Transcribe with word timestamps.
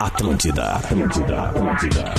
Atlântida, 0.00 0.74
Atlântida, 0.74 1.42
Atlântida. 1.42 2.14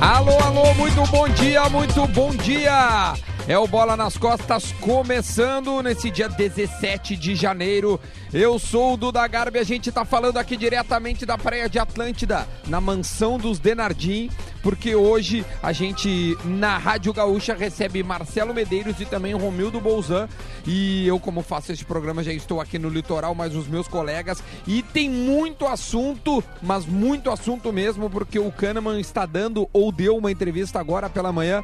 Alô, 0.00 0.38
alô, 0.40 0.74
muito 0.74 1.02
bom 1.10 1.28
dia, 1.28 1.68
muito 1.68 2.06
bom 2.08 2.30
dia! 2.34 3.14
É 3.48 3.58
o 3.58 3.66
Bola 3.66 3.96
nas 3.96 4.16
Costas 4.16 4.70
começando 4.80 5.82
nesse 5.82 6.10
dia 6.10 6.28
17 6.28 7.16
de 7.16 7.34
janeiro. 7.34 8.00
Eu 8.32 8.58
sou 8.58 8.94
o 8.94 8.96
Duda 8.96 9.26
Garbi, 9.26 9.58
a 9.58 9.64
gente 9.64 9.90
tá 9.90 10.04
falando 10.04 10.38
aqui 10.38 10.56
diretamente 10.56 11.26
da 11.26 11.36
Praia 11.36 11.68
de 11.68 11.78
Atlântida, 11.78 12.46
na 12.68 12.80
mansão 12.80 13.38
dos 13.38 13.58
Denardim, 13.58 14.30
porque 14.62 14.94
hoje 14.94 15.44
a 15.62 15.72
gente 15.72 16.36
na 16.44 16.78
Rádio 16.78 17.12
Gaúcha 17.12 17.54
recebe 17.54 18.02
Marcelo 18.02 18.54
Medeiros 18.54 19.00
e 19.00 19.04
também 19.04 19.34
Romildo 19.34 19.80
Bolzan. 19.80 20.28
E 20.66 21.06
eu, 21.06 21.18
como 21.18 21.42
faço 21.42 21.72
esse 21.72 21.84
programa, 21.84 22.22
já 22.22 22.32
estou 22.32 22.60
aqui 22.60 22.78
no 22.78 22.88
litoral, 22.88 23.34
mas 23.34 23.54
os 23.56 23.66
meus 23.66 23.88
colegas. 23.88 24.42
E 24.66 24.82
tem 24.82 25.10
muito 25.10 25.66
assunto, 25.66 26.42
mas 26.62 26.86
muito 26.86 27.30
assunto 27.30 27.72
mesmo, 27.72 28.08
porque 28.08 28.38
o 28.38 28.52
Kahneman 28.52 29.00
está 29.00 29.26
dando 29.26 29.68
ou 29.72 29.90
deu 29.90 30.16
uma 30.16 30.30
entrevista 30.30 30.78
agora 30.78 31.10
pela 31.10 31.32
manhã 31.32 31.62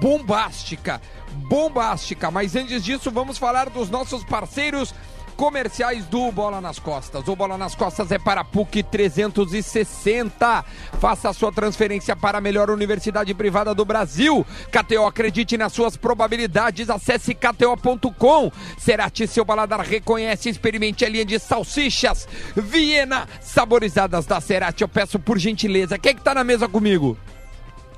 bombástica. 0.00 1.00
Bombástica, 1.48 2.30
mas 2.30 2.56
antes 2.56 2.82
disso, 2.82 3.10
vamos 3.10 3.38
falar 3.38 3.70
dos 3.70 3.88
nossos 3.88 4.24
parceiros 4.24 4.92
comerciais 5.40 6.04
do 6.04 6.30
Bola 6.30 6.60
nas 6.60 6.78
Costas. 6.78 7.26
O 7.26 7.34
Bola 7.34 7.56
nas 7.56 7.74
Costas 7.74 8.12
é 8.12 8.18
para 8.18 8.44
PUC 8.44 8.82
360. 8.82 10.62
Faça 11.00 11.30
a 11.30 11.32
sua 11.32 11.50
transferência 11.50 12.14
para 12.14 12.36
a 12.36 12.40
melhor 12.42 12.68
universidade 12.68 13.32
privada 13.32 13.74
do 13.74 13.82
Brasil. 13.82 14.46
KTO, 14.70 15.06
acredite 15.06 15.56
nas 15.56 15.72
suas 15.72 15.96
probabilidades. 15.96 16.90
Acesse 16.90 17.34
kto.com. 17.34 18.52
Cerati, 18.76 19.26
seu 19.26 19.46
paladar 19.46 19.80
reconhece. 19.80 20.50
Experimente 20.50 21.06
a 21.06 21.08
linha 21.08 21.24
de 21.24 21.38
salsichas 21.38 22.28
Viena, 22.54 23.26
saborizadas 23.40 24.26
da 24.26 24.42
Cerati. 24.42 24.82
Eu 24.82 24.88
peço 24.88 25.18
por 25.18 25.38
gentileza. 25.38 25.98
Quem 25.98 26.10
é 26.10 26.14
que 26.16 26.20
tá 26.20 26.34
na 26.34 26.44
mesa 26.44 26.68
comigo? 26.68 27.16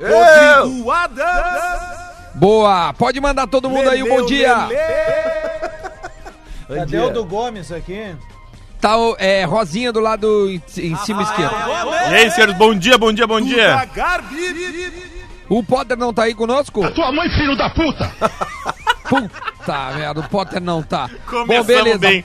Rodrigo 0.01 0.91
Adams! 0.93 2.13
Boa! 2.35 2.93
Pode 2.93 3.21
mandar 3.21 3.49
todo 3.49 3.69
mundo 3.69 3.91
aí 3.91 4.01
um 4.01 4.09
bom 4.09 4.27
dia! 4.27 5.32
Cadê 6.75 6.99
o 6.99 7.11
do 7.11 7.25
Gomes 7.25 7.71
aqui? 7.71 8.15
Tá 8.81 8.97
o 8.97 9.15
é, 9.19 9.45
Rosinha 9.45 9.93
do 9.93 10.01
lado 10.01 10.51
em, 10.51 10.61
em 10.79 10.97
cima 10.97 11.23
esquerdo. 11.23 11.55
E 12.11 12.15
aí, 12.15 12.31
senhores, 12.31 12.57
bom 12.57 12.75
dia, 12.75 12.99
bom 12.99 13.13
dia, 13.13 13.27
bom 13.27 13.41
dia. 13.41 13.89
O 15.49 15.63
Potter 15.63 15.97
não 15.97 16.13
tá 16.13 16.25
aí 16.25 16.35
conosco? 16.35 16.91
Tua 16.93 17.13
mãe, 17.13 17.29
filho 17.31 17.57
da 17.57 17.71
puta! 17.71 18.11
Puta 19.09 19.93
merda, 19.95 20.21
o 20.21 20.29
Potter 20.29 20.61
não 20.61 20.83
tá. 20.83 21.11
Começamos 21.27 21.47
Bom, 21.47 21.65
beleza. 21.65 21.99
bem. 21.99 22.25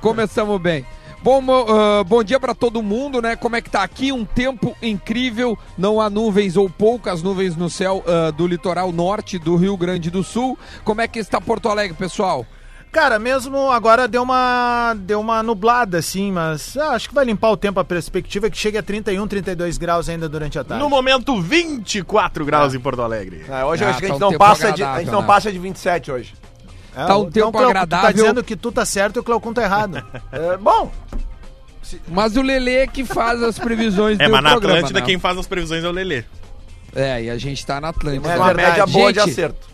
Começamos 0.00 0.60
bem. 0.60 0.86
Bom, 1.22 1.42
ah, 1.68 2.04
bom 2.04 2.22
dia 2.24 2.38
pra 2.40 2.54
todo 2.54 2.82
mundo, 2.82 3.22
né? 3.22 3.36
Como 3.36 3.56
é 3.56 3.60
que 3.60 3.70
tá 3.70 3.82
aqui? 3.82 4.10
Um 4.10 4.24
tempo 4.24 4.76
incrível, 4.82 5.58
não 5.76 6.00
há 6.00 6.10
nuvens 6.10 6.56
ou 6.56 6.68
poucas 6.68 7.22
nuvens 7.22 7.56
no 7.56 7.70
céu 7.70 8.04
ah, 8.06 8.30
do 8.30 8.46
litoral 8.46 8.90
norte 8.92 9.38
do 9.38 9.56
Rio 9.56 9.76
Grande 9.76 10.10
do 10.10 10.22
Sul. 10.22 10.58
Como 10.84 11.00
é 11.00 11.08
que 11.08 11.18
está 11.18 11.40
Porto 11.40 11.68
Alegre, 11.68 11.96
pessoal? 11.96 12.46
Cara, 12.94 13.18
mesmo 13.18 13.72
agora 13.72 14.06
deu 14.06 14.22
uma 14.22 14.94
deu 14.96 15.18
uma 15.20 15.42
nublada 15.42 15.98
assim, 15.98 16.30
mas 16.30 16.76
ah, 16.76 16.90
acho 16.90 17.08
que 17.08 17.14
vai 17.14 17.24
limpar 17.24 17.50
o 17.50 17.56
tempo 17.56 17.80
a 17.80 17.84
perspectiva 17.84 18.46
é 18.46 18.50
que 18.50 18.56
chega 18.56 18.78
a 18.78 18.82
31, 18.84 19.26
32 19.26 19.76
graus 19.78 20.08
ainda 20.08 20.28
durante 20.28 20.60
a 20.60 20.62
tarde. 20.62 20.80
No 20.80 20.88
momento, 20.88 21.42
24 21.42 22.44
graus 22.44 22.72
em 22.72 22.78
Porto 22.78 23.02
Alegre. 23.02 23.44
É, 23.48 23.64
hoje 23.64 23.82
eu 23.82 23.88
Ah, 23.88 23.90
acho 23.90 23.98
que 23.98 24.06
a 24.06 24.08
tá 24.08 24.14
gente 24.14 24.16
um 24.16 24.20
não 24.20 24.28
tempo 24.30 24.38
passa 24.38 24.60
de, 24.60 24.66
a 24.66 24.68
gente 24.70 24.82
agradável, 24.84 25.12
não 25.12 25.20
né? 25.22 25.26
passa 25.26 25.50
de 25.52 25.58
27 25.58 26.12
hoje. 26.12 26.34
É, 26.96 27.04
tá 27.04 27.16
um 27.18 27.22
o- 27.22 27.30
tempo 27.32 27.50
Cleo, 27.50 27.64
Tu 27.64 27.68
agradável. 27.70 28.06
tá 28.06 28.12
dizendo 28.12 28.44
que 28.44 28.54
tu 28.54 28.70
tá 28.70 28.84
certo 28.86 29.16
e 29.16 29.18
o 29.18 29.24
Cleocum 29.24 29.52
tá 29.52 29.62
errado. 29.64 30.00
É, 30.30 30.56
bom, 30.56 30.92
Mas 32.06 32.36
o 32.36 32.42
Lelê 32.42 32.86
que 32.86 33.04
faz 33.04 33.42
as 33.42 33.58
previsões 33.58 34.18
É, 34.20 34.26
do 34.26 34.30
mas 34.30 34.40
na 34.44 34.50
programa, 34.52 34.74
Atlântida 34.78 35.00
né? 35.00 35.06
quem 35.06 35.18
faz 35.18 35.36
as 35.36 35.48
previsões 35.48 35.82
é 35.82 35.88
o 35.88 35.92
Lelê. 35.92 36.22
É, 36.94 37.24
e 37.24 37.28
a 37.30 37.36
gente 37.38 37.66
tá 37.66 37.80
na 37.80 37.88
Atlântida. 37.88 38.28
é 38.32 38.36
uma 38.36 38.54
média 38.54 38.86
boa 38.86 39.12
de 39.12 39.18
Gente, 39.18 39.30
acerto. 39.32 39.66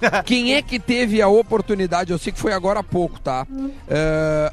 Quem 0.24 0.54
é 0.54 0.62
que 0.62 0.78
teve 0.78 1.20
a 1.22 1.28
oportunidade? 1.28 2.12
Eu 2.12 2.18
sei 2.18 2.32
que 2.32 2.38
foi 2.38 2.52
agora 2.52 2.80
há 2.80 2.82
pouco, 2.82 3.20
tá? 3.20 3.46
É, 3.88 4.52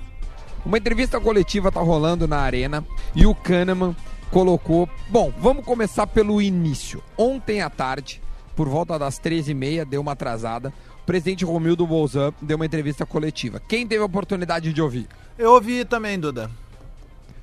uma 0.65 0.77
entrevista 0.77 1.19
coletiva 1.19 1.71
tá 1.71 1.81
rolando 1.81 2.27
na 2.27 2.37
arena 2.37 2.83
e 3.15 3.25
o 3.25 3.35
Kahneman 3.35 3.95
colocou. 4.31 4.87
Bom, 5.09 5.31
vamos 5.39 5.65
começar 5.65 6.07
pelo 6.07 6.41
início. 6.41 7.03
Ontem 7.17 7.61
à 7.61 7.69
tarde, 7.69 8.21
por 8.55 8.67
volta 8.67 8.97
das 8.97 9.19
13h30, 9.19 9.85
deu 9.85 10.01
uma 10.01 10.13
atrasada. 10.13 10.73
O 11.01 11.05
presidente 11.05 11.43
Romildo 11.43 11.85
Bolzan 11.85 12.33
deu 12.41 12.55
uma 12.55 12.65
entrevista 12.65 13.05
coletiva. 13.05 13.61
Quem 13.67 13.85
teve 13.85 14.01
a 14.01 14.05
oportunidade 14.05 14.71
de 14.71 14.81
ouvir? 14.81 15.07
Eu 15.37 15.51
ouvi 15.51 15.83
também, 15.83 16.17
Duda. 16.17 16.49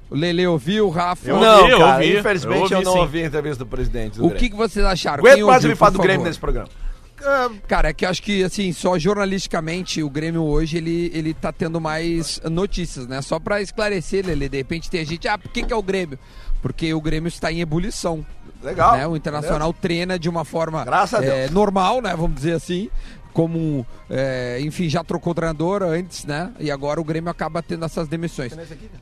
O 0.08 0.16
Lele 0.16 0.44
ouviu, 0.46 0.88
o 0.88 0.90
Rafa. 0.90 1.28
Eu 1.30 1.38
não, 1.38 1.60
ouvi, 1.60 1.70
eu 1.70 1.78
cara, 1.78 1.92
ouvi. 1.94 2.18
infelizmente 2.18 2.56
Eu 2.56 2.66
eu, 2.70 2.76
ouvi, 2.78 2.84
não 2.84 2.92
sim. 2.94 2.98
ouvi 2.98 3.22
a 3.22 3.26
entrevista 3.26 3.64
do 3.64 3.70
presidente 3.70 4.18
do 4.18 4.26
O 4.26 4.30
que, 4.34 4.50
que 4.50 4.56
vocês 4.56 4.84
acharam? 4.84 5.20
Aguento 5.20 5.34
Quem 5.36 5.44
mais 5.44 5.56
ouviu, 5.56 5.68
ele 5.70 5.76
falar 5.76 5.90
do 5.90 5.98
Grêmio 6.00 6.24
nesse 6.26 6.40
programa. 6.40 6.68
Cara, 7.68 7.90
é 7.90 7.92
que 7.92 8.04
eu 8.04 8.08
acho 8.08 8.22
que, 8.22 8.42
assim, 8.42 8.72
só 8.72 8.98
jornalisticamente, 8.98 10.02
o 10.02 10.10
Grêmio 10.10 10.42
hoje, 10.42 10.76
ele, 10.76 11.10
ele 11.14 11.34
tá 11.34 11.52
tendo 11.52 11.80
mais 11.80 12.40
notícias, 12.44 13.06
né? 13.06 13.20
Só 13.22 13.38
pra 13.38 13.60
esclarecer, 13.60 14.26
Lele, 14.26 14.48
de 14.48 14.56
repente 14.56 14.90
tem 14.90 15.04
gente, 15.04 15.28
ah, 15.28 15.38
por 15.38 15.50
que 15.50 15.62
que 15.62 15.72
é 15.72 15.76
o 15.76 15.82
Grêmio? 15.82 16.18
Porque 16.62 16.92
o 16.92 17.00
Grêmio 17.00 17.28
está 17.28 17.50
em 17.50 17.60
ebulição. 17.60 18.24
Legal. 18.62 18.96
né? 18.96 19.06
O 19.06 19.16
Internacional 19.16 19.72
treina 19.72 20.18
de 20.18 20.28
uma 20.28 20.44
forma 20.44 20.84
Graças 20.84 21.18
a 21.18 21.24
é, 21.24 21.48
normal, 21.48 22.02
né? 22.02 22.14
Vamos 22.14 22.34
dizer 22.36 22.52
assim. 22.52 22.90
Como, 23.32 23.86
é, 24.08 24.58
enfim, 24.60 24.88
já 24.88 25.04
trocou 25.04 25.34
treinador 25.34 25.82
antes, 25.82 26.24
né? 26.24 26.52
E 26.58 26.70
agora 26.70 27.00
o 27.00 27.04
Grêmio 27.04 27.30
acaba 27.30 27.62
tendo 27.62 27.84
essas 27.84 28.08
demissões. 28.08 28.52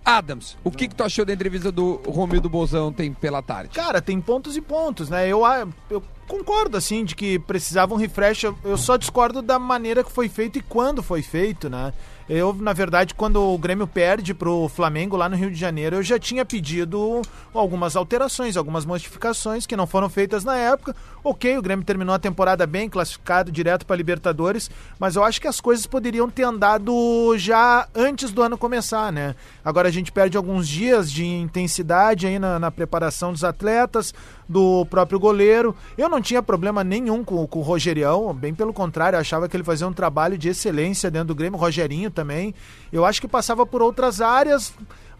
Adams, 0.04 0.56
o 0.62 0.70
que, 0.70 0.88
que 0.88 0.94
tu 0.94 1.02
achou 1.02 1.24
da 1.24 1.32
entrevista 1.32 1.72
do 1.72 2.00
Romildo 2.06 2.48
Bolzão 2.48 2.88
ontem 2.88 3.12
pela 3.12 3.42
tarde? 3.42 3.70
Cara, 3.74 4.00
tem 4.02 4.20
pontos 4.20 4.56
e 4.56 4.60
pontos, 4.60 5.08
né? 5.08 5.26
Eu, 5.26 5.44
ah, 5.44 5.66
eu 5.90 6.02
concordo, 6.26 6.76
assim, 6.76 7.04
de 7.04 7.16
que 7.16 7.38
precisava 7.38 7.94
um 7.94 7.96
refresh. 7.96 8.44
Eu 8.44 8.76
só 8.76 8.96
discordo 8.96 9.40
da 9.40 9.58
maneira 9.58 10.04
que 10.04 10.12
foi 10.12 10.28
feito 10.28 10.58
e 10.58 10.62
quando 10.62 11.02
foi 11.02 11.22
feito, 11.22 11.70
né? 11.70 11.92
Eu, 12.28 12.52
na 12.52 12.74
verdade, 12.74 13.14
quando 13.14 13.42
o 13.42 13.56
Grêmio 13.56 13.86
perde 13.86 14.34
pro 14.34 14.68
Flamengo 14.68 15.16
lá 15.16 15.30
no 15.30 15.36
Rio 15.36 15.50
de 15.50 15.58
Janeiro, 15.58 15.96
eu 15.96 16.02
já 16.02 16.18
tinha 16.18 16.44
pedido 16.44 17.22
algumas 17.54 17.96
alterações, 17.96 18.54
algumas 18.54 18.84
modificações 18.84 19.64
que 19.64 19.74
não 19.74 19.86
foram 19.86 20.10
feitas 20.10 20.44
na 20.44 20.54
época. 20.54 20.94
Ok, 21.24 21.56
o 21.56 21.62
Grêmio 21.62 21.86
terminou 21.86 22.14
a 22.14 22.18
temporada 22.18 22.66
bem, 22.66 22.88
classificado 22.88 23.50
direto 23.50 23.86
para 23.86 23.96
Libertadores, 23.96 24.70
mas 24.98 25.16
eu 25.16 25.24
acho 25.24 25.40
que 25.40 25.48
as 25.48 25.58
coisas 25.58 25.86
poderiam 25.86 26.28
ter 26.28 26.42
andado 26.42 26.92
já 27.38 27.88
antes 27.94 28.30
do 28.30 28.42
ano 28.42 28.58
começar, 28.58 29.10
né? 29.10 29.34
Agora 29.64 29.88
a 29.88 29.92
gente 29.92 30.12
perde 30.12 30.36
alguns 30.36 30.68
dias 30.68 31.10
de 31.10 31.24
intensidade 31.24 32.26
aí 32.26 32.38
na, 32.38 32.58
na 32.58 32.70
preparação 32.70 33.32
dos 33.32 33.42
atletas, 33.42 34.12
do 34.46 34.84
próprio 34.86 35.18
goleiro. 35.18 35.74
Eu 35.96 36.08
não 36.08 36.20
tinha 36.20 36.42
problema 36.42 36.84
nenhum 36.84 37.24
com, 37.24 37.46
com 37.46 37.58
o 37.58 37.62
Rogerião, 37.62 38.34
bem 38.34 38.54
pelo 38.54 38.72
contrário, 38.72 39.18
achava 39.18 39.48
que 39.48 39.56
ele 39.56 39.64
fazia 39.64 39.86
um 39.86 39.92
trabalho 39.92 40.36
de 40.36 40.48
excelência 40.50 41.10
dentro 41.10 41.28
do 41.28 41.34
Grêmio, 41.34 41.58
Rogerinho 41.58 42.10
também. 42.18 42.52
Eu 42.92 43.04
acho 43.04 43.20
que 43.20 43.28
passava 43.28 43.64
por 43.64 43.80
outras 43.80 44.20
áreas, 44.20 44.72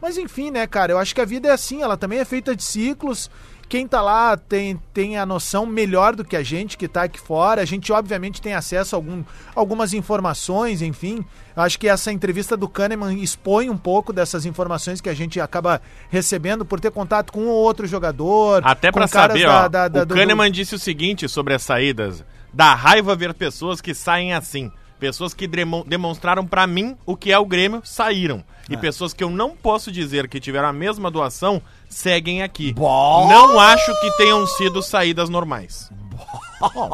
mas 0.02 0.18
enfim, 0.18 0.50
né, 0.50 0.66
cara? 0.66 0.92
Eu 0.92 0.98
acho 0.98 1.14
que 1.14 1.20
a 1.20 1.24
vida 1.24 1.48
é 1.48 1.52
assim, 1.52 1.80
ela 1.82 1.96
também 1.96 2.18
é 2.18 2.24
feita 2.24 2.56
de 2.56 2.64
ciclos. 2.64 3.30
Quem 3.68 3.86
tá 3.86 4.00
lá 4.00 4.34
tem, 4.34 4.80
tem 4.94 5.18
a 5.18 5.26
noção 5.26 5.66
melhor 5.66 6.16
do 6.16 6.24
que 6.24 6.34
a 6.34 6.42
gente 6.42 6.76
que 6.78 6.88
tá 6.88 7.02
aqui 7.02 7.20
fora. 7.20 7.60
A 7.60 7.66
gente, 7.66 7.92
obviamente, 7.92 8.40
tem 8.40 8.54
acesso 8.54 8.96
a 8.96 8.98
algum, 8.98 9.22
algumas 9.54 9.92
informações, 9.92 10.80
enfim. 10.80 11.22
Acho 11.54 11.78
que 11.78 11.86
essa 11.86 12.10
entrevista 12.10 12.56
do 12.56 12.66
Kahneman 12.66 13.18
expõe 13.22 13.68
um 13.68 13.76
pouco 13.76 14.10
dessas 14.10 14.46
informações 14.46 15.02
que 15.02 15.08
a 15.10 15.14
gente 15.14 15.38
acaba 15.38 15.82
recebendo 16.08 16.64
por 16.64 16.80
ter 16.80 16.90
contato 16.90 17.30
com 17.30 17.40
um 17.42 17.48
ou 17.48 17.62
outro 17.62 17.86
jogador. 17.86 18.62
Até 18.64 18.90
caras 19.12 19.38
saber, 19.38 19.46
da- 19.46 19.64
ó, 19.64 19.68
da- 19.68 19.88
da- 19.88 20.02
o 20.02 20.06
do- 20.06 20.14
Kahneman 20.14 20.50
disse 20.50 20.74
o 20.74 20.78
seguinte 20.78 21.28
sobre 21.28 21.52
as 21.52 21.62
saídas. 21.62 22.24
Dá 22.50 22.74
raiva 22.74 23.14
ver 23.14 23.34
pessoas 23.34 23.82
que 23.82 23.92
saem 23.94 24.32
assim. 24.32 24.72
Pessoas 24.98 25.32
que 25.32 25.46
demo- 25.46 25.84
demonstraram 25.86 26.44
pra 26.46 26.66
mim 26.66 26.96
o 27.06 27.16
que 27.16 27.30
é 27.32 27.38
o 27.38 27.46
Grêmio, 27.46 27.80
saíram. 27.84 28.42
E 28.68 28.74
É. 28.74 28.76
pessoas 28.76 29.12
que 29.14 29.22
eu 29.22 29.30
não 29.30 29.50
posso 29.56 29.90
dizer 29.92 30.28
que 30.28 30.40
tiveram 30.40 30.68
a 30.68 30.72
mesma 30.72 31.10
doação, 31.10 31.62
seguem 31.88 32.42
aqui. 32.42 32.74
Não 32.76 33.58
acho 33.60 34.00
que 34.00 34.16
tenham 34.16 34.46
sido 34.46 34.82
saídas 34.82 35.28
normais. 35.28 35.90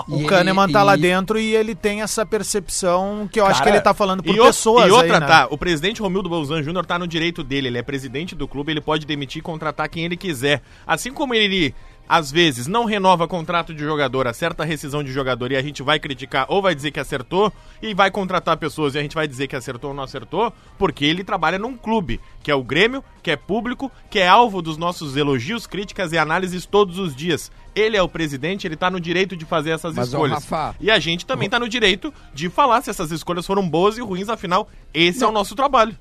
O 0.06 0.20
E 0.20 0.24
Kahneman 0.26 0.64
ele- 0.64 0.72
tá 0.74 0.82
lá 0.82 0.94
e- 0.96 1.00
dentro 1.00 1.38
e 1.40 1.56
ele 1.56 1.74
tem 1.74 2.02
essa 2.02 2.26
percepção 2.26 3.26
que 3.32 3.40
eu 3.40 3.46
acho 3.46 3.60
Cara, 3.60 3.70
que 3.70 3.76
ele 3.78 3.82
tá 3.82 3.94
falando 3.94 4.22
por 4.22 4.34
E, 4.36 4.38
o- 4.38 4.44
pessoas 4.44 4.86
e 4.86 4.90
outra, 4.90 5.14
aí, 5.14 5.20
né? 5.20 5.26
tá, 5.26 5.48
o 5.50 5.56
presidente 5.56 6.02
Romildo 6.02 6.28
Bolzan 6.28 6.62
Júnior 6.62 6.84
tá 6.84 6.98
no 6.98 7.06
direito 7.08 7.42
dele, 7.42 7.68
ele 7.68 7.78
é 7.78 7.82
presidente 7.82 8.34
do 8.34 8.46
clube, 8.46 8.70
ele 8.72 8.82
pode 8.82 9.06
demitir 9.06 9.38
e 9.38 9.42
contratar 9.42 9.88
quem 9.88 10.04
ele 10.04 10.18
quiser. 10.18 10.60
Assim 10.86 11.10
como 11.10 11.32
ele 11.34 11.74
às 12.08 12.30
vezes 12.30 12.66
não 12.66 12.84
renova 12.84 13.26
contrato 13.26 13.74
de 13.74 13.82
jogador, 13.82 14.26
acerta 14.26 14.64
rescisão 14.64 15.02
de 15.02 15.12
jogador 15.12 15.52
e 15.52 15.56
a 15.56 15.62
gente 15.62 15.82
vai 15.82 15.98
criticar 15.98 16.46
ou 16.48 16.60
vai 16.60 16.74
dizer 16.74 16.90
que 16.90 17.00
acertou 17.00 17.52
e 17.82 17.94
vai 17.94 18.10
contratar 18.10 18.56
pessoas 18.56 18.94
e 18.94 18.98
a 18.98 19.02
gente 19.02 19.14
vai 19.14 19.26
dizer 19.26 19.46
que 19.46 19.56
acertou 19.56 19.90
ou 19.90 19.96
não 19.96 20.02
acertou, 20.02 20.52
porque 20.78 21.04
ele 21.04 21.24
trabalha 21.24 21.58
num 21.58 21.76
clube, 21.76 22.20
que 22.42 22.50
é 22.50 22.54
o 22.54 22.62
Grêmio, 22.62 23.02
que 23.22 23.30
é 23.30 23.36
público, 23.36 23.90
que 24.10 24.18
é 24.18 24.28
alvo 24.28 24.60
dos 24.60 24.76
nossos 24.76 25.16
elogios, 25.16 25.66
críticas 25.66 26.12
e 26.12 26.18
análises 26.18 26.66
todos 26.66 26.98
os 26.98 27.14
dias. 27.14 27.50
Ele 27.74 27.96
é 27.96 28.02
o 28.02 28.08
presidente, 28.08 28.66
ele 28.66 28.76
tá 28.76 28.90
no 28.90 29.00
direito 29.00 29.36
de 29.36 29.44
fazer 29.44 29.70
essas 29.70 29.94
Mas, 29.94 30.08
escolhas. 30.08 30.44
Rafa, 30.44 30.76
e 30.80 30.90
a 30.90 30.98
gente 30.98 31.26
também 31.26 31.48
tá 31.48 31.58
no 31.58 31.68
direito 31.68 32.12
de 32.32 32.48
falar 32.48 32.82
se 32.82 32.90
essas 32.90 33.10
escolhas 33.10 33.46
foram 33.46 33.68
boas 33.68 33.98
e 33.98 34.00
ruins, 34.00 34.28
afinal, 34.28 34.68
esse 34.92 35.24
é 35.24 35.26
o 35.26 35.32
nosso 35.32 35.54
trabalho. 35.56 35.96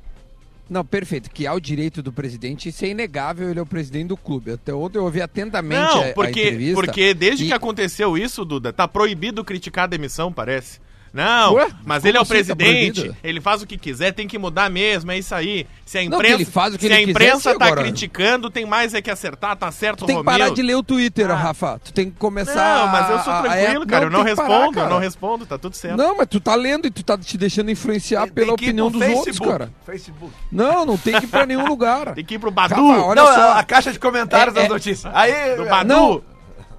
Não, 0.70 0.84
perfeito. 0.84 1.30
Que 1.30 1.46
há 1.46 1.54
o 1.54 1.60
direito 1.60 2.02
do 2.02 2.12
presidente, 2.12 2.70
isso 2.70 2.84
é 2.86 2.90
inegável, 2.90 3.50
ele 3.50 3.60
é 3.60 3.62
o 3.62 3.66
presidente 3.66 4.08
do 4.08 4.18
clube. 4.18 4.52
Até 4.52 4.74
ontem 4.74 4.98
eu 4.98 5.04
ouvi 5.04 5.22
atentamente 5.22 5.82
a, 5.82 5.94
Não, 5.96 6.10
a 6.10 6.14
porque, 6.14 6.42
entrevista. 6.42 6.76
porque 6.76 7.14
desde 7.14 7.44
e- 7.44 7.48
que 7.48 7.54
aconteceu 7.54 8.18
isso, 8.18 8.44
Duda, 8.46 8.72
tá 8.74 8.88
proibido 8.88 9.44
criticar 9.44 9.84
a 9.84 9.88
demissão, 9.88 10.32
parece. 10.32 10.80
Não, 11.14 11.54
Ué? 11.54 11.68
mas 11.86 12.00
Como 12.02 12.10
ele 12.10 12.18
é 12.18 12.20
o 12.20 12.24
assim 12.24 12.30
tá 12.30 12.36
presidente, 12.56 12.94
proibido? 13.02 13.18
ele 13.24 13.40
faz 13.40 13.62
o 13.62 13.68
que 13.68 13.78
quiser, 13.78 14.12
tem 14.14 14.28
que 14.28 14.36
mudar 14.40 14.68
mesmo, 14.72 15.12
é 15.12 15.18
isso 15.20 15.36
aí. 15.36 15.68
Se 15.86 16.00
a 16.00 16.02
Não, 16.02 16.10
que 16.10 16.16
imprensa, 16.16 16.36
ele 16.36 16.46
faz 16.46 16.74
o 16.74 16.78
que 16.80 16.88
se 16.88 16.92
a 16.92 16.96
ele 16.96 17.06
quiser, 17.06 17.12
imprensa 17.12 17.52
sim, 17.54 17.58
tá 17.60 17.66
agora. 17.68 17.82
criticando, 17.84 18.50
tem 18.50 18.66
mais 18.66 18.96
é 18.96 19.02
que 19.02 19.12
acertar, 19.12 19.56
tá 19.56 19.72
certo, 19.72 20.00
Tu 20.00 20.06
tem 20.08 20.18
que 20.18 20.24
parar 20.24 20.50
de 20.50 20.62
ler 20.64 20.74
o 20.76 20.82
Twitter, 20.82 21.28
Rafa. 21.28 21.80
Tu 21.84 21.94
tem 21.94 22.10
que 22.10 22.18
começar. 22.18 22.80
Não, 22.80 22.88
mas 22.92 23.10
eu 23.12 23.20
sou 23.20 23.32
a- 23.32 23.40
a- 23.40 23.42
tranquilo, 23.44 23.84
é- 23.84 23.86
cara, 23.86 24.06
eu 24.06 24.10
não 24.10 24.24
tem 24.26 24.34
que 24.36 24.42
respondo, 24.42 24.74
parar, 24.74 24.88
eu 24.88 24.90
não 24.90 25.00
respondo, 25.00 25.46
tá 25.46 25.58
tudo 25.60 25.76
certo. 25.76 25.98
Não, 25.98 26.18
mas 26.18 26.28
tu 26.28 26.40
tá 26.40 26.56
lendo 26.56 26.88
e 26.88 26.90
tu 26.90 27.04
tá 27.04 27.16
te 27.16 27.38
deixando 27.38 27.70
influenciar 27.70 28.24
Tem 28.24 28.32
pela 28.34 28.48
ir 28.48 28.54
opinião 28.54 28.90
dos 28.90 29.00
outros, 29.02 29.24
Facebook, 29.26 29.52
cara. 29.52 29.72
Facebook. 29.86 30.34
Não, 30.52 30.84
não 30.84 30.98
tem 30.98 31.20
que 31.20 31.26
ir 31.26 31.30
pra 31.30 31.46
nenhum 31.46 31.68
lugar. 31.68 32.14
Tem 32.16 32.26
que 32.26 32.34
ir 32.34 32.40
pro 32.40 32.50
Badu, 32.50 32.74
Rafa, 32.74 33.02
olha 33.06 33.22
Não, 33.22 33.28
só. 33.34 33.42
a, 33.54 33.60
a 33.60 33.64
caixa 33.64 33.92
de 33.92 34.00
comentários 34.00 34.56
É, 34.56 34.60
das 34.62 34.66
é- 34.66 34.70
notícias. 34.70 35.14
Aí, 35.16 35.56
do 35.58 35.66
Badu. 35.66 35.88
Não, 35.88 36.24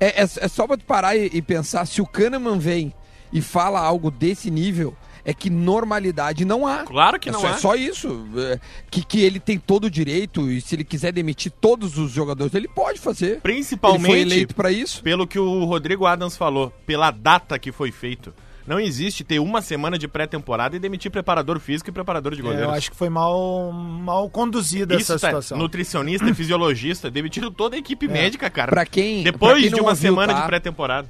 é, 0.01 0.23
é, 0.23 0.25
é 0.25 0.49
só 0.49 0.67
pra 0.67 0.77
tu 0.77 0.85
parar 0.85 1.15
e, 1.17 1.31
e 1.33 1.41
pensar, 1.41 1.87
se 1.87 2.03
o 2.03 2.07
Kahneman 2.07 2.59
vem 2.59 2.93
e 3.35 3.43
fala 3.43 3.81
algo 3.81 4.11
desse 4.11 4.51
nível, 4.51 4.97
é 5.25 5.35
que 5.35 5.51
normalidade 5.51 6.45
não 6.45 6.67
há. 6.67 6.85
Claro 6.85 7.19
que 7.19 7.29
é 7.29 7.33
não 7.33 7.41
só, 7.41 7.47
há. 7.49 7.51
É 7.51 7.57
só 7.59 7.75
isso. 7.75 8.27
é, 8.37 8.61
que, 8.91 9.05
que 9.05 9.21
ele 9.21 9.41
tem 9.41 9.59
todo 9.59 9.85
o 9.87 9.91
direito 9.91 10.51
e 10.51 10.61
se 10.61 10.75
ele 10.75 10.85
quiser 10.85 11.13
demitir 11.13 11.51
todos 11.61 11.99
os 11.99 12.13
jogadores, 12.13 12.55
ele 12.55 12.69
pode 12.69 13.01
fazer. 13.01 13.27
Ele 13.33 13.41
Principalmente 13.41 14.07
foi 14.07 14.21
eleito 14.21 14.55
pra 14.55 14.71
isso. 14.71 15.03
pelo 15.03 15.27
que 15.27 15.39
o 15.39 15.65
Rodrigo 15.65 16.07
Adams 16.07 16.37
falou, 16.37 16.73
pela 16.87 17.11
data 17.11 17.59
que 17.59 17.73
foi 17.73 17.91
feito. 17.91 18.33
Não 18.67 18.81
existe 18.81 19.23
ter 19.23 19.39
uma 19.41 19.61
semana 19.61 19.99
de 19.99 20.09
pré-temporada 20.09 20.75
e 20.75 20.79
demitir 20.79 21.11
preparador 21.11 21.61
físico 21.61 21.91
e 21.91 21.93
preparador 21.93 22.33
de 22.35 22.41
É, 22.41 22.43
goleiros. 22.43 22.67
eu 22.67 22.73
acho 22.73 22.91
que 22.91 22.97
foi 22.97 23.11
mal, 23.11 23.71
mal 23.73 24.31
conduzida 24.31 24.95
Isso 24.95 25.13
essa 25.13 25.19
tá, 25.21 25.27
situação. 25.29 25.59
nutricionista 25.59 26.31
e 26.31 26.33
fisiologista, 26.35 27.11
demitiram 27.11 27.51
toda 27.51 27.77
a 27.77 27.79
equipe 27.79 28.09
médica, 28.09 28.49
cara. 28.49 28.71
Pra 28.71 28.87
quem- 28.87 29.23
Depois 29.23 29.53
pra 29.53 29.61
quem 29.61 29.69
de 29.71 29.81
uma 29.81 29.91
ouviu, 29.91 30.11
semana 30.11 30.33
tá? 30.33 30.41
de 30.41 30.47
pré-temporada. 30.47 31.09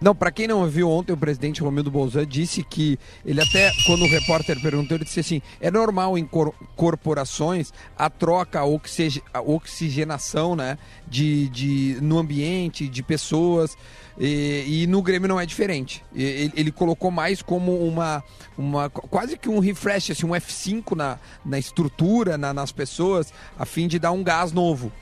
Não, 0.00 0.14
pra 0.14 0.30
quem 0.30 0.46
não 0.46 0.60
ouviu 0.60 0.88
ontem, 0.88 1.12
o 1.12 1.16
presidente 1.16 1.60
Romildo 1.60 1.90
Bolzan 1.90 2.24
disse 2.24 2.62
que 2.62 2.96
ele 3.24 3.40
até, 3.40 3.72
quando 3.84 4.04
o 4.04 4.08
repórter 4.08 4.60
perguntou, 4.62 4.96
ele 4.96 5.04
disse 5.04 5.18
assim, 5.18 5.42
é 5.60 5.72
normal 5.72 6.16
em 6.16 6.24
cor- 6.24 6.54
corporações 6.76 7.72
a 7.96 8.08
troca, 8.08 8.60
a, 8.60 8.64
oxige- 8.64 9.22
a 9.34 9.40
oxigenação, 9.40 10.54
né, 10.54 10.78
de, 11.08 11.48
de, 11.48 11.98
no 12.00 12.16
ambiente, 12.16 12.86
de 12.86 13.02
pessoas, 13.02 13.76
e, 14.16 14.82
e 14.82 14.86
no 14.86 15.02
Grêmio 15.02 15.28
não 15.28 15.40
é 15.40 15.44
diferente. 15.44 16.04
Ele, 16.14 16.52
ele 16.54 16.70
colocou 16.72 17.10
mais 17.10 17.42
como 17.42 17.76
uma, 17.84 18.22
uma, 18.56 18.88
quase 18.90 19.36
que 19.36 19.48
um 19.48 19.58
refresh, 19.58 20.12
assim, 20.12 20.26
um 20.26 20.30
F5 20.30 20.94
na, 20.96 21.18
na 21.44 21.58
estrutura, 21.58 22.38
na- 22.38 22.54
nas 22.54 22.70
pessoas, 22.70 23.32
a 23.58 23.64
fim 23.64 23.88
de 23.88 23.98
dar 23.98 24.12
um 24.12 24.22
gás 24.22 24.52
novo. 24.52 24.92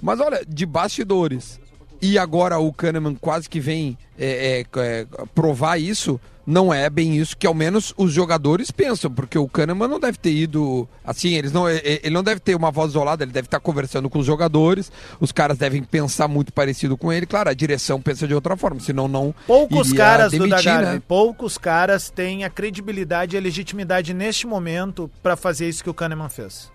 Mas 0.00 0.18
olha, 0.20 0.44
de 0.46 0.64
bastidores. 0.66 1.60
E 2.06 2.18
agora 2.18 2.58
o 2.58 2.70
Kahneman 2.70 3.14
quase 3.14 3.48
que 3.48 3.58
vem 3.60 3.96
é, 4.18 4.64
é, 4.74 4.80
é, 4.80 5.06
provar 5.34 5.78
isso. 5.78 6.20
Não 6.46 6.74
é 6.74 6.90
bem 6.90 7.16
isso 7.16 7.34
que 7.34 7.46
ao 7.46 7.54
menos 7.54 7.94
os 7.96 8.12
jogadores 8.12 8.70
pensam, 8.70 9.10
porque 9.10 9.38
o 9.38 9.48
Kahneman 9.48 9.88
não 9.88 9.98
deve 9.98 10.18
ter 10.18 10.30
ido 10.30 10.86
assim, 11.02 11.32
eles 11.32 11.50
não, 11.50 11.66
é- 11.66 11.76
é- 11.78 12.00
ele 12.02 12.14
não 12.14 12.22
deve 12.22 12.38
ter 12.38 12.54
uma 12.54 12.70
voz 12.70 12.90
isolada, 12.90 13.24
ele 13.24 13.32
deve 13.32 13.46
estar 13.46 13.58
conversando 13.60 14.10
com 14.10 14.18
os 14.18 14.26
jogadores, 14.26 14.92
os 15.18 15.32
caras 15.32 15.56
devem 15.56 15.82
pensar 15.82 16.28
muito 16.28 16.52
parecido 16.52 16.98
com 16.98 17.10
ele, 17.10 17.24
claro, 17.24 17.48
a 17.48 17.54
direção 17.54 17.98
pensa 17.98 18.28
de 18.28 18.34
outra 18.34 18.58
forma, 18.58 18.78
senão 18.78 19.08
não 19.08 19.34
Poucos 19.46 19.90
caras 19.94 20.32
do 20.32 20.40
demitir, 20.40 20.64
Dagarbi, 20.64 20.92
né? 20.96 21.02
poucos 21.08 21.56
caras 21.56 22.10
têm 22.10 22.44
a 22.44 22.50
credibilidade 22.50 23.36
e 23.36 23.38
a 23.38 23.40
legitimidade 23.40 24.12
neste 24.12 24.46
momento 24.46 25.10
pra 25.22 25.36
fazer 25.36 25.66
isso 25.66 25.82
que 25.82 25.88
o 25.88 25.94
Kahneman 25.94 26.28
fez. 26.28 26.70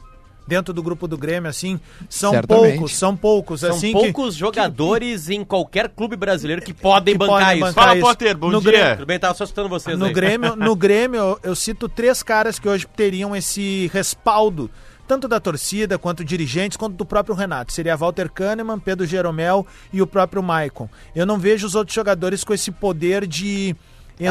Dentro 0.49 0.73
do 0.73 0.81
grupo 0.81 1.07
do 1.07 1.15
Grêmio, 1.15 1.47
assim, 1.47 1.79
são 2.09 2.31
Certamente. 2.31 2.71
poucos, 2.77 2.95
são 2.97 3.15
poucos, 3.15 3.59
São 3.61 3.69
assim 3.69 3.91
poucos 3.91 4.33
jogadores 4.33 5.29
em 5.29 5.43
qualquer 5.45 5.89
clube 5.89 6.15
brasileiro 6.15 6.59
que 6.61 6.73
podem 6.73 7.13
que 7.13 7.19
bancar 7.19 7.37
podem 7.39 7.57
isso. 7.57 7.67
bancar 7.67 7.83
Fala, 7.83 7.95
isso. 7.97 8.05
Potter, 8.07 8.35
bom 8.35 8.49
No 8.49 8.59
dia. 8.59 8.71
Grêmio- 8.71 8.95
Tudo 8.97 9.05
bem, 9.05 9.19
tava 9.19 9.33
só 9.35 9.43
escutando 9.43 9.69
vocês 9.69 9.97
No 9.97 10.05
aí. 10.05 10.11
Grêmio, 10.13 10.55
no 10.57 10.75
Grêmio, 10.75 11.19
eu, 11.19 11.39
eu 11.43 11.55
cito 11.55 11.87
três 11.87 12.23
caras 12.23 12.57
que 12.57 12.67
hoje 12.67 12.87
teriam 12.95 13.35
esse 13.35 13.91
respaldo, 13.93 14.71
tanto 15.07 15.27
da 15.27 15.39
torcida, 15.39 15.97
quanto 15.99 16.25
dirigentes, 16.25 16.77
quanto 16.77 16.95
do 16.95 17.05
próprio 17.05 17.35
Renato. 17.35 17.71
Seria 17.71 17.95
Walter 17.95 18.29
Kahneman, 18.31 18.79
Pedro 18.79 19.05
Jeromel 19.05 19.65
e 19.93 20.01
o 20.01 20.07
próprio 20.07 20.41
Maicon. 20.41 20.89
Eu 21.15 21.25
não 21.27 21.37
vejo 21.37 21.67
os 21.67 21.75
outros 21.75 21.93
jogadores 21.95 22.43
com 22.43 22.53
esse 22.55 22.71
poder 22.71 23.27
de 23.27 23.75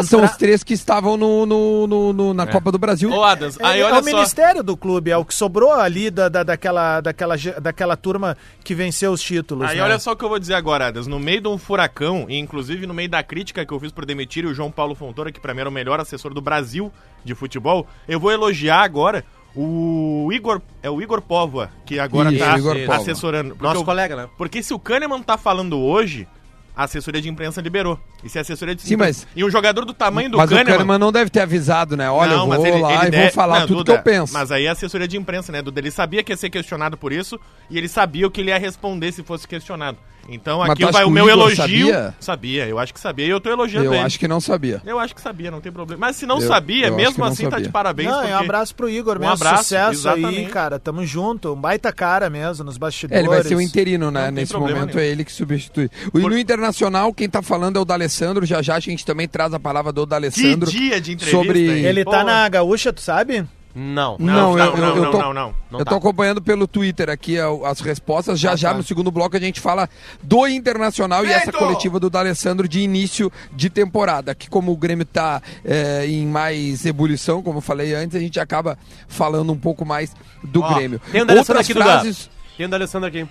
São 0.03 0.19
entrar... 0.21 0.31
os 0.33 0.37
três 0.37 0.63
que 0.63 0.75
estavam 0.75 1.17
no, 1.17 1.47
no- 1.47 1.87
no- 1.87 2.13
no- 2.13 2.35
na 2.35 2.47
Copa 2.47 2.71
do 2.71 2.79
Brasil. 2.79 3.11
Ô, 3.11 3.25
Adams, 3.25 3.59
É, 3.59 3.65
aí 3.65 3.81
é 3.81 3.85
olha 3.85 3.95
o 4.01 4.05
só. 4.05 4.05
ministério 4.05 4.63
do 4.63 4.77
clube, 4.77 5.11
é 5.11 5.17
o 5.17 5.25
que 5.25 5.35
sobrou 5.35 5.73
ali 5.73 6.11
da, 6.11 6.29
da- 6.29 6.43
daquela, 6.43 7.01
daquela, 7.01 7.35
daquela 7.61 7.97
turma 7.97 8.37
que 8.63 8.75
venceu 8.75 9.13
os 9.13 9.23
títulos. 9.23 9.69
Aí 9.69 9.79
né? 9.79 9.83
olha 9.83 9.99
só 9.99 10.13
o 10.13 10.17
que 10.17 10.25
eu 10.25 10.29
vou 10.29 10.39
dizer 10.39 10.55
agora, 10.55 10.89
Adas. 10.89 11.07
No 11.07 11.19
meio 11.19 11.41
de 11.41 11.49
um 11.49 11.57
furacão, 11.57 12.27
e 12.29 12.37
inclusive 12.39 12.87
no 12.87 12.93
meio 12.93 13.09
da 13.09 13.23
crítica 13.23 13.65
que 13.65 13.73
eu 13.73 13.81
fiz 13.81 13.91
por 13.91 14.05
demitir 14.05 14.45
o 14.45 14.53
João 14.53 14.71
Paulo 14.71 14.95
Fontoura, 14.95 15.33
que 15.33 15.41
pra 15.41 15.55
mim 15.55 15.61
era 15.61 15.69
o 15.71 15.73
melhor 15.73 15.99
assessor 16.01 16.35
do 16.35 16.41
Brasil 16.43 16.93
de 17.25 17.35
futebol, 17.35 17.87
eu 18.07 18.21
vou 18.21 18.31
elogiar 18.31 18.83
agora 18.83 19.25
o 19.57 20.29
Igor. 20.33 20.61
É 20.83 20.89
o 20.91 21.01
Igor 21.03 21.21
Póvoa, 21.21 21.71
que 21.85 21.99
agora 21.99 22.31
Isso, 22.31 22.87
tá 22.87 22.97
assessorando. 22.97 23.51
Porque 23.51 23.65
Nosso 23.65 23.81
eu- 23.81 23.85
colega, 23.85 24.15
né? 24.17 24.29
Porque 24.37 24.63
se 24.63 24.73
o 24.73 24.79
Kahneman 24.79 25.23
tá 25.23 25.37
falando 25.37 25.79
hoje, 25.81 26.29
a 26.79 26.85
assessoria 26.85 27.21
de 27.21 27.29
imprensa 27.29 27.61
liberou. 27.61 27.99
E 28.23 28.29
se 28.29 28.39
a 28.39 28.43
assessoria 28.43 28.73
de 28.73 28.83
Sim, 28.83 28.95
imprensa- 28.95 29.27
mas- 29.27 29.37
E 29.37 29.45
um 29.45 29.51
jogador 29.51 29.85
do 29.85 29.93
tamanho 29.93 30.31
do 30.31 30.39
Mas 30.39 30.49
o 30.49 30.55
Kahneman. 30.55 30.73
Kahneman 30.79 30.99
não 30.99 31.11
deve 31.11 31.29
ter 31.29 31.41
avisado, 31.41 31.97
né? 31.97 32.09
Olha, 32.09 32.35
eu 32.35 32.47
mas 32.47 32.57
vou 32.59 32.67
ele- 32.69 32.79
lá 32.81 32.89
ele 32.91 32.99
e 32.99 33.03
vou 33.03 33.11
deve- 33.11 33.31
falar 33.33 33.61
Não, 33.61 33.67
tudo 33.67 33.77
Duda, 33.79 33.93
que 33.95 33.99
eu 33.99 34.03
penso. 34.05 34.33
Mas 34.33 34.53
aí 34.53 34.65
é 34.65 34.69
a 34.69 34.73
assessoria 34.73 35.09
de 35.09 35.17
imprensa, 35.17 35.51
né, 35.51 35.61
Duda? 35.61 35.81
Ele 35.81 35.91
sabia 35.91 36.23
que 36.23 36.31
ia 36.33 36.37
ser 36.37 36.51
questionado 36.51 36.97
por 36.97 37.13
isso 37.13 37.39
e 37.69 37.77
ele 37.77 37.89
sabia 37.89 38.29
o 38.29 38.31
que 38.31 38.41
ele 38.41 38.51
ia 38.51 38.59
responder 38.59 39.11
se 39.11 39.25
fosse 39.25 39.47
questionado. 39.49 39.99
Então 40.31 40.63
aqui 40.63 40.83
vai 40.85 40.93
que 40.93 41.05
o 41.05 41.09
o 41.09 41.11
meu 41.11 41.25
Igor 41.25 41.33
elogio. 41.51 41.57
sabia? 41.57 42.15
Sabia, 42.21 42.67
eu 42.67 42.79
acho 42.79 42.93
que 42.93 43.01
sabia. 43.01 43.25
E 43.27 43.31
eu 43.31 43.41
tô 43.41 43.49
elogiando 43.51 43.87
Eu 43.87 43.95
ele. 43.95 44.03
acho 44.03 44.19
que 44.19 44.29
não 44.29 44.41
sabia. 44.41 44.83
Eu 44.85 44.99
acho 44.99 45.15
que 45.15 45.21
sabia, 45.23 45.51
não 45.51 45.61
tem 45.61 45.73
problema. 45.73 46.07
Mas 46.07 46.17
se 46.17 46.27
não 46.27 46.39
Eu- 46.41 46.47
sabia, 46.49 46.89
eu 46.89 46.95
mesmo 46.97 47.15
que 47.15 47.23
assim 47.23 47.45
tá 47.45 47.51
sabia. 47.53 47.65
de 47.67 47.73
parabéns. 47.73 48.11
Não, 48.11 48.19
porque... 48.19 48.33
é 48.33 48.37
um 48.37 48.41
abraço 48.41 48.75
pro 48.75 48.91
Igor 48.91 49.17
Um 49.17 49.21
mesmo, 49.21 49.33
abraço, 49.33 49.63
sucesso 49.65 50.09
aí, 50.09 50.21
exatamente. 50.21 50.51
cara, 50.51 50.79
tamo 50.79 51.05
junto, 51.07 51.53
um 51.53 51.57
baita 51.61 51.91
cara 51.93 52.29
mesmo 52.29 52.65
nos 52.65 52.77
É, 52.77 52.79
bastidores. 52.79 53.21
ele 53.21 53.29
vai 53.29 53.43
ser 53.43 53.55
o 53.55 53.61
interino, 53.61 54.11
né? 54.11 54.31
Nesse 54.31 54.53
momento 54.55 54.95
nenhum. 54.97 54.99
é 55.01 55.07
ele 55.07 55.25
que 55.25 55.33
substitui. 55.33 55.91
O, 56.09 56.21
Por- 56.21 56.31
No 56.31 56.39
Internacional, 56.39 57.13
quem 57.15 57.29
tá 57.29 57.41
falando 57.41 57.79
é 57.79 57.81
o 57.81 57.85
D'Alessandro. 57.85 58.45
Já 58.45 58.61
já 58.61 58.75
a 58.77 58.81
gente 58.81 59.07
também 59.07 59.27
traz 59.27 59.55
a 59.55 59.59
palavra 59.61 59.93
do 59.93 60.03
Que 60.05 60.11
D'Alessandro. 60.11 60.71
dia 60.71 61.01
de 61.01 61.13
entrevista, 61.13 61.31
sobre-? 61.39 61.61
Ele 61.87 62.05
Pô. 62.05 62.11
tá 62.11 62.23
na 62.23 62.47
gaúcha, 62.51 62.93
tu 62.93 63.01
sabe? 63.01 63.47
Não. 63.75 64.17
Não, 64.19 64.57
Não, 64.57 64.59
eu- 64.59 64.77
não, 64.77 64.89
eu 64.89 65.03
não, 65.05 65.11
tô- 65.11 65.19
não, 65.19 65.35
não. 65.35 65.55
Não 65.71 65.79
eu 65.81 65.85
tá. 65.85 65.91
tô 65.93 65.97
acompanhando 65.97 66.41
pelo 66.43 66.67
Twitter 66.67 67.09
aqui 67.11 67.37
as 67.65 67.81
respostas. 67.81 68.41
Já 68.41 68.57
já 68.57 68.75
no 68.75 68.83
segundo 68.83 69.11
bloco 69.11 69.37
a 69.37 69.41
gente 69.41 69.61
fala 69.61 69.89
do 70.23 70.47
Internacional 70.49 71.25
e 71.25 71.31
essa 71.31 71.53
coletiva 71.53 72.01
do 72.01 72.11
D'Alessandro 72.11 72.67
de 72.67 72.81
início 72.81 73.31
de 73.53 73.71
temporada. 73.71 74.35
Que 74.35 74.49
como 74.49 74.73
o 74.73 74.77
Grêmio 74.77 75.05
tá 75.05 75.41
é, 75.65 76.07
em 76.07 76.27
mais 76.27 76.85
ebulição, 76.87 77.43
como 77.43 77.59
eu 77.59 77.63
falei 77.63 77.95
antes, 77.95 78.17
a 78.17 78.21
gente 78.21 78.41
acaba 78.41 78.79
falando 79.07 79.53
um 79.53 79.59
pouco 79.59 79.85
mais 79.85 80.15
do 80.43 80.63
Ó, 80.63 80.75
Grêmio. 80.75 81.01
Tem 81.13 81.23
um 81.23 81.27
da 81.27 81.35
Alessandro 81.35 81.61
Outras 81.61 81.67
aqui, 81.67 81.75
frases... 81.75 82.31
Tem 82.57 82.67
um 82.67 82.71
da 82.71 82.77
Alessandro 82.77 83.09
aqui. 83.09 83.29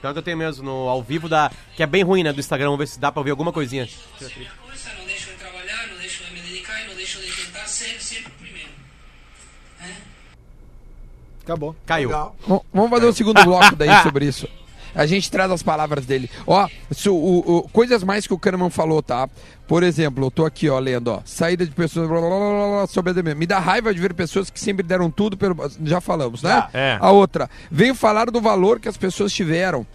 Pior 0.00 0.12
que 0.14 0.18
eu 0.18 0.22
tenho 0.22 0.38
mesmo, 0.38 0.64
no 0.64 0.88
ao 0.88 1.02
vivo 1.02 1.28
da. 1.28 1.50
Que 1.76 1.82
é 1.82 1.86
bem 1.86 2.02
ruim, 2.02 2.22
né? 2.22 2.32
Do 2.32 2.40
Instagram. 2.40 2.68
Vamos 2.68 2.78
ver 2.78 2.86
se 2.86 2.98
dá 2.98 3.12
pra 3.12 3.20
ouvir 3.20 3.30
alguma 3.32 3.52
coisinha. 3.52 3.86
não 4.18 4.26
deixo 5.06 5.26
de 5.28 5.36
trabalhar, 5.36 5.86
não 5.88 5.98
deixo 5.98 6.24
de 6.24 6.32
me 6.32 6.40
dedicar 6.40 6.82
e 6.82 6.88
não 6.88 6.94
deixo 6.94 7.20
de 7.20 7.30
tentar 7.30 7.66
ser 7.66 8.00
sempre 8.00 8.32
o 8.32 8.42
primeiro. 8.42 8.70
Acabou. 11.42 11.74
Caiu. 11.86 12.08
Legal. 12.10 12.36
Vamos 12.72 12.90
fazer 12.90 13.06
um 13.06 13.12
segundo 13.12 13.42
bloco 13.44 13.74
daí 13.76 13.90
sobre 14.02 14.26
isso. 14.26 14.48
A 14.92 15.06
gente 15.06 15.30
traz 15.30 15.50
as 15.52 15.62
palavras 15.62 16.04
dele. 16.04 16.28
Ó, 16.44 16.68
su- 16.90 17.14
o- 17.14 17.58
o- 17.58 17.68
coisas 17.68 18.02
mais 18.02 18.26
que 18.26 18.34
o 18.34 18.38
Kahneman 18.38 18.70
falou, 18.70 19.00
tá? 19.00 19.28
Por 19.68 19.84
exemplo, 19.84 20.26
eu 20.26 20.30
tô 20.32 20.44
aqui, 20.44 20.68
ó, 20.68 20.80
lendo, 20.80 21.08
ó. 21.12 21.20
Saída 21.24 21.64
de 21.64 21.70
pessoas 21.70 22.08
blá, 22.08 22.18
blá, 22.18 22.28
blá, 22.28 22.38
blá, 22.38 22.86
sobre 22.88 23.10
a 23.10 23.14
demência. 23.14 23.38
Me 23.38 23.46
dá 23.46 23.60
raiva 23.60 23.94
de 23.94 24.00
ver 24.00 24.12
pessoas 24.14 24.50
que 24.50 24.58
sempre 24.58 24.82
deram 24.82 25.08
tudo 25.08 25.36
pelo. 25.36 25.56
Já 25.84 26.00
falamos, 26.00 26.42
né? 26.42 26.68
É. 26.74 26.98
A 27.00 27.12
outra. 27.12 27.48
Venho 27.70 27.94
falar 27.94 28.30
do 28.32 28.40
valor 28.40 28.80
que 28.80 28.88
as 28.88 28.96
pessoas 28.96 29.32
tiveram. 29.32 29.86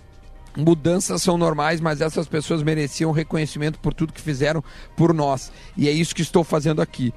Mudanças 0.58 1.22
são 1.22 1.38
normais, 1.38 1.82
mas 1.82 2.00
essas 2.00 2.26
pessoas 2.30 2.64
mereciam 2.64 3.12
reconhecimento 3.12 3.78
por 3.80 3.94
tudo 3.94 4.14
que 4.14 4.22
fizeram 4.22 4.64
por 4.96 5.14
nós. 5.14 5.52
E 5.76 5.90
é 5.90 5.92
isso 5.92 6.16
que 6.16 6.22
estou 6.22 6.46
fazendo 6.46 6.82
aqui. 6.82 7.14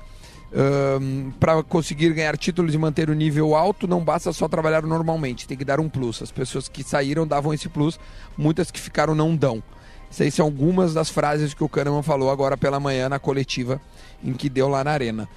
Para 1.39 1.63
conseguir 1.63 2.13
ganhar 2.15 2.37
títulos 2.37 2.75
e 2.75 2.79
manter 2.79 3.11
o 3.11 3.15
nível 3.15 3.55
alto, 3.55 3.87
não 3.87 4.03
basta 4.03 4.33
só 4.33 4.49
trabalhar 4.49 4.83
normalmente, 4.83 5.47
tem 5.47 5.57
que 5.57 5.65
dar 5.65 5.79
um 5.81 5.89
plus. 5.89 6.23
As 6.23 6.31
pessoas 6.31 6.69
que 6.69 6.83
saíram 6.83 7.27
davam 7.27 7.53
esse 7.53 7.69
plus, 7.69 7.99
muitas 8.37 8.71
que 8.71 8.81
ficaram 8.81 9.15
não 9.15 9.37
dão. 9.37 9.63
Essas 10.11 10.33
são 10.35 10.47
algumas 10.47 10.95
das 10.95 11.11
frases 11.11 11.53
que 11.53 11.63
o 11.63 11.69
Kahneman 11.69 12.03
falou 12.03 12.31
agora 12.31 12.57
pela 12.57 12.81
manhã 12.81 13.09
na 13.09 13.19
coletiva 13.19 13.81
em 14.25 14.33
que 14.33 14.49
deu 14.49 14.69
lá 14.69 14.83
na 14.83 14.91
arena. 14.91 15.29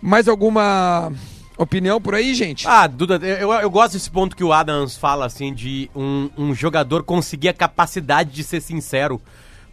Mais 0.00 0.26
alguma 0.26 1.12
opinião 1.56 2.00
por 2.00 2.14
aí, 2.14 2.34
gente? 2.34 2.66
Ah, 2.66 2.88
Duda, 2.88 3.14
eu, 3.24 3.52
eu 3.52 3.70
gosto 3.70 3.92
desse 3.92 4.10
ponto 4.10 4.34
que 4.34 4.42
o 4.42 4.52
Adams 4.52 4.96
fala, 4.96 5.24
assim, 5.24 5.54
de 5.54 5.88
um, 5.94 6.28
um 6.36 6.54
jogador 6.54 7.04
conseguir 7.04 7.48
a 7.48 7.54
capacidade 7.54 8.30
de 8.30 8.42
ser 8.42 8.60
sincero. 8.60 9.20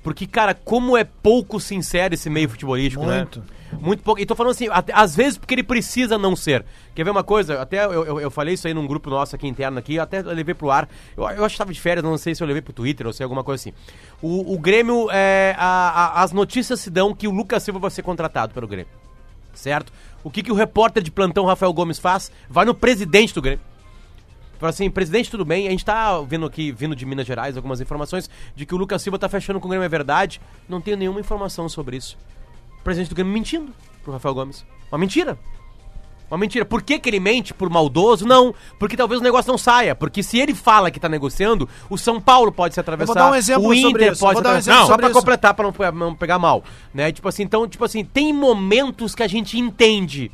Porque, 0.03 0.27
cara, 0.27 0.53
como 0.53 0.95
é 0.95 1.03
pouco 1.03 1.59
sincero 1.59 2.13
esse 2.13 2.29
meio 2.29 2.47
futebolístico, 2.47 3.03
Muito. 3.03 3.39
né? 3.39 3.45
Muito 3.79 4.01
pouco. 4.03 4.19
E 4.19 4.25
tô 4.25 4.35
falando 4.35 4.51
assim, 4.51 4.67
até- 4.71 4.93
às 4.95 5.15
vezes 5.15 5.37
porque 5.37 5.53
ele 5.53 5.63
precisa 5.63 6.17
não 6.17 6.35
ser. 6.35 6.65
Quer 6.95 7.03
ver 7.03 7.11
uma 7.11 7.23
coisa? 7.23 7.61
Até 7.61 7.85
eu, 7.85 7.91
eu, 8.05 8.19
eu 8.19 8.31
falei 8.31 8.55
isso 8.55 8.67
aí 8.67 8.73
num 8.73 8.87
grupo 8.87 9.09
nosso 9.09 9.35
aqui 9.35 9.47
interno 9.47 9.77
aqui, 9.77 9.99
até 9.99 10.21
levei 10.21 10.55
pro 10.55 10.71
ar. 10.71 10.89
Eu, 11.15 11.23
eu 11.29 11.45
acho 11.45 11.53
que 11.53 11.59
tava 11.59 11.71
de 11.73 11.79
férias, 11.79 12.03
não 12.03 12.17
sei 12.17 12.33
se 12.33 12.41
eu 12.41 12.47
levei 12.47 12.61
pro 12.61 12.73
Twitter 12.73 13.05
ou 13.05 13.13
se 13.13 13.21
é 13.21 13.25
alguma 13.25 13.43
coisa 13.43 13.61
assim. 13.61 13.73
O, 14.21 14.53
o 14.55 14.57
Grêmio, 14.59 15.07
é, 15.11 15.55
a- 15.57 15.89
a- 16.19 16.23
as 16.23 16.31
notícias 16.31 16.79
se 16.79 16.89
dão 16.89 17.13
que 17.13 17.27
o 17.27 17.31
Lucas 17.31 17.61
Silva 17.63 17.79
vai 17.79 17.91
ser 17.91 18.01
contratado 18.01 18.53
pelo 18.53 18.67
Grêmio. 18.67 18.87
Certo? 19.53 19.91
O 20.23 20.29
que, 20.31 20.41
que 20.43 20.51
o 20.51 20.55
repórter 20.55 21.03
de 21.03 21.11
plantão 21.11 21.45
Rafael 21.45 21.71
Gomes 21.73 21.99
faz? 21.99 22.31
Vai 22.49 22.65
no 22.65 22.73
presidente 22.73 23.33
do 23.33 23.41
Grêmio. 23.41 23.61
Fala 24.57 24.71
assim, 24.71 24.89
presidente, 24.89 25.31
tudo 25.31 25.45
bem? 25.45 25.67
A 25.67 25.71
gente 25.71 25.85
tá 25.85 26.19
vendo 26.21 26.45
aqui, 26.45 26.69
vindo 26.71 26.93
de 26.95 27.05
Minas 27.05 27.25
Gerais, 27.25 27.55
algumas 27.55 27.79
informações 27.79 28.29
de 28.55 28.65
que 28.65 28.75
o 28.75 28.77
Lucas 28.77 29.01
Silva 29.01 29.17
tá 29.17 29.29
fechando 29.29 29.57
com 29.59 29.67
o 29.67 29.69
Grêmio, 29.69 29.85
é 29.85 29.89
verdade? 29.89 30.41
Não 30.67 30.81
tenho 30.81 30.97
nenhuma 30.97 31.19
informação 31.21 31.69
sobre 31.69 31.95
isso. 31.95 32.17
Presidente 32.83 33.09
do 33.09 33.15
Grêmio 33.15 33.33
mentindo 33.33 33.71
pro 34.03 34.13
Rafael 34.13 34.33
Gomes. 34.33 34.65
Uma 34.91 34.97
mentira. 34.97 35.37
Uma 36.31 36.37
mentira. 36.37 36.63
Por 36.63 36.83
que, 36.83 36.99
que 36.99 37.09
ele 37.09 37.19
mente? 37.19 37.53
Por 37.55 37.69
maldoso? 37.71 38.25
Não. 38.25 38.53
Porque 38.77 38.95
talvez 38.95 39.19
o 39.19 39.23
negócio 39.23 39.49
não 39.51 39.57
saia. 39.57 39.95
Porque 39.95 40.21
se 40.21 40.37
ele 40.37 40.53
fala 40.53 40.91
que 40.91 40.99
tá 40.99 41.09
negociando, 41.09 41.67
o 41.89 41.97
São 41.97 42.21
Paulo 42.21 42.51
pode 42.51 42.75
se 42.75 42.79
atravessar. 42.79 43.13
dar 43.15 43.31
um 43.31 43.35
exemplo 43.35 43.67
o 43.69 43.75
sobre 43.75 44.03
Inter 44.03 44.11
isso. 44.13 44.19
pode 44.21 44.33
Vou 44.35 44.41
se 44.41 44.43
dar 44.43 44.49
um 44.49 44.51
atravessar. 44.51 44.71
exemplo 44.71 44.79
Não, 44.79 44.85
só 44.85 44.91
sobre 44.93 45.01
pra 45.01 45.09
isso. 45.09 45.19
completar, 45.19 45.53
pra 45.55 45.65
não, 45.65 45.73
pe- 45.73 45.91
não 45.91 46.15
pegar 46.15 46.37
mal. 46.37 46.63
Né? 46.93 47.11
Tipo 47.11 47.27
assim, 47.27 47.41
então, 47.43 47.67
tipo 47.67 47.83
assim, 47.83 48.03
tem 48.05 48.31
momentos 48.31 49.15
que 49.15 49.23
a 49.23 49.27
gente 49.27 49.57
entende 49.59 50.31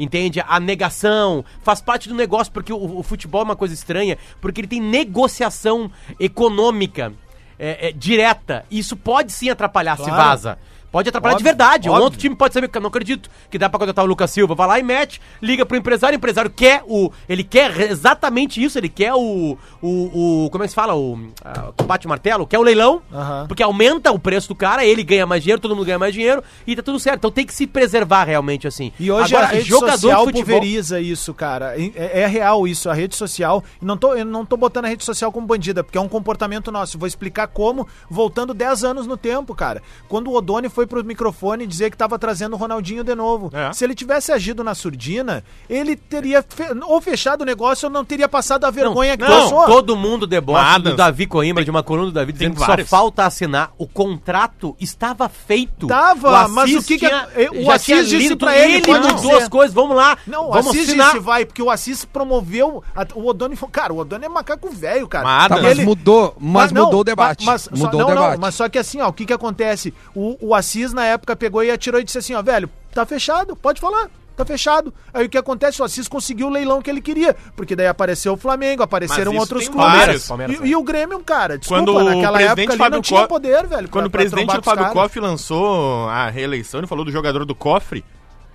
entende? 0.00 0.40
A 0.46 0.60
negação 0.60 1.44
faz 1.60 1.80
parte 1.80 2.08
do 2.08 2.14
negócio, 2.14 2.52
porque 2.52 2.72
o, 2.72 2.98
o 2.98 3.02
futebol 3.02 3.40
é 3.40 3.44
uma 3.44 3.56
coisa 3.56 3.74
estranha, 3.74 4.16
porque 4.40 4.60
ele 4.60 4.68
tem 4.68 4.80
negociação 4.80 5.90
econômica 6.20 7.12
é, 7.58 7.88
é, 7.88 7.92
direta. 7.92 8.64
E 8.70 8.78
isso 8.78 8.96
pode 8.96 9.32
sim 9.32 9.50
atrapalhar 9.50 9.96
se 9.96 10.04
Claro. 10.04 10.16
vaza. 10.16 10.58
Pode 10.90 11.08
atrapalhar 11.08 11.34
Óbvio, 11.34 11.44
de 11.44 11.50
verdade. 11.50 11.88
Um 11.88 11.92
óbvio. 11.92 12.04
outro 12.04 12.18
time 12.18 12.34
pode 12.34 12.54
saber 12.54 12.68
que 12.68 12.76
eu 12.76 12.80
não 12.80 12.88
acredito 12.88 13.30
que 13.50 13.58
dá 13.58 13.68
pra 13.68 13.78
contratar 13.78 14.04
o 14.04 14.08
Lucas 14.08 14.30
Silva. 14.30 14.54
Vai 14.54 14.66
lá 14.66 14.78
e 14.78 14.82
mete, 14.82 15.20
liga 15.42 15.66
pro 15.66 15.76
empresário, 15.76 16.16
o 16.16 16.18
empresário 16.18 16.50
quer 16.50 16.82
o. 16.86 17.10
Ele 17.28 17.44
quer 17.44 17.78
exatamente 17.90 18.62
isso, 18.62 18.78
ele 18.78 18.88
quer 18.88 19.14
o. 19.14 19.58
O. 19.82 20.44
o 20.44 20.50
como 20.50 20.64
é 20.64 20.66
que 20.66 20.70
se 20.70 20.74
fala? 20.74 20.94
O. 20.94 21.18
ah, 21.44 21.72
bate 21.84 22.06
o 22.06 22.08
martelo, 22.08 22.46
quer 22.46 22.58
o 22.58 22.62
leilão, 22.62 23.02
porque 23.46 23.62
aumenta 23.62 24.10
o 24.12 24.18
preço 24.18 24.48
do 24.48 24.54
cara, 24.54 24.84
ele 24.84 25.02
ganha 25.02 25.26
mais 25.26 25.42
dinheiro, 25.42 25.60
todo 25.60 25.74
mundo 25.74 25.84
ganha 25.84 25.98
mais 25.98 26.14
dinheiro 26.14 26.42
e 26.66 26.74
tá 26.74 26.82
tudo 26.82 26.98
certo. 26.98 27.18
Então 27.18 27.30
tem 27.30 27.44
que 27.44 27.54
se 27.54 27.66
preservar 27.66 28.24
realmente 28.24 28.66
assim. 28.66 28.92
E 28.98 29.10
hoje 29.10 29.34
Agora, 29.34 29.52
a 29.52 29.56
rede 29.56 29.68
social 29.68 30.26
pulveriza 30.26 31.00
isso, 31.00 31.34
cara. 31.34 31.74
É, 31.78 32.22
é 32.22 32.26
real 32.26 32.66
isso, 32.66 32.88
a 32.88 32.94
rede 32.94 33.14
social. 33.14 33.62
e 33.80 33.84
Não 33.84 33.96
tô, 33.96 34.14
eu 34.14 34.24
não 34.24 34.44
tô 34.44 34.56
botando 34.56 34.86
a 34.86 34.88
rede 34.88 35.04
social 35.04 35.30
como 35.30 35.46
bandida, 35.46 35.84
porque 35.84 35.98
é 35.98 36.00
um 36.00 36.08
comportamento 36.08 36.72
nosso. 36.72 36.98
Vou 36.98 37.06
explicar 37.06 37.46
como, 37.48 37.86
voltando 38.08 38.54
10 38.54 38.84
anos 38.84 39.06
no 39.06 39.16
tempo, 39.16 39.54
cara. 39.54 39.82
Quando 40.08 40.30
o 40.30 40.34
Odoni 40.34 40.68
foi 40.78 40.86
pro 40.86 41.04
microfone 41.04 41.66
dizer 41.66 41.90
que 41.90 41.96
tava 41.96 42.16
trazendo 42.20 42.52
o 42.52 42.56
Ronaldinho 42.56 43.02
de 43.02 43.12
novo. 43.12 43.50
É. 43.52 43.72
Se 43.72 43.82
ele 43.84 43.96
tivesse 43.96 44.30
agido 44.30 44.62
na 44.62 44.76
surdina, 44.76 45.42
ele 45.68 45.96
teria 45.96 46.40
fe- 46.48 46.68
ou 46.86 47.00
fechado 47.00 47.40
o 47.42 47.44
negócio 47.44 47.86
ou 47.86 47.92
não 47.92 48.04
teria 48.04 48.28
passado 48.28 48.64
a 48.64 48.70
vergonha 48.70 49.16
que 49.16 49.24
não, 49.24 49.28
passou. 49.50 49.66
todo 49.66 49.96
mundo 49.96 50.24
debocha 50.24 50.62
Mas, 50.62 50.82
do 50.84 50.94
Davi 50.94 51.26
Coimbra, 51.26 51.64
de 51.64 51.70
uma 51.72 51.82
coluna 51.82 52.06
do 52.06 52.12
Davi, 52.12 52.32
dizendo 52.32 52.54
que 52.54 52.64
só 52.64 52.78
falta 52.86 53.26
assinar. 53.26 53.72
O 53.76 53.88
contrato 53.88 54.76
estava 54.78 55.28
feito. 55.28 55.88
Tava, 55.88 56.46
O 56.46 56.48
mas 56.50 56.64
Assis 56.70 56.84
o 56.84 56.86
que 56.86 56.98
que 56.98 57.06
é- 57.06 57.08
tinha- 57.08 57.50
o 57.60 57.64
já 57.64 57.74
Assis 57.74 57.86
tinha 57.86 58.04
disse 58.04 58.36
pra 58.36 58.56
ele, 58.56 58.80
pode 58.86 59.12
mudou 59.14 59.36
as 59.36 59.48
coisas, 59.48 59.74
vamos 59.74 59.96
lá, 59.96 60.16
Não, 60.28 60.48
o 60.48 60.52
vamos 60.52 60.68
Assis 60.68 60.88
assinar. 60.90 61.06
disse 61.12 61.18
vai, 61.18 61.44
porque 61.44 61.60
o 61.60 61.70
Assis 61.70 62.04
promoveu. 62.04 62.84
a- 62.94 63.04
o 63.16 63.26
Odoni 63.26 63.56
falou, 63.56 63.72
cara, 63.72 63.92
o 63.92 63.98
Odoni 63.98 64.26
é 64.26 64.28
macaco 64.28 64.70
velho, 64.70 65.08
cara. 65.08 65.24
Mas, 65.24 65.48
Tá, 65.48 65.56
mas 65.56 65.64
ele- 65.72 65.84
mudou, 65.84 66.36
mas 66.38 66.70
não, 66.70 66.84
mudou 66.84 67.00
o 67.00 67.04
debate. 67.04 67.44
Mas, 67.44 67.62
só- 67.62 67.70
mudou 67.72 67.98
não, 68.00 68.06
o 68.06 68.10
debate. 68.10 68.32
Não, 68.34 68.38
mas 68.40 68.54
só 68.54 68.68
que 68.68 68.78
assim, 68.78 69.00
ó, 69.00 69.08
o 69.08 69.12
que 69.12 69.26
que 69.26 69.32
acontece? 69.32 69.92
O, 70.14 70.36
o 70.40 70.54
Assis, 70.54 70.67
na 70.94 71.04
época, 71.04 71.34
pegou 71.36 71.62
e 71.62 71.70
atirou 71.70 72.00
e 72.00 72.04
disse 72.04 72.18
assim, 72.18 72.34
ó, 72.34 72.42
velho, 72.42 72.68
tá 72.92 73.04
fechado, 73.06 73.54
pode 73.56 73.80
falar. 73.80 74.08
Tá 74.36 74.44
fechado. 74.44 74.94
Aí 75.12 75.26
o 75.26 75.28
que 75.28 75.36
acontece? 75.36 75.82
O 75.82 75.84
Assis 75.84 76.06
conseguiu 76.06 76.46
o 76.46 76.50
leilão 76.50 76.80
que 76.80 76.88
ele 76.88 77.00
queria. 77.00 77.34
Porque 77.56 77.74
dair 77.74 77.88
apareceu 77.90 78.34
o 78.34 78.36
Flamengo, 78.36 78.84
apareceram 78.84 79.34
outros 79.36 79.68
clubes. 79.68 80.28
Palmeiras, 80.28 80.60
E, 80.62 80.68
e 80.68 80.76
o 80.76 80.82
Grêmio, 80.84 81.18
cara, 81.24 81.58
desculpa, 81.58 81.82
Quando 81.84 81.96
o 81.96 82.04
naquela 82.04 82.40
época 82.42 82.62
ali 82.68 82.78
Fábio 82.78 82.90
não 82.98 83.02
tinha 83.02 83.22
Co- 83.22 83.26
poder, 83.26 83.66
velho. 83.66 83.88
Quando 83.88 84.06
o 84.06 84.10
pra- 84.10 84.20
pra 84.20 84.30
presidente 84.30 84.58
os 84.60 84.64
Fábio. 84.64 84.92
Koff 84.92 85.18
lançou 85.18 86.08
a 86.08 86.30
reeleição, 86.30 86.78
ele 86.78 86.86
falou 86.86 87.04
do 87.04 87.10
jogador 87.10 87.44
do 87.44 87.52
cofre. 87.52 88.04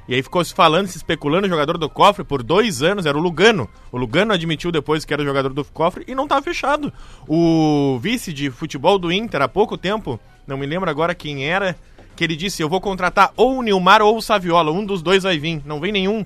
E 0.08 0.16
aí 0.16 0.24
ficou 0.24 0.44
se 0.46 0.54
falando, 0.54 0.88
se 0.88 0.96
especulando 0.98 1.48
o 1.48 1.50
jogador 1.50 1.78
do 1.78 1.90
cofre 1.90 2.24
por 2.24 2.44
dois 2.44 2.82
anos, 2.82 3.06
era 3.06 3.18
o 3.18 3.22
Lugano. 3.22 3.70
O 3.92 3.98
Lugano 3.98 4.32
admitiu 4.34 4.72
depois 4.72 5.04
que 5.04 5.14
era 5.14 5.22
o 5.22 5.26
jogador 5.26 5.52
do 5.54 5.66
cofre 5.66 6.06
e 6.08 6.16
não 6.16 6.24
estava 6.24 6.42
fechado. 6.42 6.94
O 7.28 8.00
vice 8.02 8.32
de 8.32 8.50
futebol 8.52 8.98
do 8.98 9.12
Inter, 9.12 9.42
há 9.42 9.48
pouco 9.50 9.78
tempo, 9.78 10.18
não 10.48 10.58
me 10.58 10.66
lembro 10.66 10.90
agora 10.90 11.14
quem 11.16 11.46
era, 11.50 11.76
que 12.16 12.24
ele 12.24 12.36
disse: 12.36 12.62
Eu 12.62 12.70
vou 12.70 12.82
contratar 12.82 13.32
ou 13.36 13.58
o 13.58 13.62
Nilmar 13.62 14.02
ou 14.02 14.18
o 14.18 14.22
Saviola, 14.22 14.72
um 14.72 14.86
dos 14.86 15.02
dois 15.02 15.24
vai 15.24 15.38
vir, 15.38 15.62
não 15.66 15.80
vem 15.80 15.92
nenhum. 15.92 16.26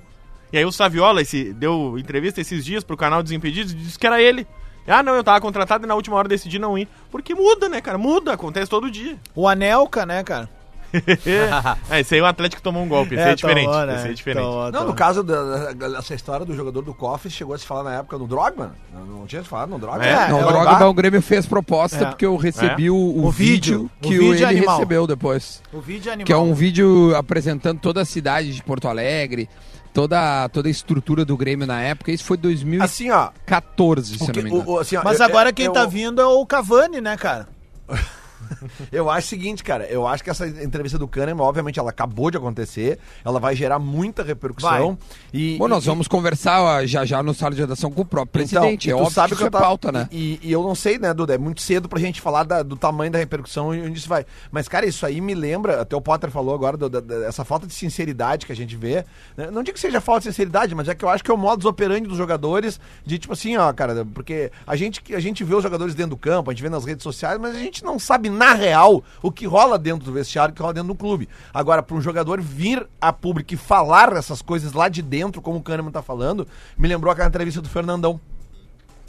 E 0.52 0.58
aí 0.58 0.64
o 0.64 0.72
Saviola 0.72 1.20
esse, 1.20 1.52
deu 1.52 1.98
entrevista 1.98 2.40
esses 2.40 2.64
dias 2.64 2.82
pro 2.82 2.96
canal 2.96 3.22
Desimpedidos 3.22 3.72
e 3.72 3.76
disse 3.76 3.98
que 3.98 4.06
era 4.06 4.20
ele. 4.20 4.46
Ah, 4.86 5.02
não, 5.02 5.14
eu 5.14 5.22
tava 5.22 5.38
contratado 5.40 5.84
e 5.84 5.86
na 5.86 5.94
última 5.94 6.16
hora 6.16 6.26
decidi 6.26 6.58
não 6.58 6.78
ir. 6.78 6.88
Porque 7.10 7.34
muda, 7.34 7.68
né, 7.68 7.80
cara? 7.80 7.98
Muda, 7.98 8.32
acontece 8.32 8.70
todo 8.70 8.90
dia. 8.90 9.18
O 9.34 9.46
Anelca, 9.46 10.06
né, 10.06 10.24
cara? 10.24 10.48
é, 11.90 12.00
esse 12.00 12.14
aí 12.14 12.20
o 12.20 12.26
Atlético 12.26 12.62
tomou 12.62 12.82
um 12.82 12.88
golpe, 12.88 13.14
esse 13.14 13.22
é, 13.24 13.34
diferente. 13.34 13.66
tomou, 13.66 13.86
né? 13.86 13.94
Esse 13.96 14.04
aí 14.06 14.10
é 14.10 14.14
diferente. 14.14 14.42
Tomou, 14.44 14.64
Não, 14.64 14.72
tomou. 14.72 14.86
no 14.88 14.94
caso 14.94 15.22
dessa 15.22 16.14
história 16.14 16.46
do 16.46 16.54
jogador 16.54 16.82
do 16.82 16.94
cofre, 16.94 17.30
chegou 17.30 17.54
a 17.54 17.58
se 17.58 17.66
falar 17.66 17.82
na 17.84 17.94
época 17.96 18.16
no 18.18 18.26
Drogman. 18.26 18.70
Não, 18.92 19.04
não 19.04 19.26
tinha 19.26 19.42
se 19.42 19.48
falado 19.48 19.70
no 19.70 19.78
Drogman. 19.78 20.06
É, 20.08 20.28
Não, 20.28 20.38
é, 20.40 20.44
o 20.44 20.46
o 20.46 20.48
Drogba, 20.50 20.64
Bar- 20.78 20.88
o 20.88 20.94
Grêmio 20.94 21.20
fez 21.22 21.46
proposta 21.46 21.96
É. 22.04 22.04
porque 22.06 22.24
eu 22.26 22.36
recebi 22.36 22.86
É? 22.86 22.90
o, 22.90 22.94
o 22.94 23.26
O 23.26 23.30
vídeo, 23.30 23.78
vídeo. 23.78 23.90
que 24.00 24.08
O 24.08 24.10
vídeo 24.20 24.32
ele 24.34 24.44
animal. 24.44 24.76
recebeu 24.76 25.06
depois. 25.06 25.62
O 25.72 25.80
vídeo 25.80 26.08
é 26.10 26.12
animal. 26.14 26.26
Que 26.26 26.32
é 26.32 26.36
um 26.38 26.54
vídeo 26.54 27.14
apresentando 27.16 27.78
toda 27.80 28.00
a 28.00 28.04
cidade 28.04 28.54
de 28.54 28.62
Porto 28.62 28.88
Alegre, 28.88 29.48
toda, 29.92 30.48
toda 30.48 30.68
a 30.68 30.70
estrutura 30.70 31.24
do 31.24 31.36
Grêmio 31.36 31.66
na 31.66 31.80
época. 31.82 32.10
Isso 32.12 32.24
foi 32.24 32.36
2014, 32.36 32.84
Assim, 32.84 33.10
ó. 33.10 34.26
se 34.26 34.32
não 34.32 34.42
me 34.42 34.50
engano. 34.50 34.70
o- 34.70 34.74
o- 34.74 34.78
assim, 34.78 34.96
ó, 34.96 35.02
Mas 35.04 35.20
eu- 35.20 35.26
agora 35.26 35.50
eu- 35.50 35.54
quem 35.54 35.66
eu- 35.66 35.72
tá 35.72 35.84
vindo 35.86 36.20
é 36.20 36.26
o 36.26 36.46
Cavani, 36.46 37.00
né, 37.00 37.16
cara? 37.16 37.48
Eu 38.92 39.10
acho 39.10 39.26
o 39.26 39.30
seguinte, 39.30 39.62
cara, 39.64 39.86
eu 39.86 40.06
acho 40.06 40.22
que 40.24 40.30
essa 40.30 40.46
entrevista 40.46 40.98
do 40.98 41.06
Kahneman, 41.08 41.42
obviamente, 41.44 41.78
ela 41.78 41.90
acabou 41.90 42.30
de 42.30 42.36
acontecer, 42.36 42.98
ela 43.24 43.38
vai 43.40 43.54
gerar 43.54 43.78
muita 43.78 44.22
repercussão. 44.22 44.96
E, 45.32 45.56
Bom, 45.58 45.68
nós 45.68 45.84
e- 45.84 45.86
vamos 45.86 46.08
conversar 46.08 46.60
ó, 46.62 46.86
já 46.86 47.04
já 47.04 47.22
no 47.22 47.34
sala 47.34 47.54
de 47.54 47.60
redação 47.60 47.90
com 47.90 48.02
o 48.02 48.04
próprio 48.04 48.42
Então, 48.44 48.60
presidente. 48.62 48.88
e 48.88 48.90
é 48.90 48.94
óbvio 48.94 49.10
sabe 49.12 49.32
que 49.34 49.38
que 49.40 49.44
é 49.46 49.50
tava- 49.50 49.64
pauta, 49.64 49.92
né? 49.92 50.08
E, 50.10 50.38
e 50.42 50.52
eu 50.52 50.62
não 50.62 50.74
sei, 50.74 50.98
né, 50.98 51.12
Duda? 51.12 51.34
É 51.34 51.38
muito 51.38 51.60
cedo 51.60 51.88
pra 51.88 51.98
gente 52.00 52.20
falar 52.20 52.44
da- 52.44 52.62
do 52.62 52.76
tamanho 52.76 53.10
da 53.10 53.18
repercussão 53.18 53.74
e 53.74 53.80
onde 53.82 53.98
isso 53.98 54.08
vai. 54.08 54.24
Mas, 54.50 54.68
cara, 54.68 54.86
isso 54.86 55.04
aí 55.04 55.20
me 55.20 55.34
lembra, 55.34 55.80
até 55.80 55.94
o 55.96 56.00
Potter 56.00 56.30
falou 56.30 56.54
agora, 56.54 56.76
do- 56.76 56.88
da- 56.88 57.00
dessa 57.00 57.44
falta 57.44 57.66
de 57.66 57.74
sinceridade 57.74 58.46
que 58.46 58.52
a 58.52 58.56
gente 58.56 58.76
vê. 58.76 59.04
né? 59.36 59.50
Não 59.50 59.62
digo 59.62 59.74
que 59.74 59.80
seja 59.80 60.00
falta 60.00 60.20
de 60.20 60.26
sinceridade, 60.26 60.74
mas 60.74 60.88
é 60.88 60.94
que 60.94 61.04
eu 61.04 61.08
acho 61.08 61.22
que 61.22 61.30
é 61.30 61.34
o 61.34 61.38
modus 61.38 61.64
operandi 61.66 62.08
dos 62.08 62.16
jogadores, 62.18 62.80
de 63.04 63.18
tipo 63.18 63.32
assim, 63.32 63.56
ó, 63.56 63.72
cara, 63.72 64.06
porque 64.14 64.50
a 64.66 64.74
gente, 64.76 65.02
a 65.14 65.20
gente 65.20 65.44
vê 65.44 65.54
os 65.54 65.62
jogadores 65.62 65.94
dentro 65.94 66.10
do 66.10 66.16
campo, 66.16 66.50
a 66.50 66.54
gente 66.54 66.62
vê 66.62 66.68
nas 66.68 66.84
redes 66.84 67.02
sociais, 67.02 67.38
mas 67.40 67.54
a 67.54 67.58
gente 67.58 67.84
não 67.84 67.98
sabe, 67.98 68.27
na 68.28 68.52
real, 68.54 69.02
o 69.22 69.30
que 69.32 69.46
rola 69.46 69.78
dentro 69.78 70.04
do 70.04 70.12
vestiário, 70.12 70.52
o 70.52 70.54
que 70.54 70.62
rola 70.62 70.74
dentro 70.74 70.88
do 70.88 70.94
clube. 70.94 71.28
Agora, 71.52 71.82
para 71.82 71.96
um 71.96 72.00
jogador 72.00 72.40
vir 72.40 72.86
a 73.00 73.12
público 73.12 73.54
e 73.54 73.56
falar 73.56 74.12
essas 74.14 74.42
coisas 74.42 74.72
lá 74.72 74.88
de 74.88 75.02
dentro, 75.02 75.40
como 75.42 75.58
o 75.58 75.62
Kahneman 75.62 75.90
tá 75.90 76.02
falando, 76.02 76.46
me 76.76 76.88
lembrou 76.88 77.12
aquela 77.12 77.28
entrevista 77.28 77.60
do 77.60 77.68
Fernandão. 77.68 78.20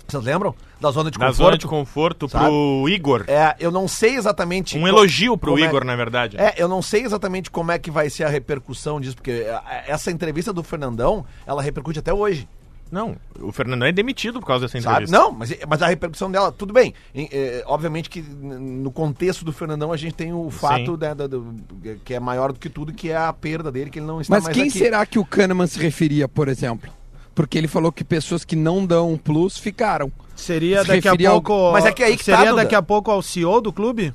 Vocês 0.08 0.24
lembram? 0.24 0.56
Da 0.82 0.90
zona 0.90 1.12
de 1.12 1.20
Da 1.20 1.28
conforto. 1.28 1.46
zona 1.46 1.58
de 1.58 1.68
conforto 1.68 2.28
pro 2.28 2.86
Igor. 2.90 3.26
É, 3.28 3.56
eu 3.60 3.70
não 3.70 3.88
sei 3.88 4.16
exatamente. 4.16 4.76
Um 4.76 4.88
elogio 4.88 5.38
pro 5.38 5.56
é- 5.60 5.62
Igor, 5.62 5.84
na 5.86 5.96
verdade. 5.96 6.36
É, 6.40 6.56
eu 6.58 6.68
não 6.68 6.82
sei 6.82 7.04
exatamente 7.04 7.52
como 7.52 7.72
é 7.72 7.78
que 7.78 7.92
vai 7.92 8.10
ser 8.10 8.24
a 8.24 8.30
repercussão 8.30 9.00
disso, 9.00 9.16
porque 9.16 9.30
é, 9.46 9.84
essa 9.86 10.10
entrevista 10.10 10.52
do 10.52 10.64
Fernandão, 10.64 11.24
ela 11.46 11.62
repercute 11.62 12.00
até 12.00 12.12
hoje. 12.12 12.48
Não, 12.91 13.15
o 13.39 13.51
Fernandão 13.51 13.88
é 13.88 13.91
demitido 13.91 14.39
por 14.39 14.48
causa 14.48 14.65
dessa 14.65 14.81
Sabe? 14.81 15.03
entrevista. 15.03 15.17
Não, 15.17 15.31
mas, 15.31 15.55
mas 15.67 15.81
a 15.81 15.88
repercussão 15.88 16.31
dela, 16.31 16.51
tudo 16.51 16.74
bem. 16.74 16.93
Em- 17.13 17.29
é, 17.31 17.63
obviamente 17.67 18.10
que 18.10 18.22
no 18.22 18.91
contexto 18.91 19.46
do 19.46 19.53
Fernandão 19.53 19.91
a 19.93 19.98
gente 19.98 20.13
tem 20.15 20.34
o 20.34 20.50
fato 20.50 20.98
né, 20.98 21.13
da- 21.13 21.27
do- 21.27 21.53
que 22.03 22.13
é 22.15 22.19
maior 22.19 22.51
do 22.51 22.60
que 22.60 22.69
tudo, 22.69 22.91
que 22.91 23.10
é 23.12 23.15
a 23.17 23.31
perda 23.31 23.72
dele, 23.72 23.89
que 23.91 24.00
ele 24.00 24.05
não 24.08 24.19
está 24.19 24.34
Mas 24.36 24.46
mais 24.46 24.55
quem 24.55 24.69
aqui. 24.69 24.77
será 24.77 25.05
que 25.05 25.19
o 25.19 25.25
Kahneman 25.25 25.67
se 25.67 25.79
referia, 25.79 26.27
por 26.27 26.48
exemplo? 26.48 26.89
Porque 27.36 27.58
ele 27.58 27.67
falou 27.67 27.91
que 27.91 28.03
pessoas 28.03 28.43
que 28.43 28.55
não 28.55 28.86
dão 28.86 29.17
plus 29.24 29.58
ficaram. 29.58 30.12
Seria 30.36 30.81
Se 30.81 30.88
daqui 30.88 31.08
a 31.08 31.12
referia 31.12 31.29
ao- 31.29 31.41
pouco. 31.41 31.72
Mas 31.72 31.86
é 31.86 31.91
que 31.91 32.03
aí 32.03 32.17
que 32.17 32.25
tá, 32.25 32.36
Seria 32.38 32.51
Duda. 32.51 32.63
daqui 32.63 32.75
a 32.75 32.81
pouco 32.81 33.12
ao 33.12 33.22
CEO 33.22 33.62
do 33.62 33.72
clube? 33.72 34.13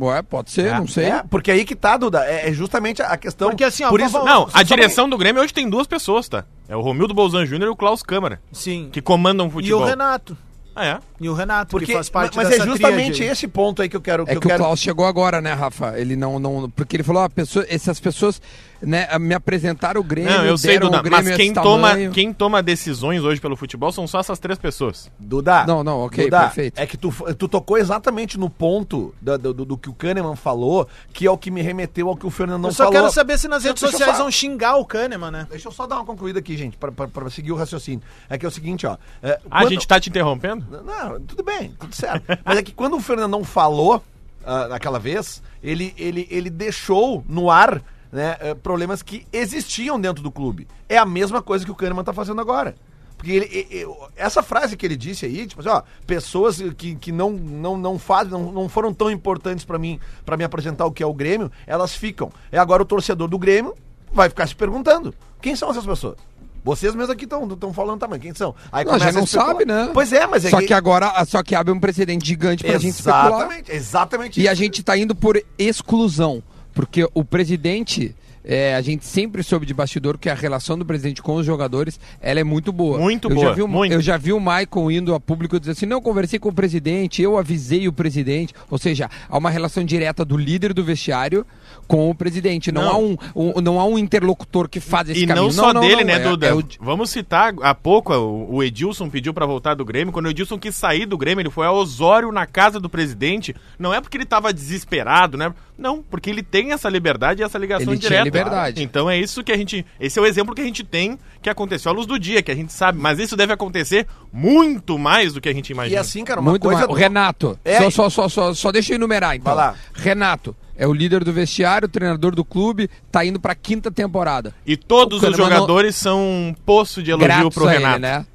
Ué, 0.00 0.22
pode 0.22 0.50
ser, 0.50 0.72
não 0.74 0.88
sei. 0.88 1.04
É, 1.06 1.22
porque 1.30 1.50
aí 1.50 1.64
que 1.64 1.76
tá, 1.76 1.96
Duda, 1.96 2.24
é, 2.26 2.48
é 2.48 2.52
justamente 2.52 3.00
a 3.00 3.16
questão... 3.16 3.48
Porque 3.48 3.62
assim, 3.64 3.84
ó, 3.84 3.90
por 3.90 4.00
isso, 4.00 4.22
Não, 4.24 4.48
a 4.52 4.62
direção 4.62 5.08
do 5.08 5.16
Grêmio 5.16 5.40
hoje 5.42 5.54
tem 5.54 5.70
duas 5.70 5.86
pessoas, 5.86 6.28
tá? 6.28 6.44
É 6.68 6.74
o 6.76 6.80
Romildo 6.80 7.14
Bolzan 7.14 7.46
Júnior 7.46 7.68
e 7.68 7.72
o 7.72 7.76
Klaus 7.76 8.02
Câmara, 8.02 8.40
Sim. 8.52 8.88
que 8.90 9.00
comandam 9.00 9.46
o 9.46 9.48
E 9.48 9.52
futebol. 9.52 9.82
o 9.82 9.84
Renato. 9.84 10.36
Ah, 10.76 10.84
é? 10.86 10.98
E 11.20 11.28
o 11.28 11.34
Renato, 11.34 11.70
porque, 11.70 11.86
que 11.86 11.92
faz 11.92 12.08
parte 12.08 12.36
mas 12.36 12.48
dessa 12.48 12.62
é 12.62 12.66
justamente 12.66 13.12
tríade 13.18 13.32
esse 13.32 13.46
ponto 13.46 13.80
aí 13.80 13.88
que 13.88 13.96
eu 13.96 14.00
quero... 14.00 14.24
É 14.26 14.34
eu 14.34 14.40
que 14.40 14.46
o 14.46 14.50
quero... 14.50 14.62
Klaus 14.64 14.80
chegou 14.80 15.06
agora, 15.06 15.40
né, 15.40 15.52
Rafa? 15.52 15.98
Ele 15.98 16.16
não, 16.16 16.38
não 16.38 16.68
porque 16.70 16.96
ele 16.96 17.02
falou, 17.04 17.22
ah, 17.22 17.30
pessoa, 17.30 17.64
essas 17.68 18.00
pessoas, 18.00 18.42
né, 18.82 19.06
me 19.18 19.34
apresentaram 19.34 20.00
o 20.00 20.04
Grêmio, 20.04 20.30
Não, 20.32 20.44
eu 20.44 20.58
sei, 20.58 20.78
Duda, 20.78 20.98
o 20.98 21.02
Grêmio 21.02 21.24
mas 21.24 21.36
quem 21.36 21.52
toma, 21.54 21.88
tamanho. 21.90 22.10
quem 22.10 22.32
toma 22.32 22.60
decisões 22.62 23.22
hoje 23.22 23.40
pelo 23.40 23.54
futebol 23.56 23.92
são 23.92 24.06
só 24.08 24.18
essas 24.18 24.38
três 24.40 24.58
pessoas. 24.58 25.10
Duda, 25.18 25.64
Não, 25.64 25.84
não, 25.84 26.00
ok, 26.00 26.24
Duda, 26.24 26.40
perfeito. 26.40 26.78
É 26.80 26.86
que 26.86 26.96
tu, 26.96 27.12
tu 27.38 27.46
tocou 27.48 27.78
exatamente 27.78 28.36
no 28.38 28.50
ponto 28.50 29.14
da- 29.22 29.36
do, 29.36 29.54
do- 29.54 29.64
do 29.64 29.78
que 29.78 29.88
o 29.88 29.94
Kahneman 29.94 30.34
falou, 30.34 30.88
que 31.12 31.24
é 31.26 31.30
o 31.30 31.38
que 31.38 31.50
me 31.52 31.62
remeteu 31.62 32.08
ao 32.08 32.16
que 32.16 32.26
o 32.26 32.30
Fernando 32.30 32.66
Eu 32.66 32.72
só 32.72 32.84
falou. 32.84 32.92
quero 32.92 33.12
saber 33.12 33.38
se 33.38 33.46
nas 33.46 33.62
redes 33.64 33.80
Deixa 33.80 33.96
sociais 33.96 34.18
vão 34.18 34.30
xingar 34.30 34.76
o 34.76 34.84
Kahneman, 34.84 35.30
né? 35.30 35.46
Deixa 35.48 35.68
eu 35.68 35.72
só 35.72 35.86
dar 35.86 35.96
uma 35.96 36.04
concluída 36.04 36.40
aqui, 36.40 36.56
gente, 36.56 36.76
pra, 36.76 36.90
pra, 36.90 37.06
pra 37.06 37.30
seguir 37.30 37.52
o 37.52 37.56
raciocínio. 37.56 38.02
É 38.28 38.36
que 38.36 38.44
é 38.44 38.48
o 38.48 38.52
seguinte, 38.52 38.86
ó. 38.86 38.96
é, 39.22 39.38
Ah, 39.48 39.60
quando- 39.60 39.66
a 39.68 39.70
gente 39.70 39.86
tá 39.86 40.00
te 40.00 40.10
interrompendo? 40.10 40.63
Não, 40.70 41.20
tudo 41.20 41.42
bem, 41.42 41.72
tudo 41.78 41.94
certo. 41.94 42.24
Mas 42.44 42.58
é 42.58 42.62
que 42.62 42.72
quando 42.72 42.96
o 42.96 43.00
Fernandão 43.00 43.44
falou 43.44 44.02
ah, 44.44 44.68
naquela 44.68 44.98
vez, 44.98 45.42
ele, 45.62 45.94
ele, 45.96 46.26
ele 46.30 46.50
deixou 46.50 47.24
no 47.28 47.50
ar 47.50 47.82
né, 48.12 48.36
eh, 48.40 48.54
problemas 48.54 49.02
que 49.02 49.26
existiam 49.32 50.00
dentro 50.00 50.22
do 50.22 50.30
clube. 50.30 50.68
É 50.88 50.96
a 50.98 51.04
mesma 51.06 51.42
coisa 51.42 51.64
que 51.64 51.70
o 51.70 51.74
Kahneman 51.74 52.04
tá 52.04 52.12
fazendo 52.12 52.40
agora. 52.40 52.74
Porque 53.16 53.32
ele, 53.32 53.46
e- 53.46 53.82
e- 53.82 53.86
essa 54.16 54.42
frase 54.42 54.76
que 54.76 54.84
ele 54.84 54.96
disse 54.96 55.24
aí, 55.24 55.46
tipo 55.46 55.60
assim, 55.60 55.70
ó, 55.70 55.82
pessoas 56.06 56.60
que, 56.76 56.94
que 56.94 57.10
não, 57.10 57.30
não, 57.30 57.76
não 57.76 57.98
fazem, 57.98 58.30
não, 58.30 58.52
não 58.52 58.68
foram 58.68 58.92
tão 58.92 59.10
importantes 59.10 59.64
pra 59.64 59.78
mim, 59.78 59.98
para 60.26 60.36
me 60.36 60.44
apresentar 60.44 60.84
o 60.86 60.92
que 60.92 61.02
é 61.02 61.06
o 61.06 61.14
Grêmio, 61.14 61.50
elas 61.66 61.94
ficam. 61.94 62.30
É 62.52 62.58
agora 62.58 62.82
o 62.82 62.86
torcedor 62.86 63.26
do 63.28 63.38
Grêmio 63.38 63.74
vai 64.12 64.28
ficar 64.28 64.46
se 64.46 64.54
perguntando: 64.54 65.14
quem 65.40 65.56
são 65.56 65.70
essas 65.70 65.86
pessoas? 65.86 66.16
Vocês 66.64 66.94
mesmos 66.94 67.10
aqui 67.10 67.24
estão 67.24 67.72
falando 67.74 68.00
também, 68.00 68.18
quem 68.18 68.32
são? 68.34 68.54
Aí 68.72 68.86
Não, 68.86 68.98
já 68.98 69.12
não 69.12 69.26
sabe, 69.26 69.66
né? 69.66 69.90
Pois 69.92 70.10
é, 70.14 70.26
mas 70.26 70.46
é 70.46 70.50
Só 70.50 70.62
que 70.62 70.72
agora, 70.72 71.12
só 71.26 71.42
que 71.42 71.54
abre 71.54 71.70
um 71.70 71.78
precedente 71.78 72.26
gigante 72.26 72.64
pra 72.64 72.78
gente 72.78 72.94
especular. 72.94 73.28
Exatamente, 73.28 73.72
exatamente 73.72 74.40
E 74.40 74.48
a 74.48 74.54
gente 74.54 74.82
tá 74.82 74.96
indo 74.96 75.14
por 75.14 75.38
exclusão, 75.58 76.42
porque 76.72 77.06
o 77.12 77.22
presidente, 77.22 78.16
é, 78.44 78.74
a 78.74 78.80
gente 78.82 79.06
sempre 79.06 79.42
soube 79.42 79.64
de 79.64 79.72
bastidor 79.72 80.18
que 80.18 80.28
a 80.28 80.34
relação 80.34 80.76
do 80.78 80.84
presidente 80.84 81.22
com 81.22 81.36
os 81.36 81.46
jogadores, 81.46 81.98
ela 82.20 82.38
é 82.40 82.44
muito 82.44 82.70
boa. 82.72 82.98
Muito 82.98 83.28
eu 83.30 83.34
boa, 83.34 83.46
Já 83.48 83.52
vi 83.54 83.62
o, 83.62 83.68
muito. 83.68 83.92
Eu 83.92 84.00
já 84.02 84.16
vi 84.18 84.32
o 84.32 84.38
Michael 84.40 84.90
indo 84.90 85.14
a 85.14 85.20
público 85.20 85.58
dizer 85.58 85.72
assim, 85.72 85.86
não, 85.86 85.96
eu 85.96 86.02
conversei 86.02 86.38
com 86.38 86.50
o 86.50 86.52
presidente, 86.54 87.22
eu 87.22 87.38
avisei 87.38 87.88
o 87.88 87.92
presidente, 87.92 88.52
ou 88.70 88.76
seja, 88.78 89.08
há 89.28 89.38
uma 89.38 89.48
relação 89.50 89.82
direta 89.84 90.24
do 90.24 90.36
líder 90.36 90.72
do 90.74 90.84
vestiário 90.84 91.46
com 91.88 92.10
o 92.10 92.14
presidente, 92.14 92.70
não, 92.70 92.82
Não. 92.82 92.90
há 92.90 92.98
um, 92.98 93.16
um- 93.34 93.60
não 93.60 93.80
há 93.80 93.84
um 93.84 93.98
interlocutor 93.98 94.68
que 94.68 94.80
faz 94.80 95.08
esse 95.10 95.24
E 95.24 95.26
caminho. 95.26 95.46
não 95.46 95.52
só 95.52 95.72
dele, 95.72 95.96
não, 95.96 96.04
né, 96.04 96.14
é- 96.14 96.18
Duda? 96.20 96.46
é 96.48 96.54
o- 96.54 96.62
Vamos 96.80 97.10
citar 97.10 97.54
há 97.62 97.74
pouco, 97.74 98.14
o 98.14 98.62
Edilson 98.62 99.08
pediu 99.10 99.32
pra 99.34 99.44
voltar 99.46 99.74
do 99.74 99.84
Grêmio. 99.84 100.12
Quando 100.12 100.26
o 100.26 100.30
Edilson 100.30 100.58
quis 100.58 100.74
sair 100.74 101.06
do 101.06 101.16
Grêmio, 101.18 101.42
ele 101.42 101.50
foi 101.50 101.66
a 101.66 101.72
Osório 101.72 102.30
na 102.32 102.46
casa 102.46 102.78
do 102.80 102.88
presidente. 102.88 103.54
Não 103.78 103.92
é 103.92 104.00
porque 104.00 104.16
ele 104.16 104.24
tava 104.24 104.52
desesperado, 104.52 105.36
né? 105.36 105.52
Não, 105.76 106.02
porque 106.02 106.30
ele 106.30 106.42
tem 106.42 106.72
essa 106.72 106.88
liberdade 106.88 107.42
e 107.42 107.44
essa 107.44 107.58
ligação 107.58 107.92
Ele 107.92 108.00
direta. 108.00 108.24
Liberdade. 108.38 108.82
Então 108.82 109.08
é 109.10 109.18
isso 109.18 109.42
que 109.44 109.52
a 109.52 109.56
gente. 109.56 109.84
Esse 109.98 110.18
é 110.18 110.22
o 110.22 110.26
exemplo 110.26 110.54
que 110.54 110.60
a 110.60 110.64
gente 110.64 110.82
tem 110.84 111.18
que 111.42 111.48
aconteceu 111.50 111.90
à 111.92 111.94
luz 111.94 112.06
do 112.06 112.18
dia, 112.18 112.42
que 112.42 112.50
a 112.50 112.54
gente 112.54 112.72
sabe. 112.72 112.98
Mas 112.98 113.18
isso 113.18 113.36
deve 113.36 113.52
acontecer 113.52 114.06
muito 114.32 114.98
mais 114.98 115.32
do 115.34 115.40
que 115.40 115.48
a 115.48 115.52
gente 115.52 115.70
E 115.70 115.72
imagina. 115.72 116.00
assim, 116.00 116.24
cara, 116.24 116.40
uma 116.40 116.50
Muito 116.50 116.62
coisa. 116.62 116.80
mais. 116.80 116.90
O 116.90 116.94
Renato, 116.94 117.58
É. 117.64 117.78
só, 117.82 117.90
só, 117.90 118.10
só, 118.10 118.28
só, 118.28 118.54
só 118.54 118.72
deixa 118.72 118.92
eu 118.92 118.96
enumerar 118.96 119.36
então. 119.36 119.54
Vai 119.54 119.66
lá. 119.66 119.74
Renato 119.94 120.54
é 120.76 120.86
o 120.86 120.92
líder 120.92 121.22
do 121.22 121.32
vestiário, 121.32 121.86
treinador 121.88 122.34
do 122.34 122.44
clube, 122.44 122.88
tá 123.12 123.24
indo 123.24 123.38
pra 123.38 123.54
quinta 123.54 123.90
temporada. 123.90 124.54
E 124.66 124.76
todos 124.76 125.18
os 125.18 125.24
Kahneman 125.24 125.38
não- 125.48 125.54
jogadores 125.56 125.94
são 125.96 126.20
um 126.20 126.54
poço 126.66 127.02
de 127.02 127.10
elogio 127.10 127.28
Gratos 127.28 127.54
pro 127.54 127.64
Renato. 127.66 127.94
ele, 127.94 127.98
né? 128.00 128.26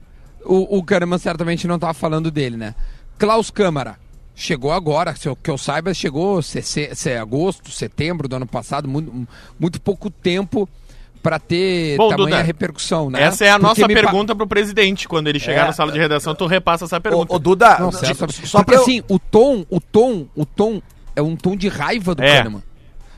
O, 0.46 0.77
o 0.77 0.84
Kahneman 0.84 1.18
certamente 1.18 1.68
não 1.68 1.77
tava 1.77 1.94
falando 1.94 2.32
dele, 2.32 2.56
né? 2.56 2.74
Klaus 3.18 3.50
Câmara. 3.51 3.98
Chegou 4.41 4.72
agora, 4.72 5.13
se 5.17 5.27
eu, 5.27 5.36
que 5.36 5.51
eu 5.51 5.58
saiba, 5.58 5.93
chegou 5.93 6.41
se, 6.41 6.62
se, 6.62 6.96
se 6.96 7.10
é 7.10 7.19
agosto, 7.19 7.69
setembro 7.72 8.25
do 8.25 8.38
ano 8.38 8.48
passado, 8.48 8.88
muito, 8.88 9.27
muito 9.60 9.81
pouco 9.81 10.10
tempo 10.10 10.67
pra 11.22 11.38
ter 11.38 11.98
Bom, 11.98 12.08
tamanha 12.08 12.29
Duda, 12.38 12.41
repercussão, 12.41 13.10
né? 13.10 13.22
Essa 13.22 13.43
é 13.43 13.50
a 13.50 13.60
Porque 13.60 13.67
nossa 13.67 13.81
pa- 13.81 13.88
pergunta 14.01 14.34
pro 14.34 14.48
presidente. 14.48 15.10
Quando 15.10 15.27
ele 15.27 15.39
chegar 15.39 15.63
É. 15.63 15.65
na 15.65 15.74
sala 15.74 15.91
de 15.91 16.00
redação, 16.00 16.34
tu 16.34 16.46
repassa 16.46 16.86
essa 16.86 17.01
pergunta. 17.01 17.34
Ô, 17.34 17.36
ô, 17.36 17.39
Duda, 17.39 17.77
Não, 17.79 17.91
só- 17.91 18.00
certo. 18.00 18.31
só 18.48 18.60
Porque 18.60 18.72
pra 18.72 18.75
eu- 18.75 18.81
assim, 18.84 19.03
o 19.10 19.19
tom, 19.19 19.65
o 19.69 19.81
tom, 19.81 20.25
o 20.34 20.46
tom 20.46 20.81
é 21.17 21.22
um 21.22 21.36
tom 21.36 21.58
de 21.58 21.67
raiva 21.67 22.15
do 22.15 22.24
É. 22.24 22.38
Kahneman. 22.38 22.63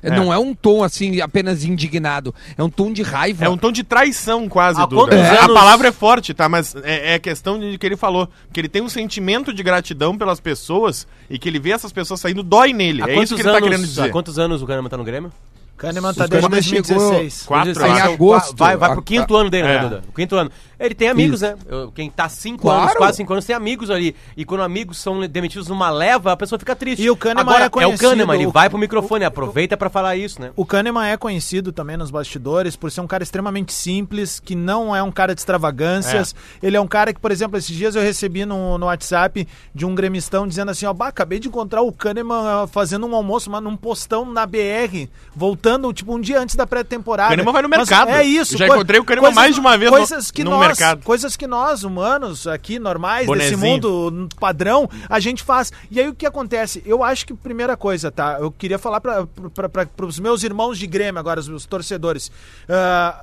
Não 0.10 0.34
é 0.34 0.38
um 0.40 0.54
tom 0.54 0.84
assim 0.84 1.22
apenas 1.22 1.64
indignado, 1.64 2.34
é 2.58 2.64
um 2.64 2.70
tom 2.70 2.92
de 2.92 3.02
raiva. 3.04 3.46
É 3.46 3.50
um 3.50 3.58
tom 3.58 3.72
de 3.72 3.84
traição 3.84 4.50
quase, 4.50 4.82
Há 4.82 4.86
Duda. 4.86 5.16
É, 5.16 5.38
A 5.38 5.44
anos- 5.46 5.54
palavra 5.54 5.88
é 5.90 5.92
forte, 5.92 6.34
tá? 6.34 6.50
Mas 6.50 6.76
é, 6.84 7.14
é 7.16 7.20
questão 7.20 7.60
de 7.60 7.78
que 7.78 7.86
ele 7.86 7.96
falou. 7.98 8.28
Que 8.52 8.60
ele 8.60 8.70
tem 8.70 8.82
um 8.82 8.90
sentimento 8.90 9.54
de 9.54 9.62
gratidão 9.62 10.18
pelas 10.18 10.40
pessoas 10.40 11.08
e 11.30 11.38
que 11.38 11.48
ele 11.48 11.60
vê 11.60 11.72
essas 11.72 11.92
pessoas 11.92 12.20
saindo, 12.20 12.42
dói 12.44 12.74
nele. 12.74 13.02
Há 13.02 13.06
É 13.10 13.14
quantos 13.14 13.32
isso 13.32 13.36
que 13.36 13.42
ele 13.42 13.50
anos, 13.50 13.62
tá 13.62 13.68
querendo 13.70 13.86
dizer. 13.86 14.02
Há 14.04 14.10
quantos 14.10 14.40
anos 14.40 14.62
o 14.62 14.66
Kahneman 14.66 14.90
tá 14.90 14.98
no 14.98 15.04
Grêmio? 15.04 15.32
Kahneman 15.78 16.14
tá 16.14 16.28
desde 16.28 16.48
Kahneman 16.48 16.62
chegou- 16.62 16.98
2016. 17.12 17.44
Quatro, 17.44 17.88
em 17.88 18.02
agosto. 18.02 18.56
Vai, 18.56 18.78
vai 18.78 18.90
A- 18.90 18.94
pro 18.94 19.02
quinto 19.02 19.36
ano 19.36 19.50
dele, 19.50 19.68
É. 19.68 19.74
né, 19.74 19.80
Duda? 19.80 20.02
O 20.08 20.14
quinto 20.14 20.36
ano. 20.36 20.52
Ele 20.86 20.96
tem 20.96 21.08
amigos, 21.10 21.42
Isso. 21.42 21.52
né? 21.52 21.58
Eu- 21.70 21.92
Quem 21.92 22.10
tá 22.10 22.28
cinco 22.30 22.64
Claro. 22.64 22.82
anos, 22.84 22.94
quase 22.96 23.18
cinco 23.18 23.34
anos, 23.34 23.46
tem 23.46 23.56
amigos 23.56 23.90
ali. 23.90 24.16
E 24.36 24.44
quando 24.46 24.62
amigos 24.64 24.98
são 24.98 25.20
demitidos 25.28 25.68
numa 25.68 25.90
leva, 25.90 26.32
a 26.32 26.38
pessoa 26.38 26.58
fica 26.60 26.76
triste. 26.76 27.02
E 27.04 27.10
o 27.10 27.16
Kahneman 27.16 27.42
Agora, 27.42 27.64
é 27.64 27.66
é 27.66 27.68
o 27.68 27.72
conhecido- 27.72 28.10
Kahneman, 28.10 28.36
ele 28.36 28.48
o- 28.48 28.52
vai 28.52 28.70
pro 28.70 28.78
microfone, 28.80 29.24
aproveita 29.26 29.78
pra 29.78 29.90
falar 29.90 30.16
isso, 30.16 30.42
né? 30.42 30.52
O 30.56 30.66
Kahneman 30.66 31.06
é 31.08 31.18
conhecido 31.18 31.72
também 31.72 31.98
nos 31.98 32.10
bastidores 32.12 32.76
por 32.76 32.90
ser 32.92 33.02
um 33.02 33.08
cara 33.08 33.24
extremamente 33.24 33.74
simples, 33.74 34.40
que 34.40 34.56
não 34.56 34.96
é 34.96 35.02
um 35.04 35.12
cara 35.12 35.34
de 35.36 35.42
extravagâncias. 35.42 36.34
Ele 36.62 36.76
é 36.78 36.82
um 36.82 36.88
cara 36.88 37.14
que, 37.14 37.20
por 37.20 37.32
exemplo, 37.32 37.58
esses 37.58 37.76
dias 37.76 37.96
eu 37.96 38.02
recebi 38.02 38.46
no, 38.46 38.78
no 38.78 38.86
WhatsApp 38.88 39.48
de 39.74 39.86
um 39.86 39.94
gremistão 39.96 40.48
dizendo 40.48 40.72
assim, 40.72 40.86
ó, 40.86 40.94
bah, 40.94 41.08
acabei 41.08 41.40
de 41.40 41.48
encontrar 41.48 41.82
o 41.82 41.92
Kahneman 41.92 42.42
ah, 42.64 42.68
fazendo 42.68 43.06
um 43.06 43.16
almoço, 43.16 43.50
mas 43.50 43.62
num 43.62 43.76
postão 43.76 44.26
na 44.26 44.46
BR, 44.46 45.08
voltando, 45.36 45.92
tipo, 45.94 46.16
um 46.16 46.20
dia 46.20 46.40
antes 46.40 46.56
da 46.56 46.66
pré-temporada. 46.68 47.30
O 47.30 47.38
Kahneman 47.38 47.54
vai 47.54 47.62
no 47.62 47.70
Mas 47.70 47.80
mercado. 47.90 48.10
É 48.12 48.24
isso. 48.24 48.58
Já 48.58 48.68
coi- 48.68 48.76
encontrei 48.78 49.00
o 49.00 49.04
Kahneman 49.06 49.32
mais 49.32 49.54
de 49.56 49.60
uma 49.62 49.78
vez 49.78 49.92
no- 49.92 49.98
coisas 49.98 50.32
que 50.32 50.44
no 50.44 50.52
nós, 50.52 50.60
mercado. 50.72 51.04
Coisas 51.04 51.36
que 51.38 51.48
nós, 51.48 51.84
humanos, 51.84 52.48
aqui, 52.48 52.80
normais, 52.80 53.28
desse 53.28 53.56
Bonezinho. 53.56 53.60
mundo 53.60 54.30
padrão, 54.40 54.90
a 55.10 55.20
gente 55.20 55.44
faz. 55.44 55.72
E 55.90 56.00
aí 56.00 56.08
o 56.08 56.16
que 56.16 56.26
acontece? 56.26 56.82
Eu 56.86 57.04
acho 57.04 57.26
que, 57.26 57.34
primeira 57.34 57.78
coisa, 57.78 58.12
tá? 58.12 58.38
Eu 58.40 58.52
queria 58.52 58.80
falar 58.80 59.02
para 59.02 60.06
os 60.06 60.20
meus 60.20 60.44
irmãos 60.44 60.78
de 60.78 60.88
Grêmio 60.88 61.20
agora, 61.20 61.40
os 61.40 61.48
meus 61.48 61.66
torcedores. 61.66 62.32
Ah, 62.68 63.22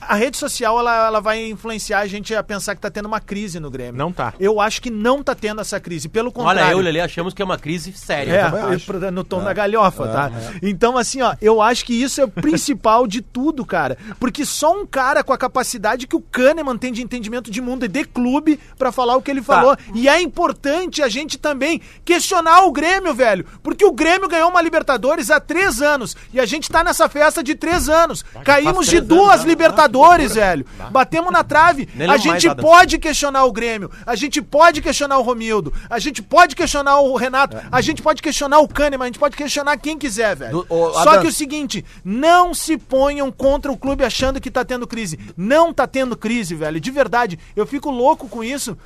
a 0.00 0.14
rede 0.14 0.36
social, 0.36 0.78
ela, 0.78 1.06
ela 1.06 1.20
vai 1.20 1.48
influenciar 1.48 2.00
a 2.00 2.06
gente 2.06 2.34
a 2.34 2.42
pensar 2.42 2.74
que 2.74 2.80
tá 2.80 2.90
tendo 2.90 3.06
uma 3.06 3.20
crise 3.20 3.60
no 3.60 3.70
Grêmio. 3.70 3.94
Não 3.98 4.12
tá. 4.12 4.34
Eu 4.38 4.60
acho 4.60 4.80
que 4.80 4.90
não 4.90 5.22
tá 5.22 5.34
tendo 5.34 5.60
essa 5.60 5.78
crise. 5.78 6.08
Pelo 6.08 6.32
contrário. 6.32 6.62
Olha, 6.62 6.72
eu 6.72 6.78
e 6.78 6.80
o 6.80 6.84
Lelê 6.84 7.00
achamos 7.00 7.34
que 7.34 7.42
é 7.42 7.44
uma 7.44 7.58
crise 7.58 7.92
séria. 7.92 8.32
É, 8.32 8.74
Então, 8.74 9.10
no 9.10 9.24
tom 9.24 9.42
da 9.42 9.52
galhofa, 9.52 10.08
tá? 10.08 10.30
Então, 10.62 10.96
assim, 10.96 11.22
ó, 11.22 11.34
eu 11.40 11.60
acho 11.60 11.84
que 11.84 11.94
isso 11.94 12.20
é 12.20 12.24
o 12.24 12.28
principal 12.28 13.06
de 13.06 13.20
tudo, 13.20 13.64
cara. 13.64 13.96
Porque 14.18 14.44
só 14.44 14.72
um 14.72 14.86
cara 14.86 15.22
com 15.22 15.32
a 15.32 15.38
capacidade 15.38 16.06
que 16.06 16.16
o 16.16 16.20
Kahneman 16.20 16.76
tem 16.76 16.92
de 16.92 17.02
entendimento 17.02 17.50
de 17.50 17.60
mundo 17.60 17.84
e 17.84 17.88
de 17.88 18.04
clube 18.04 18.58
pra 18.78 18.90
falar 18.90 19.16
o 19.16 19.22
que 19.22 19.30
ele 19.30 19.42
falou. 19.42 19.76
E 19.94 20.08
é 20.08 20.20
importante 20.20 21.02
a 21.02 21.08
gente 21.08 21.38
também 21.38 21.80
questionar 22.04 22.64
o 22.64 22.72
Grêmio, 22.72 23.14
velho. 23.14 23.44
Porque 23.62 23.84
o 23.84 23.92
Grêmio 23.92 24.28
ganhou 24.28 24.50
uma 24.50 24.62
Libertadores 24.62 25.30
há 25.30 25.38
três 25.40 25.80
anos. 25.82 26.16
E 26.32 26.40
a 26.40 26.46
gente 26.46 26.70
tá 26.70 26.82
nessa 26.82 27.08
festa 27.08 27.42
de 27.42 27.54
três 27.54 27.88
anos. 27.88 28.24
Caímos 28.44 28.86
de 28.86 29.00
duas 29.00 29.40
anos, 29.40 29.44
né? 29.44 29.65
Libertadores, 29.70 30.34
velho. 30.34 30.66
Batemos 30.90 31.32
na 31.32 31.44
trave. 31.44 31.88
Nem 31.94 32.08
A 32.08 32.12
lembro 32.12 32.28
mais, 32.28 32.42
gente 32.42 32.54
pode 32.56 32.98
questionar 32.98 33.44
o 33.44 33.52
Grêmio. 33.52 33.90
A 34.06 34.14
gente 34.16 34.40
pode 34.42 34.80
questionar 34.80 35.18
o 35.18 35.22
Romildo. 35.22 35.72
A 35.88 35.98
gente 35.98 36.22
pode 36.22 36.54
questionar 36.56 37.00
o 37.00 37.16
Renato. 37.16 37.56
A 37.70 37.80
gente 37.80 38.02
pode 38.02 38.22
questionar 38.22 38.58
o 38.60 38.68
Kahneman. 38.68 39.04
A 39.04 39.06
gente 39.06 39.18
pode 39.18 39.36
questionar 39.36 39.76
quem 39.76 39.98
quiser, 39.98 40.34
velho. 40.36 40.62
Do- 40.62 40.66
ô, 40.68 40.92
Só 40.92 41.18
que 41.20 41.26
o 41.26 41.32
seguinte, 41.32 41.84
não 42.04 42.54
se 42.54 42.76
ponham 42.76 43.30
contra 43.30 43.70
o 43.70 43.76
clube 43.76 44.04
achando 44.04 44.40
que 44.40 44.50
tá 44.50 44.64
tendo 44.64 44.86
crise. 44.86 45.18
Não 45.36 45.72
tá 45.72 45.86
tendo 45.86 46.16
crise, 46.16 46.54
velho. 46.54 46.80
De 46.80 46.90
verdade. 46.90 47.38
Eu 47.54 47.66
fico 47.66 47.90
louco 47.90 48.28
com 48.28 48.42
isso. 48.42 48.76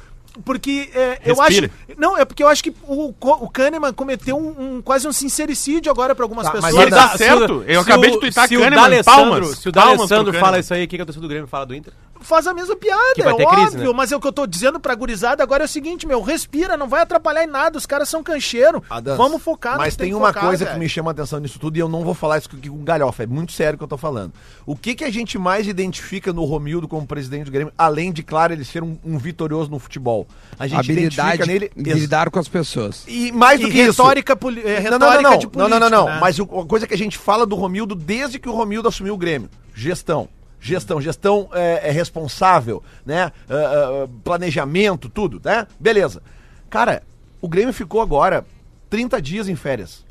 Porque 0.44 0.90
é, 0.94 1.20
eu 1.24 1.40
acho. 1.42 1.68
Não, 1.96 2.16
é 2.16 2.24
porque 2.24 2.42
eu 2.42 2.48
acho 2.48 2.62
que 2.62 2.72
o, 2.86 3.12
o 3.20 3.50
Kahneman 3.50 3.92
cometeu 3.92 4.36
um, 4.36 4.76
um- 4.76 4.82
quase 4.82 5.06
um 5.08 5.12
sincericídio 5.12 5.90
agora 5.90 6.14
pra 6.14 6.24
algumas 6.24 6.46
Tá, 6.46 6.52
mas 6.54 6.64
pessoas. 6.66 6.82
ele 6.82 6.90
tá 6.90 7.16
certo. 7.16 7.64
Eu 7.66 7.80
acabei 7.80 8.10
de 8.12 8.20
twittar 8.20 8.46
se 8.48 8.56
o 8.56 8.60
Palmas. 8.60 8.80
D'Alessandro, 8.80 9.30
Palmas. 9.40 9.58
se 9.58 9.68
o 9.68 9.72
D'Alessandro 9.72 10.24
Kahneman. 10.26 10.40
fala 10.40 10.58
isso 10.60 10.72
aí, 10.74 10.84
o 10.84 10.88
que, 10.88 10.96
que 10.96 11.02
a 11.02 11.06
torcida 11.06 11.22
do 11.22 11.28
Grêmio 11.28 11.48
fala 11.48 11.66
do 11.66 11.74
Inter? 11.74 11.92
Faz 12.20 12.46
a 12.46 12.54
mesma 12.54 12.76
piada, 12.76 13.00
é 13.18 13.28
óbvio, 13.33 13.48
crise, 13.48 13.76
né? 13.78 13.92
mas 13.94 14.12
é 14.12 14.16
o 14.16 14.20
que 14.20 14.26
eu 14.26 14.33
tô 14.33 14.46
dizendo 14.46 14.78
pra 14.78 14.94
gurizada 14.94 15.42
agora 15.42 15.64
é 15.64 15.66
o 15.66 15.68
seguinte, 15.68 16.06
meu, 16.06 16.20
respira, 16.22 16.76
não 16.76 16.88
vai 16.88 17.02
atrapalhar 17.02 17.44
em 17.44 17.46
nada, 17.46 17.78
os 17.78 17.87
caras 17.87 18.09
são 18.09 18.22
cancheiro. 18.22 18.83
Adams, 18.90 19.16
Vamos 19.16 19.42
focar 19.42 19.76
Mas 19.78 19.96
tem 19.96 20.09
que 20.11 20.14
uma 20.14 20.28
focar, 20.28 20.44
coisa 20.44 20.64
velho. 20.64 20.74
que 20.76 20.80
me 20.80 20.88
chama 20.88 21.11
a 21.11 21.12
atenção 21.12 21.38
nisso 21.40 21.59
tudo 21.59 21.76
e 21.76 21.80
eu 21.80 21.88
não 21.88 22.04
vou 22.04 22.14
falar 22.14 22.38
isso 22.38 22.48
aqui 22.52 22.68
com 22.68 22.83
galhofa. 22.85 23.22
É 23.22 23.26
muito 23.26 23.52
sério 23.52 23.74
o 23.74 23.78
que 23.78 23.85
eu 23.85 23.88
tô 23.88 23.96
falando. 23.96 24.33
O 24.66 24.76
que, 24.76 24.94
que 24.94 25.04
a 25.04 25.11
gente 25.11 25.38
mais 25.38 25.66
identifica 25.66 26.33
no 26.33 26.44
Romildo 26.44 26.87
como 26.87 27.06
presidente 27.06 27.44
do 27.46 27.50
Grêmio, 27.50 27.72
além 27.76 28.12
de, 28.12 28.22
claro, 28.22 28.52
ele 28.52 28.64
ser 28.64 28.83
um, 28.83 28.96
um 29.04 29.18
vitorioso 29.18 29.70
no 29.70 29.78
futebol? 29.78 30.26
A 30.59 30.66
gente 30.66 30.78
Habilidade 30.80 31.42
identifica 31.42 31.70
de 31.74 31.83
nele. 31.85 32.00
lidar 32.00 32.30
com 32.30 32.38
as 32.38 32.48
pessoas. 32.48 33.04
E 33.09 33.33
mais 33.33 33.61
do 33.61 33.68
E 33.68 33.70
que 33.70 33.78
isso. 33.80 34.02
retórica, 34.02 34.37
poli- 34.37 34.61
é, 34.62 34.80
Não, 34.83 34.90
não, 34.92 34.98
não, 34.98 35.09
retórica 35.09 35.22
não. 35.30 35.38
de 35.38 35.44
não, 35.46 35.50
político, 35.52 35.59
não, 35.59 35.80
não, 35.80 35.90
não. 35.90 36.06
né? 36.06 36.18
Mas 36.20 36.38
o- 36.38 36.61
a 36.61 36.66
coisa 36.66 36.87
que 36.87 36.94
a 36.94 36.98
gente 36.98 37.16
fala 37.18 37.46
do 37.46 37.56
Romildo 37.56 37.94
desde 37.94 38.38
que 38.38 38.48
o 38.48 38.52
Romildo 38.52 38.88
assumiu 38.88 39.14
o 39.14 39.18
Grêmio: 39.18 39.48
gestão. 39.74 40.28
Gestão, 40.61 41.01
gestão 41.01 41.49
é, 41.53 41.88
é 41.88 41.90
responsável, 41.90 42.83
né? 43.05 43.33
Ah, 43.49 43.55
ah, 43.55 44.09
planejamento, 44.23 45.09
tudo, 45.09 45.40
né? 45.42 45.66
Beleza. 45.79 46.23
Cara, 46.68 47.03
o 47.40 47.49
Grêmio 47.49 47.73
ficou 47.73 48.01
agora 48.03 48.44
30 48.90 49.23
dias 49.23 49.49
em 49.49 49.57
férias. 49.57 50.05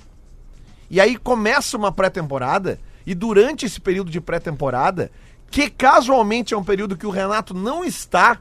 E 0.90 1.00
aí 1.00 1.18
começa 1.18 1.78
uma 1.78 1.92
pré-temporada, 1.92 2.80
e 3.06 3.14
durante 3.14 3.66
esse 3.66 3.80
período 3.80 4.10
de 4.10 4.20
pré-temporada, 4.20 5.12
que 5.52 5.70
casualmente 5.70 6.54
é 6.54 6.58
um 6.58 6.64
período 6.64 6.98
que 6.98 7.06
o 7.06 7.12
Renato 7.12 7.54
não 7.54 7.86
está 7.86 8.40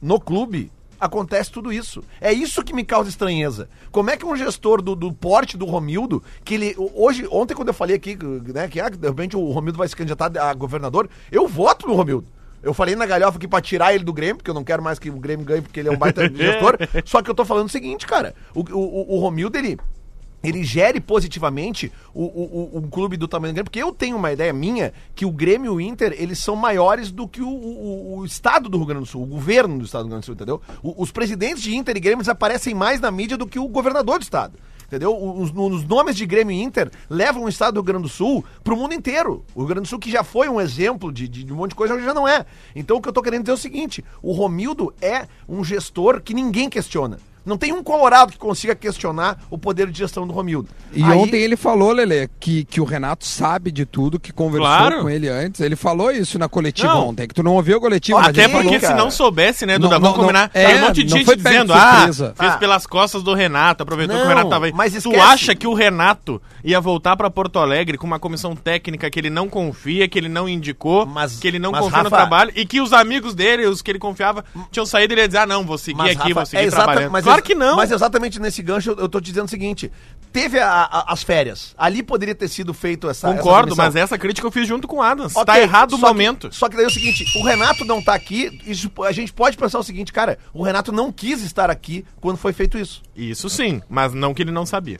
no 0.00 0.18
clube, 0.18 0.72
acontece 1.02 1.50
tudo 1.50 1.72
isso. 1.72 2.02
É 2.20 2.32
isso 2.32 2.62
que 2.62 2.72
me 2.72 2.84
causa 2.84 3.10
estranheza. 3.10 3.68
Como 3.90 4.08
é 4.10 4.16
que 4.16 4.24
um 4.24 4.36
gestor 4.36 4.80
do, 4.80 4.94
do 4.94 5.12
porte 5.12 5.56
do 5.56 5.66
Romildo, 5.66 6.22
que 6.44 6.54
ele. 6.54 6.74
Hoje, 6.94 7.26
ontem, 7.30 7.54
quando 7.54 7.68
eu 7.68 7.74
falei 7.74 7.96
aqui, 7.96 8.16
né, 8.54 8.68
que 8.68 8.80
ah, 8.80 8.88
de 8.88 9.06
repente 9.08 9.36
o 9.36 9.50
Romildo 9.50 9.78
vai 9.78 9.88
se 9.88 9.96
candidatar 9.96 10.30
a 10.40 10.54
governador, 10.54 11.08
eu 11.30 11.46
voto 11.48 11.86
no 11.86 11.94
Romildo. 11.94 12.26
Eu 12.62 12.72
falei 12.72 12.94
na 12.94 13.04
galhofa 13.04 13.40
que 13.40 13.48
pra 13.48 13.60
tirar 13.60 13.92
ele 13.92 14.04
do 14.04 14.12
Grêmio, 14.12 14.36
porque 14.36 14.48
eu 14.50 14.54
não 14.54 14.62
quero 14.62 14.80
mais 14.80 14.96
que 14.96 15.10
o 15.10 15.18
Grêmio 15.18 15.44
ganhe, 15.44 15.60
porque 15.60 15.80
ele 15.80 15.88
é 15.88 15.92
um 15.92 15.96
baita 15.98 16.28
gestor. 16.32 16.78
Só 17.04 17.20
que 17.20 17.28
eu 17.28 17.34
tô 17.34 17.44
falando 17.44 17.66
o 17.66 17.68
seguinte, 17.68 18.06
cara. 18.06 18.34
O, 18.54 18.60
o- 18.60 19.16
o 19.16 19.18
Romildo, 19.18 19.58
ele 19.58 19.76
ele 20.42 20.64
gere 20.64 21.00
positivamente 21.00 21.92
o, 22.14 22.22
o- 22.24 22.78
o- 22.78 22.88
clube 22.88 23.16
do 23.16 23.28
tamanho 23.28 23.52
do 23.52 23.54
Grêmio, 23.56 23.64
porque 23.70 23.82
eu 23.82 23.92
tenho 23.92 24.16
uma 24.16 24.32
ideia 24.32 24.52
minha 24.52 24.92
que 25.14 25.24
o 25.24 25.30
Grêmio 25.30 25.72
e 25.72 25.76
o 25.76 25.80
Inter, 25.80 26.14
eles 26.18 26.38
são 26.38 26.56
maiores 26.56 27.10
do 27.10 27.26
que 27.28 27.40
o, 27.40 27.48
o- 27.48 28.18
o 28.18 28.24
estado 28.24 28.68
do 28.68 28.76
Rio 28.76 28.86
Grande 28.86 29.04
do 29.04 29.08
Sul, 29.10 29.22
o 29.22 29.26
governo 29.26 29.78
do 29.78 29.84
estado 29.84 30.02
do 30.02 30.04
Rio 30.06 30.10
Grande 30.10 30.22
do 30.22 30.26
Sul, 30.26 30.34
entendeu? 30.34 30.60
O- 30.82 31.02
os 31.02 31.10
presidentes 31.12 31.62
de 31.62 31.74
Inter 31.74 31.96
e 31.96 32.00
Grêmio 32.00 32.28
aparecem 32.30 32.74
mais 32.74 33.00
na 33.00 33.10
mídia 33.10 33.36
do 33.36 33.46
que 33.46 33.58
o 33.58 33.68
governador 33.68 34.18
do 34.18 34.22
estado. 34.22 34.58
Entendeu? 34.86 35.16
Os, 35.16 35.50
os 35.50 35.84
nomes 35.84 36.14
de 36.14 36.26
Grêmio 36.26 36.54
e 36.54 36.62
Inter 36.62 36.90
levam 37.08 37.44
o 37.44 37.48
estado 37.48 37.72
do 37.72 37.80
Rio 37.80 37.84
Grande 37.84 38.02
do 38.02 38.08
Sul 38.10 38.44
pro 38.62 38.76
mundo 38.76 38.92
inteiro. 38.92 39.42
O 39.54 39.60
Rio 39.60 39.68
Grande 39.68 39.82
do 39.86 39.88
Sul, 39.88 39.98
que 39.98 40.10
já 40.10 40.22
foi 40.22 40.50
um 40.50 40.60
exemplo 40.60 41.10
de, 41.10 41.26
de, 41.26 41.44
de 41.44 41.50
um 41.52 41.56
monte 41.56 41.70
de 41.70 41.76
coisa, 41.76 41.98
já 41.98 42.12
não 42.12 42.28
é. 42.28 42.44
Então 42.76 42.98
o 42.98 43.00
que 43.00 43.08
eu 43.08 43.12
tô 43.12 43.22
querendo 43.22 43.40
dizer 43.40 43.52
é 43.52 43.54
o 43.54 43.58
seguinte: 43.58 44.04
o 44.22 44.32
Romildo 44.32 44.92
é 45.00 45.26
um 45.48 45.64
gestor 45.64 46.20
que 46.20 46.34
ninguém 46.34 46.68
questiona. 46.68 47.18
Não 47.44 47.56
tem 47.56 47.72
um 47.72 47.82
colorado 47.82 48.32
que 48.32 48.38
consiga 48.38 48.74
questionar 48.74 49.38
o 49.50 49.58
poder 49.58 49.90
de 49.90 49.98
gestão 49.98 50.26
do 50.26 50.32
Romildo. 50.32 50.68
E 50.92 51.02
Aí- 51.02 51.10
ontem 51.16 51.40
ele 51.42 51.56
falou, 51.56 51.92
Lele, 51.92 52.28
que, 52.38 52.64
que 52.64 52.80
o 52.80 52.84
Renato 52.84 53.24
sabe 53.26 53.70
de 53.70 53.84
tudo, 53.84 54.20
que 54.20 54.32
conversou 54.32 54.66
Claro. 54.66 55.02
com 55.02 55.10
ele 55.10 55.28
antes. 55.28 55.60
Ele 55.60 55.74
falou 55.76 56.10
isso 56.10 56.38
na 56.38 56.48
coletiva 56.48 56.88
Não. 56.94 57.08
ontem, 57.08 57.26
que 57.26 57.34
tu 57.34 57.42
não 57.42 57.54
ouviu 57.54 57.78
a 57.78 57.80
coletiva, 57.80 58.20
Até 58.20 58.48
porque 58.48 58.64
falou. 58.64 58.72
se 58.74 58.80
cara. 58.80 58.96
não 58.96 59.10
soubesse, 59.10 59.66
né, 59.66 59.74
Não, 59.74 59.82
Duda, 59.88 59.94
não, 59.96 60.00
vamos 60.02 60.16
não. 60.18 60.22
combinar. 60.24 60.50
É, 60.54 60.66
Tem 60.66 60.76
um 60.76 60.80
monte 60.86 61.02
de 61.02 61.10
não 61.10 61.18
gente 61.18 61.36
dizendo, 61.36 61.72
ah, 61.72 62.02
fez 62.02 62.20
Ah. 62.38 62.56
pelas 62.58 62.86
costas 62.86 63.22
do 63.22 63.34
Renato, 63.34 63.82
aproveitou 63.82 64.14
que 64.16 64.20
Não, 64.20 64.26
o 64.26 64.28
Renato 64.28 64.50
tava 64.50 64.66
aí. 64.66 64.72
mas 64.74 64.92
Tu 65.02 65.20
acha 65.20 65.54
que 65.54 65.66
o 65.66 65.74
Renato 65.74 66.40
ia 66.64 66.80
voltar 66.80 67.16
pra 67.16 67.28
Porto 67.30 67.58
Alegre 67.58 67.98
com 67.98 68.06
uma 68.06 68.18
comissão 68.18 68.54
técnica 68.54 69.10
que 69.10 69.18
ele 69.18 69.30
não 69.30 69.48
confia, 69.48 70.06
que 70.08 70.18
ele 70.18 70.28
não 70.28 70.48
indicou, 70.48 71.06
Mas- 71.06 71.38
que 71.40 71.48
ele 71.48 71.58
não 71.58 71.72
mas, 71.72 71.80
confia 71.80 71.98
no 71.98 72.04
Rafa- 72.04 72.16
trabalho 72.16 72.52
e 72.54 72.64
que 72.66 72.80
os 72.80 72.92
amigos 72.92 73.34
dele, 73.34 73.66
os 73.66 73.82
que 73.82 73.90
ele 73.90 73.98
confiava, 73.98 74.44
tinham 74.70 74.86
saído 74.86 75.12
e 75.12 75.14
ele 75.14 75.20
ia 75.22 75.26
dizer, 75.28 75.38
ah, 75.38 75.46
não, 75.46 75.64
vou 75.64 75.78
seguir 75.78 75.98
Mas, 75.98 76.10
aqui, 76.12 76.28
Rafa, 76.28 76.34
vou 76.34 76.46
seguir 76.46 76.62
é 76.62 76.66
exata- 76.66 76.84
trabalhando. 76.84 77.10
mas 77.12 77.24
claro 77.32 77.42
que 77.42 77.54
não. 77.54 77.76
Mas 77.76 77.90
exatamente 77.90 78.40
nesse 78.40 78.62
gancho 78.62 78.90
eu, 78.90 78.96
eu 78.98 79.08
tô 79.08 79.20
te 79.20 79.24
dizendo 79.26 79.46
o 79.46 79.50
seguinte: 79.50 79.90
teve 80.32 80.58
a- 80.58 80.68
a- 80.90 81.12
as 81.12 81.22
férias. 81.22 81.74
Ali 81.76 82.02
poderia 82.02 82.34
ter 82.34 82.48
sido 82.48 82.72
feito 82.74 83.08
essa. 83.08 83.28
essa 83.28 83.36
Concordo, 83.36 83.66
demissão. 83.66 83.84
mas 83.84 83.96
essa 83.96 84.16
crítica 84.18 84.46
eu 84.46 84.50
fiz 84.50 84.66
junto 84.68 84.86
com 84.88 84.96
o 84.96 85.02
Adams. 85.02 85.34
Ok, 85.34 85.44
tá 85.46 85.60
errado 85.60 85.94
o 85.94 85.98
só 85.98 86.06
que- 86.06 86.12
momento. 86.12 86.48
só 86.54 86.68
que 86.68 86.76
daí 86.76 86.84
é 86.84 86.88
o 86.88 86.90
seguinte: 86.90 87.24
o 87.38 87.44
Renato 87.44 87.84
não 87.84 88.02
tá 88.02 88.14
aqui. 88.14 88.60
Isso, 88.66 88.90
a 89.04 89.12
gente 89.12 89.32
pode 89.32 89.56
pensar 89.56 89.78
o 89.78 89.82
seguinte, 89.84 90.12
cara: 90.12 90.38
o 90.52 90.62
Renato 90.62 90.92
não 90.92 91.10
quis 91.12 91.42
estar 91.42 91.70
aqui 91.70 92.04
quando 92.20 92.36
foi 92.36 92.52
feito 92.52 92.78
isso. 92.78 93.02
Isso 93.16 93.48
sim, 93.48 93.82
mas 93.88 94.12
não 94.14 94.32
que 94.34 94.42
ele 94.42 94.50
não 94.52 94.64
sabia. 94.66 94.98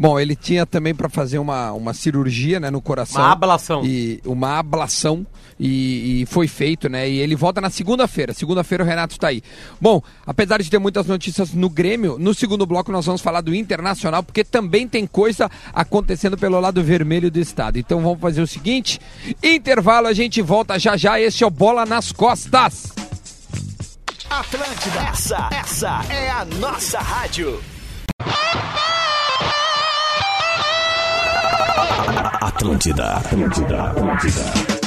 Bom, 0.00 0.18
ele 0.18 0.34
tinha 0.34 0.64
também 0.64 0.94
para 0.94 1.10
fazer 1.10 1.38
uma, 1.38 1.72
uma 1.72 1.92
cirurgia 1.92 2.58
né, 2.58 2.70
no 2.70 2.80
coração. 2.80 3.20
Uma 3.20 3.32
ablação. 3.32 3.84
E 3.84 4.18
uma 4.24 4.58
ablação. 4.58 5.26
E, 5.58 6.22
e 6.22 6.26
foi 6.26 6.48
feito, 6.48 6.88
né? 6.88 7.06
E 7.06 7.18
ele 7.18 7.36
volta 7.36 7.60
na 7.60 7.68
segunda-feira. 7.68 8.32
Segunda-feira 8.32 8.82
o 8.82 8.86
Renato 8.86 9.18
tá 9.18 9.28
aí. 9.28 9.42
Bom, 9.78 10.02
apesar 10.26 10.62
de 10.62 10.70
ter 10.70 10.78
muitas 10.78 11.04
notícias 11.04 11.52
no 11.52 11.68
Grêmio, 11.68 12.16
no 12.18 12.32
segundo 12.32 12.64
bloco 12.64 12.90
nós 12.90 13.04
vamos 13.04 13.20
falar 13.20 13.42
do 13.42 13.54
Internacional, 13.54 14.22
porque 14.22 14.42
também 14.42 14.88
tem 14.88 15.06
coisa 15.06 15.50
acontecendo 15.70 16.38
pelo 16.38 16.58
lado 16.58 16.82
vermelho 16.82 17.30
do 17.30 17.38
estado. 17.38 17.78
Então 17.78 18.00
vamos 18.00 18.20
fazer 18.20 18.40
o 18.40 18.46
seguinte: 18.46 18.98
intervalo, 19.42 20.06
a 20.06 20.14
gente 20.14 20.40
volta 20.40 20.78
já 20.78 20.96
já. 20.96 21.20
Este 21.20 21.44
é 21.44 21.46
o 21.46 21.50
Bola 21.50 21.84
nas 21.84 22.10
Costas. 22.10 22.90
Atlântida, 24.30 25.00
essa, 25.10 25.50
essa 25.52 26.00
é 26.08 26.30
a 26.30 26.46
nossa 26.46 27.00
rádio. 27.00 27.60
Atlântida, 32.60 33.14
Atlântida, 33.14 33.84
Atlântida. 33.84 34.80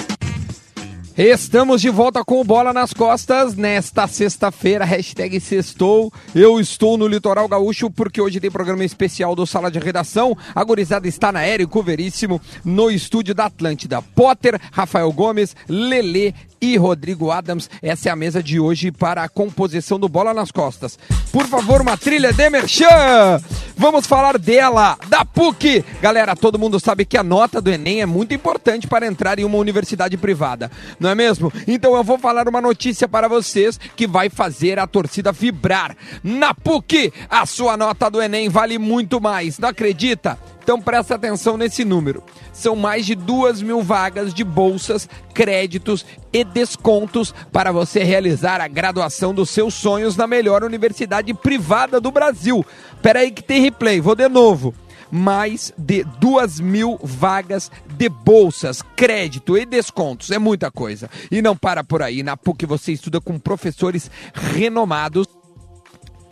Estamos 1.18 1.82
de 1.82 1.90
volta 1.90 2.24
com 2.24 2.44
Bola 2.44 2.72
nas 2.72 2.94
Costas 2.94 3.56
nesta 3.56 4.06
sexta-feira, 4.06 4.86
hashtag 4.86 5.40
sextou. 5.40 6.14
Eu 6.36 6.60
estou 6.60 7.00
no 7.00 7.08
Litoral 7.08 7.48
Gaúcho 7.48 7.90
porque 7.90 8.22
hoje 8.22 8.40
tem 8.40 8.52
programa 8.52 8.86
especial 8.86 9.36
do 9.36 9.48
Sala 9.48 9.72
de 9.72 9.80
Redação. 9.80 10.38
A 10.54 10.64
gurizada 10.64 11.08
está 11.08 11.32
na 11.32 11.42
Érico 11.42 11.82
Veríssimo, 11.82 12.40
no 12.64 12.92
estúdio 12.92 13.34
da 13.34 13.46
Atlântida. 13.46 14.04
Potter, 14.04 14.62
Rafael 14.72 15.12
Gomes, 15.12 15.56
Lelê 15.68 16.34
e 16.64 16.78
Rodrigo 16.78 17.30
Adams. 17.30 17.70
Essa 17.82 18.08
é 18.08 18.12
a 18.12 18.16
mesa 18.16 18.42
de 18.42 18.58
hoje 18.58 18.90
para 18.90 19.22
a 19.22 19.28
composição 19.28 20.00
do 20.00 20.08
Bola 20.08 20.34
nas 20.34 20.50
Costas. 20.50 20.98
Por 21.30 21.46
favor, 21.46 21.82
uma 21.82 21.98
trilha 21.98 22.32
de 22.32 22.50
Merchan! 22.50 23.42
Vamos 23.76 24.08
falar 24.08 24.38
dela, 24.38 24.98
da 25.10 25.26
PUC! 25.26 25.84
Galera, 26.02 26.38
todo 26.38 26.58
mundo 26.58 26.80
sabe 26.80 27.04
que 27.04 27.18
a 27.18 27.24
nota 27.24 27.60
do 27.60 27.70
Enem 27.70 28.02
é 28.02 28.06
muito 28.06 28.34
importante 28.34 28.88
para 28.88 29.06
entrar 29.06 29.40
em 29.40 29.44
uma 29.44 29.58
universidade 29.58 30.16
privada, 30.16 30.72
não 30.98 31.10
é 31.10 31.16
mesmo? 31.16 31.52
Então 31.68 31.98
eu 31.98 32.04
vou 32.04 32.18
falar 32.18 32.48
uma 32.48 32.62
notícia 32.62 33.10
para 33.10 33.28
vocês 33.28 33.78
que 33.94 34.08
vai 34.08 34.30
fazer 34.30 34.80
a 34.80 34.88
torcida 34.88 35.34
vibrar. 35.34 35.98
Na 36.24 36.54
PUC, 36.54 37.12
a 37.30 37.46
sua 37.46 37.76
nota 37.76 38.10
do 38.10 38.22
Enem 38.22 38.48
vale 38.48 38.78
muito 38.78 39.20
mais, 39.20 39.60
não 39.60 39.68
acredita? 39.68 40.40
Então 40.64 40.80
presta 40.80 41.16
atenção 41.16 41.58
nesse 41.58 41.84
número. 41.84 42.24
São 42.54 42.74
mais 42.74 43.06
de 43.06 43.16
duas 43.16 43.62
mil 43.62 43.82
vagas 43.82 44.34
de 44.34 44.46
bolsas, 44.46 45.10
créditos 45.34 46.06
e 46.32 46.44
descontos 46.46 47.36
para 47.52 47.74
você 47.74 48.02
realizar 48.02 48.62
a 48.62 48.68
graduação 48.68 49.34
dos 49.34 49.50
seus 49.50 49.74
sonhos 49.74 50.16
na 50.16 50.26
melhor 50.26 50.64
universidade 50.64 51.34
privada 51.34 52.00
do 52.00 52.10
Brasil. 52.10 52.66
Peraí 53.02 53.30
que 53.30 53.44
tem 53.44 53.62
replay, 53.62 54.00
vou 54.00 54.16
de 54.16 54.30
novo. 54.30 54.74
Mais 55.12 55.74
de 55.78 56.06
duas 56.20 56.60
mil 56.60 56.98
vagas 57.04 57.70
de 57.98 58.08
bolsas, 58.08 58.82
crédito 58.96 59.58
e 59.58 59.66
descontos. 59.66 60.32
É 60.32 60.40
muita 60.40 60.72
coisa. 60.72 61.10
E 61.30 61.42
não 61.42 61.58
para 61.58 61.84
por 61.84 62.02
aí. 62.02 62.24
Na 62.24 62.38
PUC 62.38 62.66
você 62.66 62.94
estuda 62.94 63.20
com 63.20 63.38
professores 63.38 64.10
renomados 64.34 65.28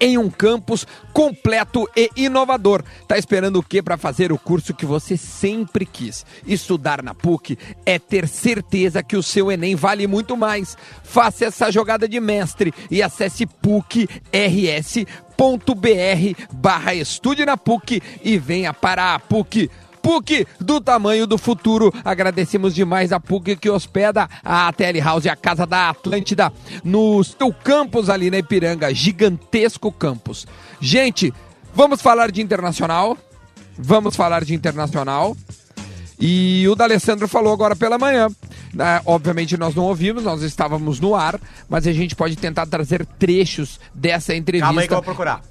em 0.02 0.18
um 0.18 0.30
campus 0.30 0.88
completo 1.14 1.88
e 1.96 2.10
inovador. 2.16 2.84
Tá 3.08 3.18
esperando 3.18 3.60
o 3.60 3.64
que 3.64 3.82
para 3.82 3.98
fazer 3.98 4.32
o 4.32 4.40
curso 4.40 4.74
que 4.74 4.86
você 4.86 5.16
sempre 5.16 5.86
quis? 5.86 6.26
Estudar 6.46 7.04
na 7.04 7.14
PUC 7.14 7.58
é 7.86 8.00
ter 8.00 8.28
certeza 8.28 9.04
que 9.04 9.16
o 9.16 9.22
seu 9.22 9.52
Enem 9.52 9.76
vale 9.76 10.08
muito 10.08 10.36
mais. 10.36 10.76
Faça 11.04 11.46
essa 11.46 11.72
jogada 11.72 12.08
de 12.10 12.20
mestre 12.20 12.74
e 12.90 13.04
acesse 13.04 13.46
pucrs.br 13.46 14.02
barra 16.52 16.96
estude 16.96 17.46
na 17.46 17.56
PUC 17.56 18.02
e 18.24 18.40
venha 18.40 18.74
para 18.74 19.14
a 19.14 19.20
PUC. 19.20 19.70
PUC 20.02 20.48
do 20.60 20.82
tamanho 20.82 21.28
do 21.28 21.38
futuro. 21.38 21.94
Agradecemos 22.04 22.74
demais 22.74 23.12
a 23.12 23.20
PUC 23.20 23.56
que 23.56 23.70
hospeda 23.70 24.30
a 24.44 24.72
TL 24.74 25.00
House, 25.02 25.28
a 25.28 25.36
casa 25.36 25.66
da 25.66 25.90
Atlântida, 25.90 26.52
no 26.84 27.24
seu 27.24 27.54
campus 27.54 28.10
ali 28.10 28.30
na 28.32 28.40
Ipiranga, 28.40 28.94
gigantesco 28.94 29.92
campus. 29.92 30.48
Gente, 30.80 31.34
vamos 31.74 32.02
falar 32.02 32.32
de 32.32 32.42
internacional. 32.42 33.18
Vamos 33.78 34.16
falar 34.16 34.44
de 34.44 34.54
internacional. 34.54 35.36
E 36.20 36.68
o 36.68 36.76
D'Alessandro 36.76 37.28
falou 37.28 37.52
agora 37.52 37.76
pela 37.76 37.98
manhã. 37.98 38.28
né, 38.74 39.02
obviamente 39.06 39.58
nós 39.58 39.74
não 39.74 39.86
ouvimos, 39.86 40.24
nós 40.24 40.44
estávamos 40.44 41.00
no 41.00 41.16
ar, 41.16 41.40
mas 41.68 41.88
a 41.88 41.92
gente 41.92 42.16
pode 42.16 42.36
tentar 42.36 42.68
trazer 42.68 43.06
trechos 43.18 43.80
dessa 43.94 44.36
entrevista. 44.36 44.68
Calma 44.68 44.82
aí 44.82 44.88
que 44.88 44.94
eu 44.94 44.98
vou 44.98 45.04
procurar. 45.04 45.42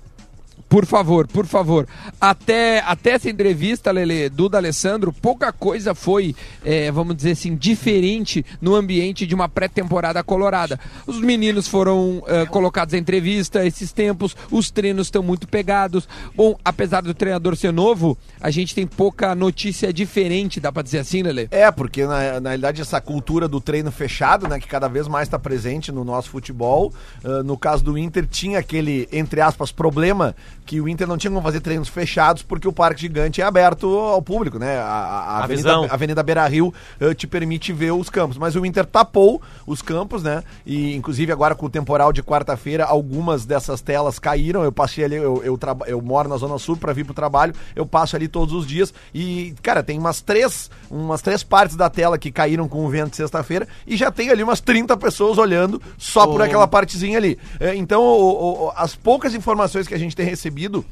Por 0.69 0.87
favor, 0.87 1.27
por 1.27 1.47
favor. 1.47 1.87
Até, 2.21 2.81
até 2.81 3.13
essa 3.13 3.31
entrevista, 3.31 3.91
Lele, 3.91 4.29
do 4.29 4.49
D'Alessandro, 4.49 5.13
pouca 5.13 5.53
coisa 5.53 5.95
foi, 5.95 6.35
é, 6.65 6.91
vamos 6.91 7.17
dizer 7.17 7.33
assim, 7.33 7.57
diferente 7.57 8.45
no 8.61 8.75
ambiente 8.75 9.27
de 9.27 9.35
uma 9.35 9.49
pré-temporada 9.49 10.23
colorada. 10.23 10.79
Os 11.07 11.21
meninos 11.21 11.67
foram 11.67 12.23
é, 12.27 12.47
colocados 12.47 12.95
em 12.95 12.99
entrevista 12.99 13.65
esses 13.65 13.93
tempos, 13.93 14.37
os 14.51 14.71
treinos 14.71 15.07
estão 15.07 15.23
muito 15.23 15.49
pegados. 15.49 16.09
Bom, 16.35 16.57
apesar 16.65 17.03
do 17.03 17.15
treinador 17.15 17.57
ser 17.57 17.73
novo, 17.73 18.17
a 18.41 18.51
gente 18.51 18.75
tem 18.75 18.87
pouca 18.87 19.35
notícia 19.35 19.93
diferente, 19.93 20.61
dá 20.61 20.73
pra 20.73 20.83
dizer 20.83 20.99
assim, 20.99 21.23
Lele? 21.23 21.49
É, 21.51 21.71
porque 21.71 22.05
na, 22.05 22.41
na 22.41 22.51
realidade 22.51 22.81
essa 22.81 23.01
cultura 23.01 23.49
do 23.49 23.61
treino 23.61 23.91
fechado, 23.91 24.49
né, 24.49 24.59
que 24.59 24.69
cada 24.69 24.89
vez 24.89 25.09
mais 25.09 25.27
está 25.27 25.39
presente 25.39 25.93
no 25.93 26.05
nosso 26.05 26.31
futebol. 26.31 26.93
ah, 27.25 27.43
no 27.43 27.57
caso 27.57 27.85
do 27.85 27.99
Inter, 27.99 28.27
tinha 28.27 28.59
aquele, 28.59 29.09
entre 29.13 29.41
aspas, 29.41 29.73
problema 29.73 30.35
que 30.67 30.81
o 30.81 30.89
Inter 30.89 31.07
não 31.09 31.19
tinha 31.19 31.31
como 31.31 31.43
fazer 31.43 31.61
treinos 31.61 31.89
fechados 31.89 32.43
porque 32.43 32.69
o 32.69 32.73
Parque 32.73 33.01
Gigante 33.01 33.41
é 33.41 33.45
aberto 33.45 33.87
ao 33.99 34.23
público, 34.23 34.59
né? 34.59 34.79
A, 34.79 34.85
a- 34.85 35.23
a 35.41 35.45
Avenida, 35.45 35.69
visão. 35.69 35.87
Avenida 35.91 36.23
Beira 36.23 36.47
Rio 36.47 36.73
eh, 37.01 37.13
te 37.15 37.27
permite 37.27 37.73
ver 37.73 37.91
os 37.93 38.09
campos. 38.09 38.39
Mas 38.39 38.55
o 38.55 38.65
Inter 38.65 38.87
tapou 38.87 39.43
os 39.67 39.83
campos, 39.83 40.23
né? 40.23 40.45
E 40.65 40.95
inclusive 40.95 41.33
agora 41.33 41.55
com 41.55 41.67
o 41.67 41.71
temporal 41.71 42.13
de 42.13 42.23
quarta-feira, 42.23 42.85
algumas 42.85 43.45
dessas 43.45 43.81
telas 43.81 44.19
caíram. 44.19 44.63
Eu 44.63 44.71
passei 44.71 45.05
ali, 45.05 45.17
eu, 45.17 45.43
eu, 45.45 45.59
eu 45.87 46.01
moro 46.01 46.29
na 46.29 46.37
Zona 46.37 46.59
Sul 46.59 46.77
para 46.77 46.93
vir 46.93 47.05
pro 47.05 47.15
trabalho, 47.15 47.53
eu 47.75 47.85
passo 47.85 48.15
ali 48.15 48.29
todos 48.29 48.55
os 48.55 48.65
dias. 48.67 48.95
E, 49.13 49.55
cara, 49.63 49.83
tem 49.83 49.99
umas 49.99 50.21
três, 50.21 50.71
umas 50.91 51.21
três 51.21 51.43
partes 51.43 51.75
da 51.77 51.91
tela 51.91 52.17
que 52.19 52.31
caíram 52.31 52.69
com 52.69 52.85
o 52.85 52.89
vento 52.89 53.11
de 53.11 53.17
sexta-feira 53.17 53.67
e 53.87 53.97
já 53.97 54.11
tem 54.11 54.31
ali 54.31 54.43
umas 54.43 54.61
30 54.61 54.97
pessoas 54.97 55.37
olhando 55.39 55.81
só 55.99 56.27
por 56.27 56.41
Oh. 56.41 56.45
aquela 56.45 56.69
partezinha 56.69 57.19
ali. 57.19 57.37
Eh, 57.59 57.75
Então, 57.75 58.03
o- 58.03 58.67
o- 58.67 58.73
as 58.77 58.95
poucas 58.95 59.35
informações 59.35 59.89
que 59.89 59.95
a 59.95 59.99
gente 59.99 60.15
tem 60.15 60.27
recebido 60.41 60.87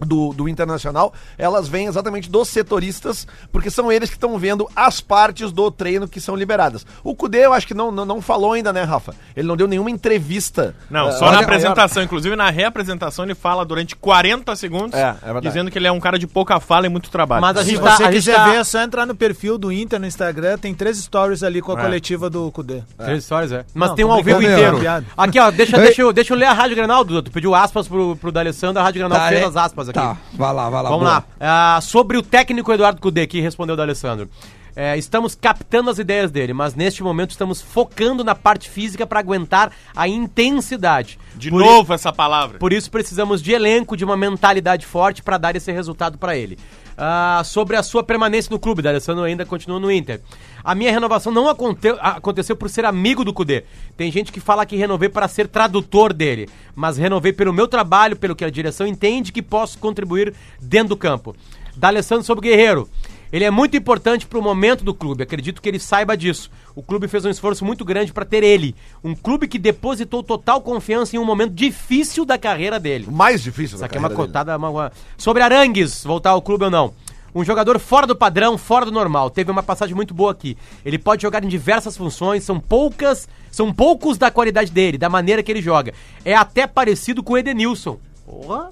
do, 0.00 0.32
do 0.32 0.48
Internacional, 0.48 1.12
elas 1.38 1.68
vêm 1.68 1.86
exatamente 1.86 2.30
dos 2.30 2.48
setoristas, 2.48 3.26
porque 3.52 3.70
são 3.70 3.90
eles 3.92 4.08
que 4.10 4.16
estão 4.16 4.36
vendo 4.38 4.68
as 4.74 5.00
partes 5.00 5.52
do 5.52 5.70
treino 5.70 6.08
que 6.08 6.20
são 6.20 6.34
liberadas. 6.36 6.86
O 7.02 7.14
Cudê, 7.14 7.44
eu 7.46 7.52
acho 7.52 7.66
que 7.66 7.74
não, 7.74 7.90
não, 7.90 8.04
não 8.04 8.20
falou 8.20 8.52
ainda, 8.52 8.72
né, 8.72 8.82
Rafa? 8.82 9.14
Ele 9.36 9.46
não 9.46 9.56
deu 9.56 9.66
nenhuma 9.68 9.90
entrevista. 9.90 10.74
Não, 10.90 11.08
Ah, 11.08 11.12
só 11.12 11.30
na 11.30 11.40
apresentação. 11.40 12.02
Inclusive, 12.02 12.36
na 12.36 12.50
reapresentação, 12.50 13.24
ele 13.24 13.34
fala 13.34 13.64
durante 13.64 13.96
40 13.96 14.54
segundos, 14.56 14.94
É, 14.98 15.14
é 15.22 15.40
dizendo 15.40 15.70
que 15.70 15.78
ele 15.78 15.86
é 15.86 15.92
um 15.92 16.00
cara 16.00 16.18
de 16.18 16.26
pouca 16.26 16.58
fala 16.60 16.86
e 16.86 16.88
muito 16.88 17.10
trabalho. 17.10 17.40
Mas 17.42 17.56
a 17.56 17.62
Se 17.64 17.70
gente 17.70 17.80
você 17.80 17.88
tá, 17.88 17.94
a 17.94 18.12
gente 18.12 18.12
quiser 18.12 18.36
tá... 18.36 18.44
ver, 18.48 18.56
é 18.56 18.64
só 18.64 18.80
entrar 18.82 19.06
no 19.06 19.14
perfil 19.14 19.56
do 19.58 19.72
Inter 19.72 19.98
no 20.00 20.06
Instagram, 20.06 20.58
tem 20.58 20.74
três 20.74 20.98
stories 20.98 21.42
ali 21.42 21.60
com 21.60 21.72
a 21.72 21.78
É. 21.80 21.82
coletiva 21.82 22.28
do 22.30 22.50
Cudê. 22.52 22.82
Três 22.98 23.22
histórias, 23.22 23.52
é. 23.52 23.64
Mas 23.74 23.90
Não, 23.90 23.96
tem 23.96 24.04
um 24.04 24.12
ao 24.12 24.22
vivo 24.22 24.42
inteiro. 24.42 24.84
é. 24.86 25.02
Aqui, 25.16 25.38
ó, 25.38 25.50
deixa, 25.50 25.76
deixa, 25.78 26.02
eu, 26.02 26.12
deixa 26.12 26.32
eu 26.32 26.38
ler 26.38 26.46
a 26.46 26.52
Rádio 26.52 26.76
Granal. 26.76 27.04
Tu 27.04 27.30
pediu 27.30 27.54
aspas 27.54 27.86
pro, 27.88 28.16
pro 28.16 28.32
D'Alessandro, 28.32 28.80
a 28.80 28.84
Rádio 28.84 29.00
Granal 29.00 29.28
fez 29.28 29.40
é- 29.40 29.44
as 29.44 29.56
aspas 29.56 29.83
aqui. 29.88 29.98
Tá, 29.98 30.16
vai 30.32 30.52
lá, 30.52 30.70
vai 30.70 30.82
lá. 30.82 30.88
Vamos 30.88 31.04
boa. 31.04 31.24
lá. 31.40 31.76
Ah, 31.76 31.80
sobre 31.80 32.16
o 32.16 32.22
técnico 32.22 32.72
Eduardo 32.72 33.00
Cudê, 33.00 33.26
que 33.26 33.40
respondeu 33.40 33.74
o 33.74 33.76
D'Alessandro. 33.76 34.28
É, 34.76 34.98
estamos 34.98 35.36
captando 35.36 35.88
as 35.88 35.98
ideias 36.00 36.32
dele, 36.32 36.52
mas 36.52 36.74
neste 36.74 37.00
momento 37.02 37.30
estamos 37.30 37.62
focando 37.62 38.24
na 38.24 38.34
parte 38.34 38.68
física 38.68 39.06
para 39.06 39.20
aguentar 39.20 39.70
a 39.94 40.08
intensidade. 40.08 41.16
De 41.36 41.48
Por 41.48 41.60
novo 41.60 41.94
essa 41.94 42.12
palavra. 42.12 42.58
por 42.58 42.72
isso 42.72 42.90
precisamos 42.90 43.40
de 43.40 43.52
elenco, 43.52 43.96
de 43.96 44.04
uma 44.04 44.16
mentalidade 44.16 44.84
forte 44.84 45.22
para 45.22 45.38
dar 45.38 45.54
esse 45.54 45.70
resultado 45.70 46.18
para 46.18 46.36
ele. 46.36 46.58
Ah, 46.96 47.42
sobre 47.44 47.76
a 47.76 47.82
sua 47.82 48.04
permanência 48.04 48.50
no 48.50 48.58
clube, 48.58 48.80
D'Alessandro 48.80 49.24
ainda 49.24 49.44
continua 49.44 49.80
no 49.80 49.90
Inter. 49.90 50.20
A 50.62 50.74
minha 50.74 50.92
renovação 50.92 51.32
não 51.32 51.48
aconte- 51.48 51.94
aconteceu 52.00 52.54
por 52.56 52.70
ser 52.70 52.84
amigo 52.84 53.24
do 53.24 53.32
Cudê. 53.32 53.64
Tem 53.96 54.10
gente 54.12 54.30
que 54.32 54.40
fala 54.40 54.64
que 54.64 54.76
renovei 54.76 55.08
para 55.08 55.26
ser 55.28 55.48
tradutor 55.48 56.12
dele, 56.12 56.48
mas 56.74 56.96
renovei 56.96 57.32
pelo 57.32 57.52
meu 57.52 57.66
trabalho, 57.66 58.16
pelo 58.16 58.36
que 58.36 58.44
a 58.44 58.50
direção 58.50 58.86
entende 58.86 59.32
que 59.32 59.42
posso 59.42 59.78
contribuir 59.78 60.32
dentro 60.60 60.90
do 60.90 60.96
campo. 60.96 61.34
D'Alessandro 61.76 62.24
sobre 62.24 62.46
o 62.46 62.50
Guerreiro. 62.50 62.88
Ele 63.34 63.42
é 63.44 63.50
muito 63.50 63.76
importante 63.76 64.28
para 64.28 64.38
o 64.38 64.42
momento 64.42 64.84
do 64.84 64.94
clube, 64.94 65.24
acredito 65.24 65.60
que 65.60 65.68
ele 65.68 65.80
saiba 65.80 66.16
disso. 66.16 66.48
O 66.72 66.80
clube 66.80 67.08
fez 67.08 67.24
um 67.24 67.30
esforço 67.30 67.64
muito 67.64 67.84
grande 67.84 68.12
para 68.12 68.24
ter 68.24 68.44
ele. 68.44 68.76
Um 69.02 69.12
clube 69.12 69.48
que 69.48 69.58
depositou 69.58 70.22
total 70.22 70.60
confiança 70.60 71.16
em 71.16 71.18
um 71.18 71.24
momento 71.24 71.52
difícil 71.52 72.24
da 72.24 72.38
carreira 72.38 72.78
dele. 72.78 73.06
O 73.08 73.12
mais 73.12 73.42
difícil 73.42 73.74
Isso 73.74 73.78
da 73.78 73.86
aqui 73.86 73.96
é 73.96 73.98
uma 73.98 74.08
cotada. 74.08 74.56
Uma, 74.56 74.68
uma- 74.70 74.92
Sobre 75.18 75.42
Arangues, 75.42 76.04
voltar 76.04 76.30
ao 76.30 76.40
clube 76.40 76.62
ou 76.66 76.70
não. 76.70 76.94
Um 77.34 77.42
jogador 77.44 77.76
fora 77.80 78.06
do 78.06 78.14
padrão, 78.14 78.56
fora 78.56 78.84
do 78.84 78.92
normal. 78.92 79.28
Teve 79.30 79.50
uma 79.50 79.64
passagem 79.64 79.96
muito 79.96 80.14
boa 80.14 80.30
aqui. 80.30 80.56
Ele 80.84 80.96
pode 80.96 81.22
jogar 81.22 81.42
em 81.42 81.48
diversas 81.48 81.96
funções, 81.96 82.44
são 82.44 82.60
poucas, 82.60 83.28
são 83.50 83.72
poucos 83.72 84.16
da 84.16 84.30
qualidade 84.30 84.70
dele, 84.70 84.96
da 84.96 85.08
maneira 85.08 85.42
que 85.42 85.50
ele 85.50 85.60
joga. 85.60 85.92
É 86.24 86.36
até 86.36 86.68
parecido 86.68 87.20
com 87.20 87.32
o 87.32 87.38
Edenilson. 87.38 87.98
Porra! 88.24 88.70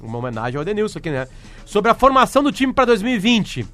Uma 0.00 0.18
homenagem 0.18 0.56
ao 0.56 0.62
Edenilson 0.62 1.00
aqui, 1.00 1.10
né? 1.10 1.26
Sobre 1.66 1.90
a 1.90 1.94
formação 1.94 2.44
do 2.44 2.52
time 2.52 2.72
para 2.72 2.84
2020. 2.84 3.66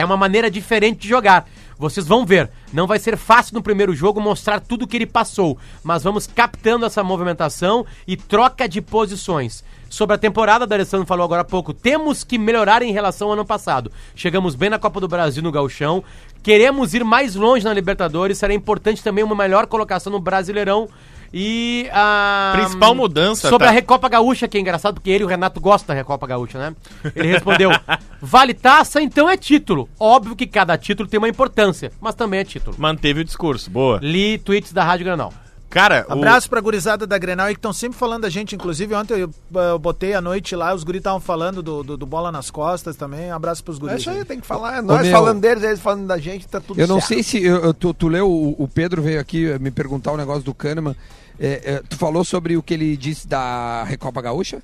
É 0.00 0.04
uma 0.04 0.16
maneira 0.16 0.50
diferente 0.50 1.00
de 1.00 1.08
jogar. 1.08 1.46
Vocês 1.78 2.06
vão 2.06 2.24
ver. 2.24 2.48
Não 2.72 2.86
vai 2.86 2.98
ser 2.98 3.18
fácil 3.18 3.54
no 3.54 3.62
primeiro 3.62 3.94
jogo 3.94 4.18
mostrar 4.18 4.58
tudo 4.58 4.86
que 4.86 4.96
ele 4.96 5.04
passou, 5.04 5.58
mas 5.84 6.02
vamos 6.02 6.26
captando 6.26 6.86
essa 6.86 7.04
movimentação 7.04 7.84
e 8.06 8.16
troca 8.16 8.66
de 8.66 8.80
posições. 8.80 9.62
Sobre 9.90 10.16
a 10.16 10.18
temporada, 10.18 10.66
o 10.66 10.72
Alessandro 10.72 11.06
falou 11.06 11.24
agora 11.24 11.42
há 11.42 11.44
pouco, 11.44 11.74
temos 11.74 12.24
que 12.24 12.38
melhorar 12.38 12.80
em 12.80 12.92
relação 12.92 13.28
ao 13.28 13.34
ano 13.34 13.44
passado. 13.44 13.92
Chegamos 14.14 14.54
bem 14.54 14.70
na 14.70 14.78
Copa 14.78 15.00
do 15.00 15.08
Brasil 15.08 15.42
no 15.42 15.52
Gauchão, 15.52 16.02
queremos 16.42 16.94
ir 16.94 17.04
mais 17.04 17.34
longe 17.34 17.64
na 17.64 17.74
Libertadores, 17.74 18.38
será 18.38 18.54
importante 18.54 19.02
também 19.02 19.22
uma 19.22 19.34
melhor 19.34 19.66
colocação 19.66 20.10
no 20.10 20.20
Brasileirão. 20.20 20.88
E 21.32 21.88
a. 21.92 22.52
Principal 22.56 22.94
mudança, 22.94 23.48
Sobre 23.48 23.66
tá? 23.66 23.70
a 23.70 23.74
Recopa 23.74 24.08
Gaúcha, 24.08 24.48
que 24.48 24.58
é 24.58 24.60
engraçado, 24.60 24.94
porque 24.94 25.10
ele 25.10 25.22
e 25.22 25.26
o 25.26 25.28
Renato 25.28 25.60
gostam 25.60 25.94
da 25.94 26.00
Recopa 26.00 26.26
Gaúcha, 26.26 26.58
né? 26.58 26.74
Ele 27.14 27.28
respondeu: 27.28 27.70
vale 28.20 28.52
taça, 28.52 29.00
então 29.00 29.28
é 29.28 29.36
título. 29.36 29.88
Óbvio 29.98 30.34
que 30.34 30.46
cada 30.46 30.76
título 30.76 31.08
tem 31.08 31.18
uma 31.18 31.28
importância, 31.28 31.92
mas 32.00 32.14
também 32.14 32.40
é 32.40 32.44
título. 32.44 32.76
Manteve 32.78 33.20
o 33.20 33.24
discurso. 33.24 33.70
Boa. 33.70 34.00
Li 34.02 34.38
tweets 34.38 34.72
da 34.72 34.82
Rádio 34.82 35.04
Granal. 35.04 35.32
Cara, 35.70 36.04
o- 36.08 36.12
Abraço 36.14 36.50
pra 36.50 36.60
gurizada 36.60 37.06
da 37.06 37.16
Grenal 37.16 37.46
aí 37.46 37.54
que 37.54 37.58
estão 37.58 37.72
sempre 37.72 37.96
falando 37.96 38.22
da 38.22 38.28
gente. 38.28 38.54
Inclusive, 38.56 38.92
ontem 38.94 39.14
eu, 39.20 39.30
eu 39.54 39.78
botei 39.78 40.12
à 40.14 40.20
noite 40.20 40.56
lá, 40.56 40.74
os 40.74 40.82
guris 40.82 40.98
estavam 40.98 41.20
falando 41.20 41.62
do, 41.62 41.82
do, 41.84 41.96
do 41.96 42.04
Bola 42.06 42.32
nas 42.32 42.50
Costas 42.50 42.96
também. 42.96 43.30
Um 43.30 43.34
abraço 43.36 43.62
pros 43.62 43.76
É 43.76 43.80
guris. 43.80 44.00
isso 44.00 44.10
aí, 44.10 44.24
tem 44.24 44.40
que 44.40 44.46
falar. 44.46 44.78
É 44.78 44.82
nós 44.82 45.02
meu, 45.02 45.12
falando 45.12 45.40
deles, 45.40 45.62
eles 45.62 45.78
falando 45.80 46.06
da 46.08 46.18
gente, 46.18 46.48
tá 46.48 46.60
tudo 46.60 46.80
Eu 46.80 46.88
não 46.88 46.96
certo. 47.00 47.08
sei 47.08 47.22
se. 47.22 47.44
eu- 47.44 47.58
eu- 47.64 47.72
tu, 47.74 47.94
tu 47.94 48.08
leu, 48.08 48.28
o, 48.28 48.56
o 48.62 48.66
Pedro 48.68 49.00
veio 49.00 49.20
aqui 49.20 49.46
eh, 49.48 49.58
me 49.60 49.70
perguntar 49.70 50.10
o 50.12 50.16
negócio 50.16 50.42
do 50.42 50.52
Kahneman. 50.52 50.96
É, 51.38 51.74
é, 51.74 51.82
tu 51.88 51.96
falou 51.96 52.24
sobre 52.24 52.56
o 52.56 52.62
que 52.62 52.74
ele 52.74 52.96
disse 52.96 53.26
da 53.28 53.84
Recopa 53.84 54.20
Gaúcha? 54.20 54.60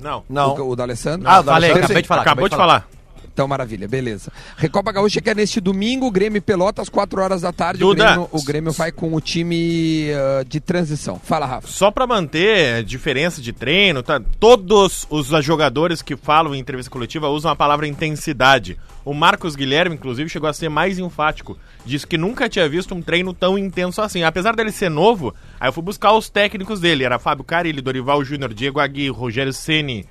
Não. 0.00 0.24
Não. 0.28 0.54
O, 0.56 0.70
o 0.70 0.76
da 0.76 0.82
Alessandro? 0.82 1.26
Ah, 1.28 1.40
o 1.40 1.42
da 1.44 1.52
Falei, 1.52 1.70
Alessandro, 1.70 1.84
acabei 1.86 2.02
de 2.02 2.08
falar. 2.08 2.22
Acabou 2.22 2.46
acabei 2.46 2.58
de 2.58 2.62
falar. 2.62 2.88
Então, 3.36 3.46
maravilha, 3.46 3.86
beleza. 3.86 4.32
Recopa 4.56 4.90
Gaúcha 4.90 5.20
que 5.20 5.28
é 5.28 5.34
neste 5.34 5.60
domingo, 5.60 6.10
Grêmio 6.10 6.40
Pelotas, 6.40 6.88
4 6.88 7.20
horas 7.20 7.42
da 7.42 7.52
tarde. 7.52 7.84
O 7.84 7.88
Duda. 7.88 8.04
Grêmio, 8.06 8.28
o 8.32 8.42
Grêmio 8.42 8.72
vai 8.72 8.90
com 8.90 9.12
o 9.14 9.20
time 9.20 10.08
ah, 10.10 10.42
de 10.42 10.58
transição. 10.58 11.20
Fala, 11.22 11.44
Rafa. 11.44 11.68
Só 11.68 11.90
pra 11.90 12.06
manter 12.06 12.82
diferença 12.82 13.42
de 13.42 13.52
treino, 13.52 14.02
tá? 14.02 14.22
Todos 14.40 15.06
os 15.10 15.28
jogadores 15.44 16.00
que 16.00 16.16
falam 16.16 16.54
em 16.54 16.58
entrevista 16.58 16.90
coletiva 16.90 17.28
usam 17.28 17.50
a 17.50 17.54
palavra 17.54 17.86
intensidade. 17.86 18.78
O 19.04 19.12
Marcos 19.12 19.54
Guilherme, 19.54 19.96
inclusive, 19.96 20.30
chegou 20.30 20.48
a 20.48 20.54
ser 20.54 20.70
mais 20.70 20.98
enfático. 20.98 21.58
Disse 21.84 22.06
que 22.06 22.16
nunca 22.16 22.48
tinha 22.48 22.66
visto 22.66 22.94
um 22.94 23.02
treino 23.02 23.34
tão 23.34 23.58
intenso 23.58 24.00
assim. 24.00 24.22
Apesar 24.22 24.56
dele 24.56 24.72
ser 24.72 24.88
novo, 24.88 25.34
aí 25.60 25.68
eu 25.68 25.74
fui 25.74 25.82
buscar 25.82 26.14
os 26.14 26.30
técnicos 26.30 26.80
dele. 26.80 27.04
Era 27.04 27.18
Fábio 27.18 27.44
Carilli, 27.44 27.82
Dorival 27.82 28.24
Júnior, 28.24 28.54
Diego 28.54 28.80
Agui, 28.80 29.10
Rogério 29.10 29.52
Ceni. 29.52 30.06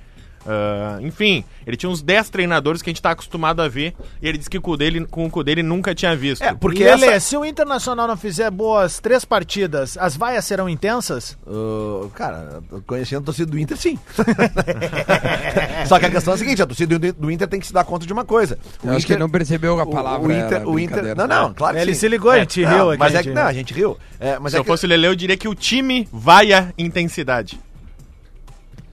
Ah, 0.46 0.98
enfim, 1.00 1.44
ele 1.66 1.76
tinha 1.76 1.90
uns 1.90 2.00
10 2.00 2.30
treinadores 2.30 2.80
que 2.80 2.88
a 2.88 2.92
gente 2.92 3.02
tá 3.02 3.10
acostumado 3.10 3.60
a 3.60 3.68
ver. 3.68 3.94
E 4.22 4.28
ele 4.28 4.38
disse 4.38 4.48
que 4.48 4.60
com 4.60 4.70
o 4.70 4.76
dele, 4.76 5.04
com 5.06 5.26
o 5.26 5.30
cu 5.30 5.42
dele 5.42 5.62
nunca 5.62 5.94
tinha 5.94 6.14
visto. 6.14 6.42
É, 6.42 6.54
porque 6.54 6.84
Lele, 6.84 7.06
essa... 7.06 7.28
se 7.28 7.36
o 7.36 7.44
Internacional 7.44 8.06
não 8.06 8.16
fizer 8.16 8.50
boas 8.50 9.00
três 9.00 9.24
partidas, 9.24 9.96
as 9.98 10.16
vaias 10.16 10.44
serão 10.44 10.68
intensas? 10.68 11.36
Uh, 11.46 12.08
cara, 12.14 12.62
conhecendo 12.86 13.22
a 13.22 13.24
torcida 13.26 13.50
do 13.50 13.58
Inter, 13.58 13.76
sim. 13.76 13.98
Só 15.86 15.98
que 15.98 16.06
a 16.06 16.10
questão 16.10 16.32
é 16.32 16.36
a 16.36 16.38
seguinte: 16.38 16.62
a 16.62 16.66
torcida 16.66 16.98
do- 16.98 17.12
do 17.12 17.30
Inter 17.30 17.48
tem 17.48 17.60
que 17.60 17.66
se 17.66 17.72
dar 17.72 17.84
conta 17.84 18.06
de 18.06 18.12
uma 18.12 18.24
coisa. 18.24 18.58
O 18.82 18.88
Eu 18.88 18.96
acho 18.96 19.06
que 19.06 19.12
ele 19.12 19.20
não 19.20 19.30
percebeu 19.30 19.80
a 19.80 19.86
palavra. 19.86 20.26
O, 20.26 20.32
Inter, 20.32 20.68
o 20.68 20.78
Inter. 20.78 21.16
Não, 21.16 21.26
não, 21.26 21.54
claro 21.54 21.76
que 21.76 21.82
Ele 21.82 21.94
sim. 21.94 22.00
se 22.00 22.08
ligou, 22.08 22.30
a 22.30 22.38
gente 22.38 22.62
não, 22.62 22.70
riu 22.70 22.90
aqui. 22.90 22.98
Mas 22.98 23.14
é 23.14 23.22
que 23.22 23.30
não, 23.30 23.42
a 23.42 23.52
gente 23.52 23.74
riu. 23.74 23.96
É, 24.20 24.38
mas 24.38 24.52
Se 24.52 24.56
é 24.56 24.60
eu 24.60 24.64
que, 24.64 24.70
fosse 24.70 24.86
o 24.86 24.88
Lele, 24.88 25.06
eu 25.06 25.14
diria 25.14 25.36
que 25.36 25.48
o 25.48 25.54
time 25.54 26.08
vai 26.12 26.52
a 26.52 26.72
intensidade. 26.78 27.58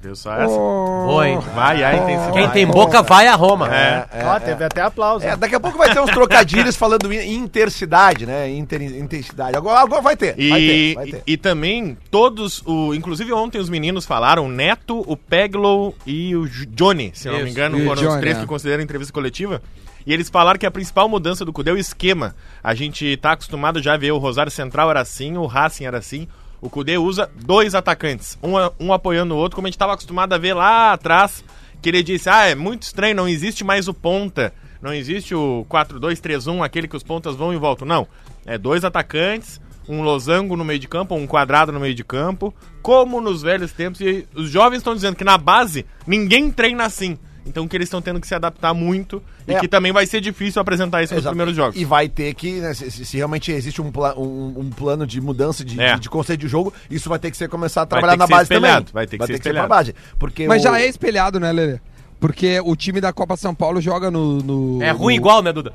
Viu 0.04 0.16
só 0.18 0.34
essa? 0.34 0.54
Oi. 0.54 1.38
Vai 1.56 1.82
a 1.82 1.96
intensidade. 1.96 2.34
Quem 2.34 2.50
tem 2.50 2.68
boca 2.68 3.02
vai 3.02 3.26
a 3.26 3.36
Roma. 3.36 3.74
É. 3.74 4.06
Ó, 4.26 4.38
teve 4.38 4.62
até 4.66 4.82
aplauso. 4.82 5.26
É, 5.26 5.38
daqui 5.38 5.56
a 5.56 5.60
pouco 5.62 5.78
vai 5.78 5.94
ter 5.94 6.02
uns 6.02 6.12
trocadilhos 6.12 6.76
falando 6.76 7.12
in- 7.14 7.34
intercidade, 7.36 8.26
né? 8.26 8.50
Inter, 8.50 8.82
intensidade. 8.82 9.56
Agora, 9.56 9.80
agora 9.80 10.02
vai 10.02 10.18
ter. 10.18 10.36
E, 10.38 10.50
vai 10.50 10.60
ter, 10.60 10.96
vai 10.96 11.06
ter. 11.08 11.24
e 11.26 11.38
também 11.38 11.98
todos, 12.12 12.62
o, 12.66 12.94
inclusive 12.94 13.32
ontem 13.32 13.60
os 13.60 13.70
meninos 13.70 14.06
falaram, 14.06 14.46
o 14.46 14.50
Neto, 14.50 15.04
o 15.08 15.16
Peglow 15.16 15.96
e 16.06 16.36
o 16.36 16.48
Johnny, 16.50 17.12
se 17.14 17.30
eu 17.30 17.32
não 17.32 17.40
me 17.40 17.46
Isso. 17.46 17.54
engano, 17.54 17.80
E 17.80 17.86
foram 17.86 18.02
os 18.02 18.08
Johnny, 18.10 18.20
três 18.20 18.38
é. 18.38 18.40
que 18.42 18.46
consideram 18.46 18.84
entrevista 18.84 19.14
coletiva. 19.14 19.62
E 20.06 20.14
eles 20.14 20.30
falaram 20.30 20.60
que 20.60 20.66
a 20.66 20.72
principal 20.72 21.08
mudança 21.08 21.46
do 21.46 21.54
Cudê 21.54 21.72
é 21.72 21.74
o 21.74 21.78
esquema. 21.78 22.36
A 22.62 22.74
gente 22.76 23.16
tá 23.18 23.32
acostumado 23.32 23.82
já 23.82 23.94
a 23.94 23.98
ver 23.98 24.12
o 24.12 24.18
Rosário 24.18 24.52
Central 24.52 24.90
era 24.90 25.00
assim, 25.00 25.38
o 25.38 25.46
Racing 25.46 25.86
era 25.86 25.98
assim. 25.98 26.28
O 26.64 26.70
Cudê 26.70 26.98
usa 26.98 27.30
dois 27.36 27.76
atacantes, 27.76 28.38
um, 28.42 28.54
um 28.80 28.94
apoiando 28.94 29.36
o 29.36 29.38
outro, 29.38 29.58
como 29.58 29.68
a 29.68 29.70
gente 29.70 29.76
estava 29.76 29.92
acostumado 29.92 30.32
a 30.32 30.38
ver 30.38 30.54
lá 30.54 30.94
atrás, 30.94 31.44
que 31.82 31.90
ele 31.90 32.02
disse, 32.02 32.30
ah, 32.30 32.48
é 32.48 32.56
muito 32.56 32.84
estranho, 32.84 33.18
não 33.18 33.28
existe 33.28 33.66
mais 33.66 33.90
o 33.90 33.94
ponta, 33.94 34.54
não 34.82 34.94
existe 34.94 35.36
o 35.36 35.66
4-2-3-1, 35.70 36.64
aquele 36.64 36.88
que 36.88 36.96
os 36.96 37.04
pontas 37.04 37.36
vão 37.36 37.54
e 37.54 37.58
voltam. 37.58 37.86
Não, 37.86 38.08
é 38.46 38.58
dois 38.58 38.86
atacantes, 38.86 39.60
um 39.90 40.04
losango 40.04 40.56
no 40.56 40.64
meio 40.64 40.80
de 40.80 40.88
campo, 40.88 41.16
um 41.16 41.28
quadrado 41.28 41.74
no 41.74 41.82
meio 41.82 41.94
de 41.94 42.04
campo, 42.06 42.54
como 42.82 43.20
nos 43.20 43.42
velhos 43.42 43.74
tempos, 43.74 44.00
e 44.00 44.26
os 44.34 44.50
jovens 44.50 44.78
estão 44.78 44.96
dizendo 44.96 45.18
que 45.18 45.26
na 45.26 45.38
base 45.38 45.86
ninguém 46.08 46.50
treina 46.50 46.86
assim. 46.86 47.20
Então 47.46 47.68
que 47.68 47.76
eles 47.76 47.88
estão 47.88 48.02
tendo 48.02 48.20
que 48.22 48.28
se 48.28 48.34
adaptar 48.34 48.74
muito 48.74 49.22
e 49.48 49.54
É. 49.54 49.60
que 49.60 49.68
também 49.68 49.92
vai 49.92 50.06
ser 50.06 50.22
difícil 50.22 50.62
apresentar 50.62 51.04
isso 51.04 51.14
nos 51.14 51.24
Exato. 51.24 51.32
primeiros 51.34 51.56
jogos. 51.56 51.76
E 51.80 51.84
vai 51.84 52.08
ter 52.08 52.34
que, 52.34 52.54
né, 52.62 52.74
se, 52.74 52.90
se- 52.90 53.18
realmente 53.18 53.52
existe 53.52 53.82
um, 53.82 53.92
pla- 53.92 54.18
um, 54.18 54.54
um 54.60 54.70
plano 54.70 55.06
de 55.06 55.20
mudança 55.20 55.64
de, 55.66 55.80
É. 55.82 55.96
de, 55.96 56.02
de 56.02 56.10
conceito 56.10 56.40
de 56.40 56.48
jogo, 56.48 56.74
isso 56.90 57.10
vai 57.10 57.20
ter 57.20 57.30
que 57.32 57.36
ser 57.38 57.50
começar 57.50 57.82
a 57.82 57.84
Vai 57.86 58.00
trabalhar 58.00 58.12
ter 58.14 58.18
que 58.18 58.20
na 58.20 58.28
ser 58.28 58.34
base 58.34 58.50
também. 58.50 58.86
vai 58.94 59.06
ter 59.08 59.18
que 59.18 59.24
ser 59.26 59.28
pra 59.28 59.36
espelhado. 59.38 59.68
base. 59.68 59.96
Porque 60.18 60.48
Mas 60.48 60.62
o- 60.62 60.64
já 60.64 60.80
é 60.80 60.88
espelhado, 60.88 61.40
né, 61.40 61.52
Lelê? 61.52 61.80
Porque 62.20 62.62
o 62.64 62.74
time 62.76 63.02
da 63.02 63.12
Copa 63.12 63.36
São 63.36 63.54
Paulo 63.54 63.82
joga 63.82 64.10
no. 64.10 64.38
no- 64.38 64.82
É 64.82 64.92
ruim 64.92 65.16
no- 65.16 65.20
igual, 65.22 65.42
né, 65.44 65.52
Duda? 65.52 65.74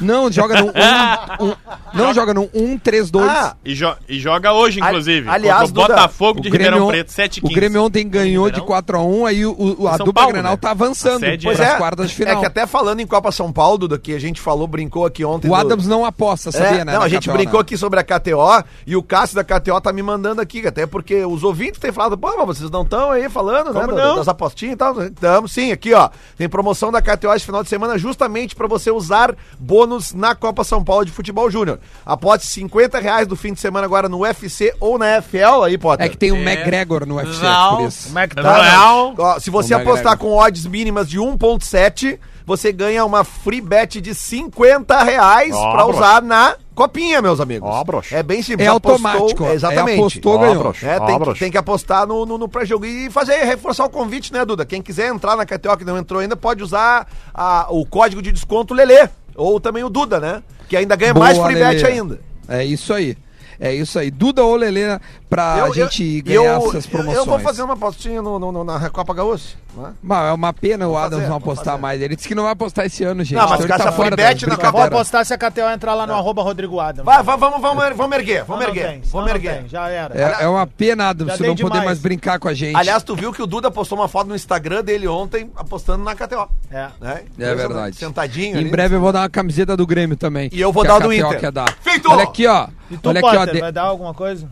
Não, 0.00 0.30
joga 0.32 0.60
no. 0.62 0.68
Um, 0.68 0.70
um- 1.50 1.54
não, 1.92 2.14
joga 2.14 2.32
no 2.32 2.46
1-3-2. 2.48 3.22
Ah, 3.28 3.56
E, 3.64 3.74
jo- 3.74 3.96
e 4.08 4.18
joga 4.18 4.52
hoje, 4.52 4.80
inclusive. 4.80 5.28
aliás, 5.28 5.70
contra 5.70 5.70
o 5.70 5.86
Duda, 5.86 5.94
Botafogo 5.96 6.40
de 6.40 6.48
Ribeirão 6.48 6.88
Preto, 6.88 7.10
7 7.12 7.40
o 7.42 7.48
Grêmio 7.48 7.82
ontem 7.84 8.08
ganhou 8.08 8.50
de 8.50 8.60
4x1, 8.60 9.26
aí 9.26 9.44
o, 9.44 9.76
o- 9.80 9.88
a 9.88 9.96
São 9.96 10.06
dupla 10.06 10.22
Paulo, 10.22 10.32
Grenal 10.32 10.52
né? 10.52 10.58
tá 10.58 10.70
avançando 10.70 11.24
A 11.24 11.36
para 11.54 11.64
é- 11.64 11.72
as 11.72 11.78
quartas 11.78 12.08
de 12.10 12.14
final. 12.14 12.36
É 12.36 12.40
que 12.40 12.46
até 12.46 12.66
falando 12.66 13.00
em 13.00 13.06
Copa 13.06 13.30
São 13.32 13.52
Paulo, 13.52 13.78
Duda, 13.78 13.98
que 13.98 14.14
a 14.14 14.20
gente 14.20 14.40
falou, 14.40 14.66
brincou 14.66 15.04
aqui 15.04 15.24
ontem. 15.24 15.48
O 15.48 15.50
do- 15.50 15.54
Adams 15.56 15.86
não 15.86 16.04
aposta, 16.04 16.52
sabia, 16.52 16.80
É, 16.80 16.84
né? 16.84 16.92
não, 16.94 17.02
a 17.02 17.08
gente 17.08 17.24
KTO, 17.28 17.32
brincou 17.36 17.58
né? 17.58 17.62
aqui 17.62 17.76
sobre 17.76 17.98
a 18.00 18.04
KTO 18.04 18.64
e 18.86 18.96
o 18.96 19.02
Cássio 19.02 19.36
da 19.36 19.44
KTO 19.44 19.80
tá 19.80 19.92
me 19.92 20.02
mandando 20.02 20.40
aqui, 20.40 20.66
até 20.66 20.86
porque 20.86 21.24
os 21.24 21.42
ouvintes 21.44 21.80
têm 21.80 21.92
falado, 21.92 22.16
pô, 22.16 22.32
mas 22.38 22.46
vocês 22.46 22.70
não 22.70 22.82
estão 22.82 23.10
aí 23.10 23.28
falando, 23.28 23.72
né, 23.74 23.80
Como 23.80 23.94
da- 23.94 24.04
não? 24.08 24.16
das 24.16 24.28
apostinhas 24.28 24.74
e 24.74 24.76
tal. 24.76 25.02
Estamos 25.02 25.52
sim, 25.52 25.72
aqui 25.72 25.92
ó, 25.92 26.08
tem 26.38 26.48
promoção 26.48 26.92
da 26.92 27.02
KTO 27.02 27.32
esse 27.34 27.44
final 27.44 27.62
de 27.62 27.68
semana 27.68 27.98
justamente 27.98 28.54
pra 28.54 28.66
você 28.68 28.90
usar 28.90 29.34
bônus 29.58 29.89
na 30.14 30.34
Copa 30.34 30.62
São 30.64 30.82
Paulo 30.84 31.04
de 31.04 31.12
Futebol 31.12 31.50
Júnior. 31.50 31.78
Aposte 32.04 32.46
50 32.46 32.98
reais 32.98 33.26
do 33.26 33.36
fim 33.36 33.52
de 33.52 33.60
semana 33.60 33.84
agora 33.86 34.08
no 34.08 34.18
UFC 34.20 34.74
ou 34.80 34.98
na 34.98 35.20
FL 35.22 35.64
aí, 35.64 35.76
Potter. 35.78 36.06
É 36.06 36.08
que 36.08 36.16
tem 36.16 36.32
o 36.32 36.36
É. 36.36 36.42
McGregor 36.54 37.06
no 37.06 37.16
UFC, 37.16 37.42
Não. 37.42 37.76
por 37.78 37.86
isso. 37.88 38.18
É 38.18 38.28
que 38.28 38.34
tá? 38.36 39.12
Ó, 39.18 39.38
se 39.40 39.50
você 39.50 39.74
O 39.74 39.78
apostar 39.78 40.12
McGregor. 40.12 40.18
com 40.18 40.36
odds 40.36 40.66
mínimas 40.66 41.08
de 41.08 41.18
1.7, 41.18 42.18
você 42.46 42.72
ganha 42.72 43.04
uma 43.04 43.22
free 43.24 43.60
bet 43.60 44.00
de 44.00 44.14
50 44.14 45.02
reais 45.02 45.54
Ó, 45.54 45.72
pra 45.72 45.86
usar 45.86 46.22
na 46.22 46.56
copinha, 46.74 47.20
meus 47.20 47.38
amigos. 47.40 47.68
Ó, 47.70 47.84
broxa. 47.84 48.16
É 48.16 48.22
bem 48.22 48.42
simples. 48.42 48.66
É 48.66 48.70
automático, 48.70 49.44
ó. 49.44 49.50
exatamente. 49.52 49.96
É, 49.96 50.00
apostou, 50.00 50.34
Ó, 50.34 50.38
ganhou. 50.38 50.74
É, 50.82 50.98
tem, 51.00 51.06
que, 51.18 51.18
broxa. 51.24 51.38
tem 51.38 51.50
que 51.50 51.58
apostar 51.58 52.06
no, 52.06 52.24
no, 52.24 52.38
no 52.38 52.48
pré-jogo 52.48 52.86
e 52.86 53.10
fazer, 53.10 53.34
reforçar 53.44 53.84
o 53.84 53.90
convite, 53.90 54.32
né, 54.32 54.44
Duda? 54.44 54.64
Quem 54.64 54.80
quiser 54.82 55.08
entrar 55.14 55.36
na 55.36 55.44
KTO 55.44 55.76
que 55.76 55.84
não 55.84 55.98
entrou 55.98 56.20
ainda, 56.20 56.36
pode 56.36 56.62
usar 56.62 57.06
a- 57.34 57.66
o 57.68 57.84
código 57.84 58.22
de 58.22 58.32
desconto 58.32 58.72
Lelê. 58.74 59.08
Ou 59.40 59.58
também 59.58 59.82
o 59.82 59.88
Duda, 59.88 60.20
né? 60.20 60.42
Que 60.68 60.76
ainda 60.76 60.94
ganha 60.94 61.14
mais 61.14 61.38
Boa, 61.38 61.50
free 61.50 61.58
bet 61.58 61.84
ainda. 61.86 62.20
É 62.46 62.64
isso 62.64 62.92
aí. 62.92 63.16
É 63.60 63.74
isso 63.74 63.98
aí. 63.98 64.10
Duda 64.10 64.42
ou 64.42 64.56
Lelê 64.56 64.98
pra 65.28 65.58
Eu- 65.66 65.74
gente 65.74 66.02
eu- 66.02 66.24
ganhar 66.24 66.54
eu- 66.60 66.68
essas 66.68 66.86
promoções. 66.86 67.16
Eu 67.18 67.26
vou 67.26 67.38
fazer 67.40 67.62
uma 67.62 67.74
apostinha 67.74 68.22
no, 68.22 68.38
no- 68.38 68.50
no- 68.50 68.64
na 68.64 68.78
Recopa 68.78 69.12
Gaúcha. 69.12 69.56
né? 69.76 69.92
Mas 70.02 70.30
é 70.30 70.32
uma 70.32 70.52
pena 70.52 70.88
o 70.88 70.96
Adams 70.96 71.10
fazer, 71.10 71.22
não 71.22 71.28
vou 71.28 71.36
apostar 71.36 71.64
fazer. 71.74 71.82
mais. 71.82 72.00
Ele 72.02 72.16
disse 72.16 72.26
que 72.26 72.34
não 72.34 72.44
vai 72.44 72.52
apostar 72.52 72.86
esse 72.86 73.04
ano, 73.04 73.22
gente. 73.22 73.36
Não, 73.38 73.48
mas 73.48 73.60
Então 73.64 73.76
essa 73.76 73.84
tá 73.84 73.92
free 73.92 74.10
bet, 74.16 74.46
não, 74.46 74.56
Vou 74.72 74.80
apostar 74.82 75.24
se 75.26 75.32
a 75.34 75.38
KTO 75.38 75.68
entrar 75.70 75.94
lá 75.94 76.06
no 76.06 76.14
arroba 76.14 76.42
Rodrigo 76.42 76.80
Adams. 76.80 77.04
Vai, 77.04 77.22
vai, 77.22 77.36
vamos, 77.36 77.60
vamos, 77.60 77.96
vamos 77.96 78.16
erguer, 78.16 78.44
vamos 78.44 78.64
Não, 78.64 78.70
não 78.70 78.76
erguer. 78.76 78.88
tem, 78.92 79.00
vamos 79.10 79.28
não 79.28 79.36
erguer. 79.36 79.58
tem, 79.60 79.68
Já 79.68 79.88
era. 79.88 80.18
É, 80.18 80.44
é 80.44 80.48
uma 80.48 80.66
pena, 80.66 81.10
Adams, 81.10 81.34
você 81.36 81.46
não 81.46 81.54
poder 81.54 81.64
demais. 81.68 81.84
mais 81.84 81.98
brincar 82.00 82.38
com 82.40 82.48
a 82.48 82.54
gente. 82.54 82.74
Aliás, 82.76 83.02
tu 83.02 83.14
viu 83.14 83.30
que 83.32 83.42
o 83.42 83.46
Duda 83.46 83.70
postou 83.70 83.98
uma 83.98 84.08
foto 84.08 84.26
no 84.28 84.34
Instagram 84.34 84.82
dele 84.82 85.06
ontem 85.06 85.50
apostando 85.54 86.02
na 86.02 86.14
KTO. 86.14 86.48
É. 86.72 86.88
Né? 87.00 87.22
É 87.38 87.54
verdade. 87.54 87.94
Sentadinho 87.96 88.56
Em 88.56 88.60
ali. 88.60 88.70
breve 88.70 88.96
eu 88.96 89.00
vou 89.00 89.12
dar 89.12 89.20
uma 89.20 89.28
camiseta 89.30 89.76
do 89.76 89.86
Grêmio 89.86 90.16
também. 90.16 90.48
E 90.52 90.60
eu 90.60 90.72
vou 90.72 90.82
dar 90.82 90.96
a 90.96 90.98
do 91.00 91.12
Inter. 91.12 91.38
quer 91.38 91.52
dar. 91.52 91.72
Feito! 91.82 92.10
Olha 92.10 92.24
aqui, 92.24 92.46
ó. 92.46 92.66
E 92.90 92.96
tu, 92.96 93.08
Olha 93.08 93.20
aqui, 93.20 93.28
ó. 93.28 93.38
Potter, 93.38 93.54
de- 93.54 93.60
vai 93.60 93.72
dar 93.72 93.82
alguma 93.82 94.12
coisa? 94.12 94.48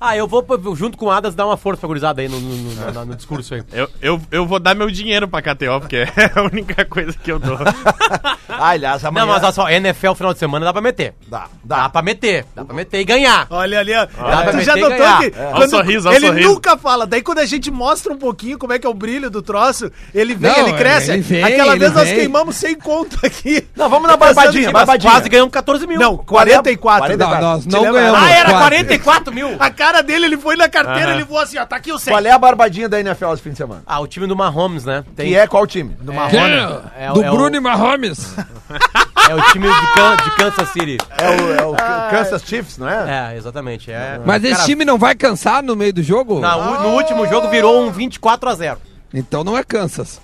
Ah, 0.00 0.16
eu 0.16 0.26
vou, 0.28 0.44
junto 0.76 0.96
com 0.96 1.06
o 1.06 1.10
Adas, 1.10 1.34
dar 1.34 1.44
uma 1.46 1.56
força 1.56 1.80
pra 1.80 1.88
gurizada 1.88 2.20
aí 2.22 2.28
no, 2.28 2.38
no, 2.38 2.56
no- 2.56 2.92
no- 2.92 3.04
no 3.06 3.16
discurso 3.16 3.54
aí. 3.54 3.62
Eu, 3.72 3.88
eu, 4.00 4.20
eu 4.30 4.46
vou 4.46 4.58
dar 4.60 4.74
meu 4.74 4.90
dinheiro 4.90 5.26
pra 5.26 5.42
KTO, 5.42 5.80
porque 5.80 5.96
é 5.96 6.08
a 6.38 6.42
única 6.42 6.84
coisa 6.84 7.12
que 7.12 7.30
eu 7.32 7.38
dou. 7.38 7.58
Ah, 8.50 8.70
aliás, 8.70 9.04
amanhã... 9.04 9.24
Não, 9.26 9.32
mas 9.34 9.42
olha 9.44 9.52
só, 9.52 9.68
NFL 9.68 10.14
final 10.14 10.32
de 10.32 10.38
semana 10.40 10.64
dá 10.64 10.72
pra 10.72 10.80
meter. 10.82 11.14
Dá, 11.28 11.46
Dá, 11.62 11.82
dá. 11.82 11.88
pra 11.90 12.02
meter. 12.02 12.44
Dá 12.56 12.64
pra 12.64 12.74
meter 12.74 12.98
e 12.98 13.04
ganhar. 13.04 13.46
Olha 13.50 13.78
ali, 13.78 13.94
ó. 13.94 14.06
Dá 14.06 14.42
pra 14.42 14.52
tu 14.52 14.60
já 14.62 14.76
e 14.76 14.80
notou 14.80 14.96
ganhar. 14.98 15.18
que 15.20 15.38
É. 15.38 15.50
Olha 15.52 15.66
o 15.66 15.70
sorriso, 15.70 16.08
olha 16.08 16.14
o 16.14 16.18
ele 16.18 16.26
sorriso. 16.26 16.48
nunca 16.48 16.76
fala. 16.76 17.06
Daí 17.06 17.22
quando 17.22 17.38
a 17.38 17.46
gente 17.46 17.70
mostra 17.70 18.12
um 18.12 18.16
pouquinho 18.16 18.58
como 18.58 18.72
é 18.72 18.78
que 18.78 18.86
é 18.86 18.90
o 18.90 18.94
brilho 18.94 19.30
do 19.30 19.42
troço, 19.42 19.92
ele 20.14 20.34
vem, 20.34 20.50
Não, 20.50 20.58
ele 20.60 20.72
cresce. 20.72 21.12
ele 21.12 21.20
vem, 21.22 21.44
Aquela 21.44 21.72
ele 21.72 21.78
vez 21.78 21.92
nós 21.92 22.08
vem. 22.08 22.16
queimamos 22.18 22.56
100 22.56 22.74
conto 22.76 23.18
aqui. 23.24 23.64
Não, 23.76 23.88
vamos 23.88 24.08
na 24.08 24.16
barbadinha, 24.16 24.72
barbadinha. 24.72 25.12
Quase 25.12 25.28
ganhamos 25.28 25.52
14 25.52 25.86
mil. 25.86 26.00
Não, 26.00 26.16
44. 26.16 27.16
Não, 27.16 27.40
nós 27.40 27.66
não 27.66 27.92
ganhamos. 27.92 28.18
Ah, 28.20 28.30
era 28.30 28.48
quase. 28.50 28.62
44 28.64 29.34
mil? 29.34 29.56
A 29.60 29.70
cara 29.92 30.02
dele, 30.02 30.26
ele 30.26 30.36
foi 30.36 30.54
na 30.56 30.68
carteira, 30.68 31.08
Aham. 31.10 31.14
ele 31.14 31.24
voou 31.24 31.40
assim, 31.40 31.58
ó, 31.58 31.64
tá 31.66 31.76
aqui 31.76 31.90
o 31.92 31.98
100. 31.98 32.12
Qual 32.12 32.24
é 32.24 32.30
a 32.30 32.38
barbadinha 32.38 32.88
da 32.88 33.00
NFL 33.00 33.32
esse 33.32 33.42
fim 33.42 33.50
de 33.50 33.56
semana? 33.56 33.82
Ah, 33.86 34.00
o 34.00 34.06
time 34.06 34.26
do 34.26 34.36
Mahomes, 34.36 34.84
né? 34.84 35.04
Tem, 35.16 35.28
Que 35.28 35.36
é 35.36 35.46
qual 35.46 35.66
time? 35.66 35.96
Do 36.00 36.12
Quem? 36.12 36.20
Marrone? 36.20 36.80
É 36.98 37.10
o- 37.10 37.14
do 37.14 37.22
é 37.22 37.30
o- 37.30 37.34
Bruno 37.34 37.56
e 37.56 37.60
Mahomes. 37.60 38.34
é 39.28 39.34
o 39.34 39.42
time 39.50 39.66
de, 39.66 39.94
Can- 39.94 40.16
de 40.16 40.30
Kansas 40.36 40.68
City. 40.70 40.98
É 41.18 41.30
o, 41.30 41.54
é 41.54 41.64
o 41.64 42.10
Kansas 42.10 42.42
Chiefs, 42.42 42.78
não 42.78 42.88
é? 42.88 43.32
É, 43.32 43.36
exatamente. 43.36 43.90
É. 43.90 44.20
Mas 44.24 44.44
esse 44.44 44.54
Cara, 44.54 44.66
time 44.66 44.84
não 44.84 44.98
vai 44.98 45.14
cansar 45.14 45.62
no 45.62 45.74
meio 45.74 45.92
do 45.92 46.02
jogo? 46.02 46.40
na- 46.40 46.56
no 46.80 46.88
último 46.90 47.26
jogo 47.26 47.48
virou 47.48 47.80
um 47.82 47.90
24 47.90 48.48
a 48.50 48.54
0 48.54 48.78
Então 49.14 49.42
não 49.42 49.56
é 49.56 49.62
Kansas. 49.64 50.20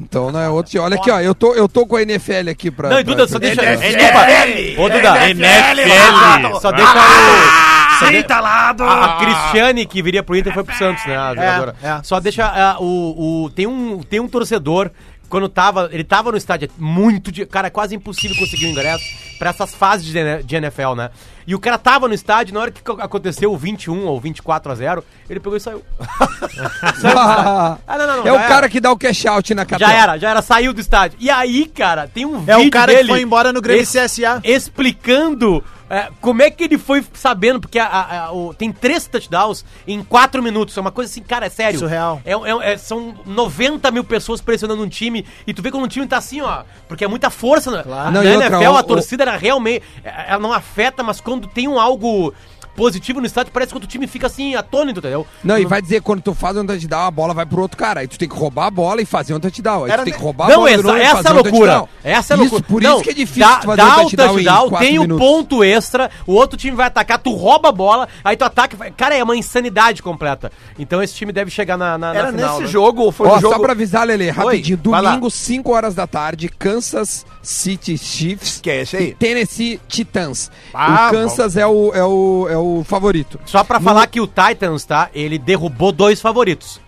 Então 0.00 0.30
não 0.30 0.40
é 0.40 0.48
outro 0.48 0.70
time. 0.70 0.84
Olha 0.84 0.96
aqui, 0.96 1.10
ó. 1.10 1.18
Eu 1.20 1.34
tô, 1.34 1.54
eu 1.54 1.68
tô 1.68 1.84
com 1.84 1.96
a 1.96 2.02
NFL 2.02 2.48
aqui 2.50 2.70
pra. 2.70 2.88
Não, 2.88 3.00
e 3.00 3.04
pra- 3.04 3.14
Duda, 3.14 3.26
só 3.28 3.38
deixa. 3.38 3.60
NFL. 3.64 4.80
Ô, 4.80 4.88
Duda, 4.88 5.30
NFL. 5.30 6.60
só 6.60 6.70
deixa 6.70 6.92
o. 6.92 7.77
Só 7.98 8.06
de- 8.10 8.16
Entalado! 8.18 8.84
A, 8.84 9.04
a 9.04 9.16
Cristiane, 9.18 9.86
que 9.86 10.02
viria 10.02 10.22
pro 10.22 10.36
Inter, 10.36 10.52
foi 10.54 10.64
pro 10.64 10.74
Santos, 10.76 11.04
né? 11.06 11.16
A 11.16 11.34
jogadora. 11.34 11.76
é. 11.82 12.00
Só 12.02 12.18
deixa 12.20 12.44
ah, 12.46 12.76
o, 12.80 13.44
o. 13.44 13.50
Tem 13.50 13.66
um, 13.66 14.00
tem 14.02 14.20
um 14.20 14.28
torcedor. 14.28 14.90
Quando 15.28 15.46
tava. 15.46 15.90
Ele 15.92 16.04
tava 16.04 16.30
no 16.32 16.38
estádio, 16.38 16.66
é 16.68 16.70
muito. 16.82 17.30
de- 17.30 17.44
Cara, 17.44 17.66
é 17.66 17.70
quase 17.70 17.94
impossível 17.94 18.34
conseguir 18.38 18.64
o 18.64 18.70
ingresso 18.70 19.04
pra 19.38 19.50
essas 19.50 19.74
fases 19.74 20.06
de, 20.06 20.42
de 20.42 20.56
NFL, 20.56 20.94
né? 20.94 21.10
E 21.46 21.54
o 21.54 21.58
cara 21.60 21.76
tava 21.76 22.08
no 22.08 22.14
estádio, 22.14 22.54
na 22.54 22.60
hora 22.60 22.70
que 22.70 22.82
co- 22.82 22.96
aconteceu 22.98 23.52
o 23.52 23.56
21 23.56 24.06
ou 24.06 24.18
24 24.18 24.72
a 24.72 24.74
0, 24.74 25.04
ele 25.28 25.38
pegou 25.38 25.56
e 25.56 25.60
saiu. 25.60 25.82
Ah, 27.04 27.76
Ah, 27.86 27.98
não, 27.98 28.06
não, 28.06 28.16
não, 28.18 28.26
é 28.26 28.32
o 28.32 28.36
já 28.36 28.42
cara 28.48 28.54
era. 28.60 28.68
que 28.68 28.80
dá 28.80 28.90
o 28.90 28.96
cash 28.96 29.26
out 29.26 29.54
na 29.54 29.64
KTO. 29.64 29.78
Já 29.78 29.92
era, 29.92 30.18
já 30.18 30.30
era, 30.30 30.42
saiu 30.42 30.72
do 30.72 30.80
estádio. 30.80 31.18
E 31.20 31.30
aí, 31.30 31.66
cara, 31.66 32.08
tem 32.08 32.24
um 32.24 32.42
É 32.46 32.54
o 32.56 32.60
vídeo 32.60 32.70
cara 32.72 32.94
que 32.94 33.04
foi 33.06 33.20
embora 33.22 33.52
no 33.52 33.60
Grêmio 33.60 33.82
es- 33.82 33.90
CSA. 33.92 34.40
Explicando 34.44 35.62
é, 35.90 36.08
como 36.20 36.42
é 36.42 36.50
que 36.50 36.64
ele 36.64 36.78
foi 36.78 37.04
sabendo, 37.14 37.60
porque 37.60 37.78
a- 37.78 37.86
a- 37.86 38.24
a- 38.26 38.32
o- 38.32 38.52
tem 38.54 38.70
três 38.72 39.06
touchdowns 39.06 39.64
em 39.86 40.02
quatro 40.02 40.42
minutos. 40.42 40.76
É 40.76 40.80
uma 40.80 40.90
coisa 40.92 41.10
assim, 41.10 41.22
cara, 41.22 41.46
é 41.46 41.48
sério. 41.50 41.78
Surreal. 41.78 42.20
É, 42.24 42.32
é- 42.32 42.72
é- 42.72 42.78
são 42.78 43.14
90 43.26 43.90
mil 43.90 44.04
pessoas 44.04 44.40
pressionando 44.40 44.82
um 44.82 44.88
time 44.88 45.24
e 45.46 45.54
tu 45.54 45.62
vê 45.62 45.70
quando 45.70 45.84
um 45.84 45.88
time 45.88 46.06
tá 46.06 46.16
assim, 46.18 46.40
ó. 46.40 46.62
Porque 46.86 47.04
é 47.04 47.08
muita 47.08 47.30
força. 47.30 47.70
né? 47.70 47.82
Claro. 47.82 48.04
Na 48.10 48.10
Não, 48.10 48.24
e 48.24 48.28
outra, 48.34 48.46
NFL, 48.56 48.70
o- 48.72 48.76
a 48.76 48.82
torcida 48.82 49.22
era 49.24 49.36
realmente. 49.36 49.82
é, 50.04 50.26
Ela 50.28 50.38
não 50.40 50.52
afeta, 50.52 51.02
mas 51.02 51.20
quando 51.20 51.46
tem 51.48 51.66
um 51.68 51.78
algo 51.80 52.32
positivo 52.78 53.18
no 53.20 53.26
estádio, 53.26 53.52
parece 53.52 53.72
que 53.72 53.76
o 53.76 53.80
time 53.80 54.06
fica 54.06 54.28
assim, 54.28 54.54
atônito, 54.54 55.00
entendeu? 55.00 55.26
Não, 55.42 55.58
e 55.58 55.66
vai 55.66 55.82
dizer, 55.82 56.00
quando 56.00 56.22
tu 56.22 56.32
faz 56.32 56.56
um 56.56 56.64
touchdown, 56.64 57.06
a 57.06 57.10
bola 57.10 57.34
vai 57.34 57.44
pro 57.44 57.60
outro 57.60 57.76
cara. 57.76 58.00
Aí 58.00 58.06
tu 58.06 58.16
tem 58.16 58.28
que 58.28 58.36
roubar 58.36 58.66
a 58.66 58.70
bola 58.70 59.02
e 59.02 59.04
fazer 59.04 59.34
um 59.34 59.40
touchdown. 59.40 59.84
Aí 59.84 59.90
Era 59.90 60.02
tu 60.02 60.04
tem 60.04 60.14
que 60.14 60.20
roubar 60.20 60.46
a 60.46 60.48
Não, 60.50 60.56
bola 60.58 60.68
de 60.70 60.74
essa, 60.78 60.82
novo 60.84 60.98
essa 60.98 61.28
é 61.28 61.32
um 61.32 61.34
loucura. 61.34 61.72
touchdown. 61.72 61.88
Essa 62.04 62.34
é 62.34 62.36
Isso, 62.36 62.42
loucura. 62.54 62.62
por 62.68 62.82
Não, 62.82 62.94
isso 62.94 63.02
que 63.04 63.10
é 63.10 63.14
difícil 63.14 63.48
dá, 63.48 63.56
tu 63.56 63.66
fazer 63.66 63.76
dá 63.76 63.84
um 63.84 63.88
o 63.88 63.94
touchdown, 64.02 64.28
touchdown, 64.34 64.70
tem 64.78 64.98
o 64.98 65.02
minutos. 65.02 65.26
ponto 65.26 65.64
extra, 65.64 66.10
o 66.24 66.32
outro 66.34 66.56
time 66.56 66.76
vai 66.76 66.86
atacar, 66.86 67.18
tu 67.18 67.34
rouba 67.34 67.70
a 67.70 67.72
bola, 67.72 68.08
aí 68.22 68.36
tu 68.36 68.44
ataca. 68.44 68.90
Cara, 68.92 69.16
é 69.16 69.22
uma 69.24 69.36
insanidade 69.36 70.00
completa. 70.02 70.52
Então 70.78 71.02
esse 71.02 71.14
time 71.14 71.32
deve 71.32 71.50
chegar 71.50 71.76
na, 71.76 71.98
na, 71.98 72.12
na 72.12 72.18
Era 72.18 72.30
final, 72.32 72.48
nesse 72.50 72.60
né? 72.62 72.68
jogo, 72.68 73.02
ou 73.02 73.10
foi 73.10 73.26
Ó, 73.28 73.34
no 73.34 73.40
jogo... 73.40 73.54
só 73.54 73.60
pra 73.60 73.72
avisar, 73.72 74.06
Lele, 74.06 74.30
rapidinho. 74.30 74.78
lá. 74.86 75.00
Domingo, 75.02 75.30
5 75.30 75.72
horas 75.72 75.94
da 75.96 76.06
tarde, 76.06 76.48
Kansas 76.48 77.26
City 77.42 77.98
Chiefs. 77.98 78.60
Que 78.62 78.70
é 78.70 78.82
esse 78.82 78.96
aí? 78.96 79.08
e 79.08 79.14
Tennessee 79.14 79.80
Titans. 79.88 80.50
Ah, 80.72 81.08
o 81.08 81.10
Kansas 81.10 81.56
é 81.56 81.66
o, 81.66 81.92
é, 81.94 82.04
o, 82.04 82.46
é 82.50 82.56
o 82.56 82.67
favorito. 82.86 83.38
Só 83.46 83.62
pra 83.64 83.80
falar 83.80 84.06
que 84.06 84.20
o 84.20 84.26
Titans, 84.26 84.84
tá? 84.84 85.08
Ele 85.14 85.38
derrubou 85.38 85.92
dois 85.92 86.20
favoritos. 86.20 86.80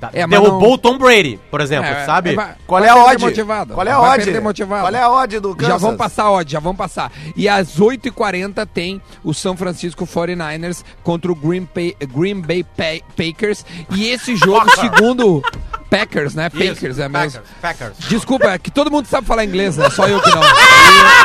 Tá? 0.00 0.10
É, 0.12 0.26
derrubou 0.26 0.60
não- 0.60 0.70
o 0.72 0.78
Tom 0.78 0.98
Brady, 0.98 1.38
por 1.48 1.60
exemplo, 1.60 1.88
É, 1.88 2.04
sabe? 2.04 2.34
vai- 2.34 2.54
Qual 2.66 2.82
é 2.84 2.88
a 2.88 2.96
odd? 2.96 3.22
Motivado. 3.24 3.74
Qual 3.74 3.86
é 3.86 3.92
a 3.92 4.00
odd? 4.00 4.40
motivado. 4.40 4.82
Qual 4.82 4.94
é 4.96 5.00
a 5.00 5.08
odd 5.08 5.38
do 5.38 5.54
Kansas? 5.54 5.68
Já 5.68 5.76
vão 5.76 5.96
passar 5.96 6.24
a 6.24 6.32
odd, 6.32 6.50
já 6.52 6.58
vão 6.58 6.74
passar. 6.74 7.12
E 7.36 7.48
às 7.48 7.78
8h40 7.78 8.66
tem 8.66 9.00
o 9.22 9.32
São 9.32 9.56
Francisco 9.56 10.04
49ers 10.04 10.84
contra 11.04 11.30
o 11.30 11.36
Green, 11.36 11.68
Bay, 11.72 11.96
Green 12.12 12.40
Bay 12.40 12.64
Pa- 12.64 13.04
Packers. 13.16 13.64
E 13.90 14.08
esse 14.08 14.34
jogo, 14.34 14.68
segundo 14.74 15.40
Packers, 15.88 16.34
né? 16.34 16.50
Isso, 16.52 16.74
Packers, 16.74 16.98
é 16.98 17.08
mesmo. 17.08 17.40
Packers, 17.60 17.94
Packers. 17.94 18.08
Desculpa, 18.08 18.48
é 18.50 18.58
que 18.58 18.72
todo 18.72 18.90
mundo 18.90 19.06
sabe 19.06 19.24
falar 19.24 19.44
inglês, 19.44 19.76
né? 19.76 19.88
Só 19.90 20.08
eu 20.08 20.20
que 20.20 20.30
não. 20.30 20.42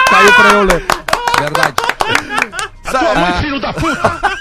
Caiu 0.08 0.34
pra 0.34 0.50
eu 0.52 0.62
ler. 0.62 0.86
Verdade. 1.40 1.76
Sa- 2.92 3.34
Filho 3.42 3.60
da 3.60 3.74
puta! 3.74 4.38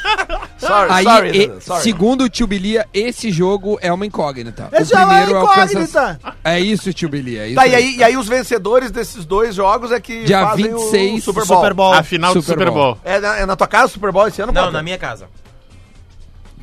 Sorry, 0.59 0.91
Aí, 0.91 1.05
sorry, 1.05 1.31
e- 1.39 1.61
sorry. 1.61 1.83
segundo 1.83 2.25
o 2.25 2.29
Tio 2.31 2.47
Bilia, 2.47 2.89
esse 2.93 3.31
jogo 3.31 3.79
é 3.81 3.93
uma 3.93 4.07
incógnita. 4.07 4.69
Esse 4.73 4.95
é 4.97 5.05
uma 5.05 5.23
incógnita. 5.23 6.19
É 6.43 6.59
isso, 6.59 6.93
Tio 6.95 7.09
Bilia. 7.11 7.43
É 7.43 7.47
isso 7.49 7.55
Tá, 7.57 7.67
e 7.67 7.75
aí, 7.75 7.97
e 7.97 8.03
aí 8.03 8.17
os 8.17 8.27
vencedores 8.27 8.91
desses 8.91 9.25
dois 9.27 9.55
jogos 9.55 9.93
é 9.93 10.01
que 10.01 10.25
Dia 10.25 10.41
fazem 10.47 10.73
26, 10.73 11.19
o 11.19 11.25
Super 11.27 11.45
Bowl. 11.47 11.57
Super 11.59 11.75
Bowl. 11.75 11.93
A 11.93 12.03
final 12.03 12.35
do 12.35 12.41
Super 12.43 12.55
Super 12.59 12.71
Bowl. 12.73 12.95
Bowl. 12.95 12.99
É, 13.05 13.21
na, 13.21 13.37
é 13.41 13.47
na 13.47 13.55
tua 13.55 13.67
casa 13.69 13.85
o 13.85 13.89
Super 13.91 14.11
Bowl 14.11 14.27
esse 14.27 14.41
ano? 14.41 14.51
Não, 14.51 14.63
Potter? 14.63 14.73
na 14.73 14.83
minha 14.83 14.99
casa. 14.99 15.29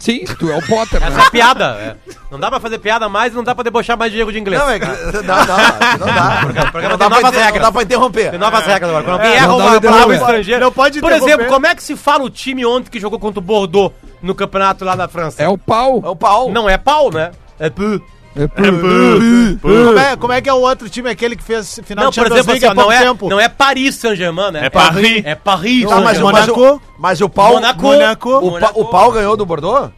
Sim, 0.04 0.26
tu 0.38 0.52
é 0.52 0.58
o 0.58 0.62
Potter, 0.68 1.02
Essa 1.02 1.16
né? 1.18 1.24
é 1.26 1.30
piada. 1.30 1.66
é. 1.80 1.96
Não 2.30 2.38
dá 2.38 2.50
pra 2.50 2.60
fazer 2.60 2.78
piada 2.78 3.08
mais 3.08 3.32
e 3.32 3.36
não 3.38 3.44
dá 3.44 3.56
pra 3.56 3.64
debochar 3.64 3.98
mais 3.98 4.12
de 4.12 4.20
erro 4.20 4.34
de 4.34 4.38
inglês. 4.40 4.62
Não, 4.62 4.70
é 4.70 4.78
que, 4.78 4.86
não, 4.86 4.96
não, 4.96 5.14
não 5.14 5.24
dá. 5.24 6.44
Não 6.90 6.98
dá, 6.98 7.10
novas 7.10 7.32
regras. 7.32 7.54
não 7.54 7.62
dá 7.62 7.72
pra 7.72 7.84
interromper. 7.84 8.30
Tem 8.32 8.40
novas 8.40 8.66
regras 8.66 8.90
agora. 8.90 9.04
Quando 9.06 9.14
alguém 9.14 9.32
É, 9.32 9.36
erra 9.38 9.48
não 9.48 9.58
dá 9.58 9.64
uma 9.64 9.72
pra 9.80 9.90
palavra 9.92 10.16
interromper. 10.16 10.16
estrangeira. 10.20 10.60
Não 10.66 10.72
pode 10.74 11.00
Por 11.00 11.12
exemplo, 11.14 11.46
como 11.48 11.68
é 11.68 11.74
que 11.76 11.82
se 11.84 11.96
fala 11.96 12.24
o 12.26 12.30
time 12.30 12.66
ontem 12.66 12.90
que 12.90 13.00
jogou 13.00 13.18
contra 13.18 13.40
o 13.40 13.42
Bordeaux 13.42 13.94
no 14.22 14.36
campeonato 14.36 14.84
lá 14.84 14.96
da 14.96 15.08
França? 15.08 15.42
É 15.42 15.48
o 15.48 15.58
pau. 15.58 16.02
É 16.04 16.10
o 16.10 16.16
pau. 16.16 16.52
Não 16.52 16.70
é 16.70 16.78
pau, 16.78 17.10
né? 17.12 17.32
É 17.60 17.70
pu. 17.70 18.02
É 18.36 18.48
pro- 18.48 19.60
Como 19.62 20.00
é, 20.00 20.16
como 20.16 20.34
é 20.34 20.42
que 20.42 20.50
é 20.50 20.54
o 20.54 20.62
outro 20.62 20.90
time, 20.90 21.10
aquele 21.10 21.36
que 21.36 21.44
fez 21.44 21.80
final 21.86 22.06
Não, 22.06 22.12
de 22.12 22.20
por 22.20 22.28
Champions 22.28 22.40
exemplo, 22.48 22.52
League 22.54 22.66
assim, 22.66 22.72
há 22.72 22.76
pouco 22.76 22.90
não, 22.90 22.98
é, 22.98 23.04
tempo? 23.04 23.30
não 23.30 23.40
é 23.40 23.48
Paris 23.50 23.96
Saint-Germain, 23.96 24.52
né? 24.52 24.66
É 24.66 24.70
Paris. 24.70 25.26
É 25.26 25.36
Paris 25.36 25.88
Tá, 25.88 26.02
mas, 26.02 26.18
o- 26.18 26.22
o, 26.22 26.24
Monaco. 26.26 26.82
mas 26.98 27.22
o 27.22 27.30
pau. 27.30 27.54
Monaco. 27.54 27.82
Monaco. 27.84 28.30
O, 28.38 28.60
pa- 28.60 28.72
o 28.74 28.86
pau 28.86 29.12
ganhou 29.12 29.38
do 29.38 29.46
Bordeaux? 29.46 29.92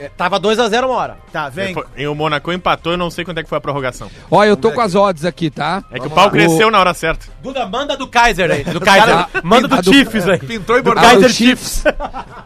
É, 0.00 0.08
Tava 0.16 0.38
2x0 0.38 0.86
uma 0.86 0.94
hora. 0.94 1.16
Tá, 1.32 1.48
vem. 1.48 1.74
E 1.96 2.06
o 2.06 2.14
Monaco 2.14 2.52
empatou, 2.52 2.92
eu 2.92 2.98
não 2.98 3.10
sei 3.10 3.24
quando 3.24 3.38
é 3.38 3.42
que 3.42 3.48
foi 3.48 3.58
a 3.58 3.60
prorrogação. 3.60 4.08
Ó, 4.30 4.44
eu 4.44 4.56
tô 4.56 4.70
com 4.70 4.80
as 4.80 4.94
odds 4.94 5.24
aqui, 5.24 5.50
tá? 5.50 5.82
É 5.90 5.98
que 5.98 6.06
o 6.06 6.10
pau 6.10 6.30
cresceu 6.30 6.70
na 6.70 6.78
hora 6.78 6.94
certa. 6.94 7.26
Duda, 7.42 7.66
manda 7.66 7.96
do 7.96 8.06
Kaiser 8.06 8.48
aí. 8.48 8.62
Do 8.62 8.80
Kaiser. 8.80 9.06
Cara, 9.08 9.28
manda 9.42 9.66
do 9.66 9.82
do- 9.82 9.92
Chiefs 9.92 10.28
aí. 10.28 10.38
Pintou 10.38 10.78
e 10.78 10.82
Do 10.82 10.92
Ah, 10.92 10.94
Kaiser 10.94 11.26
o 11.30 11.32
Chiefs. 11.32 11.82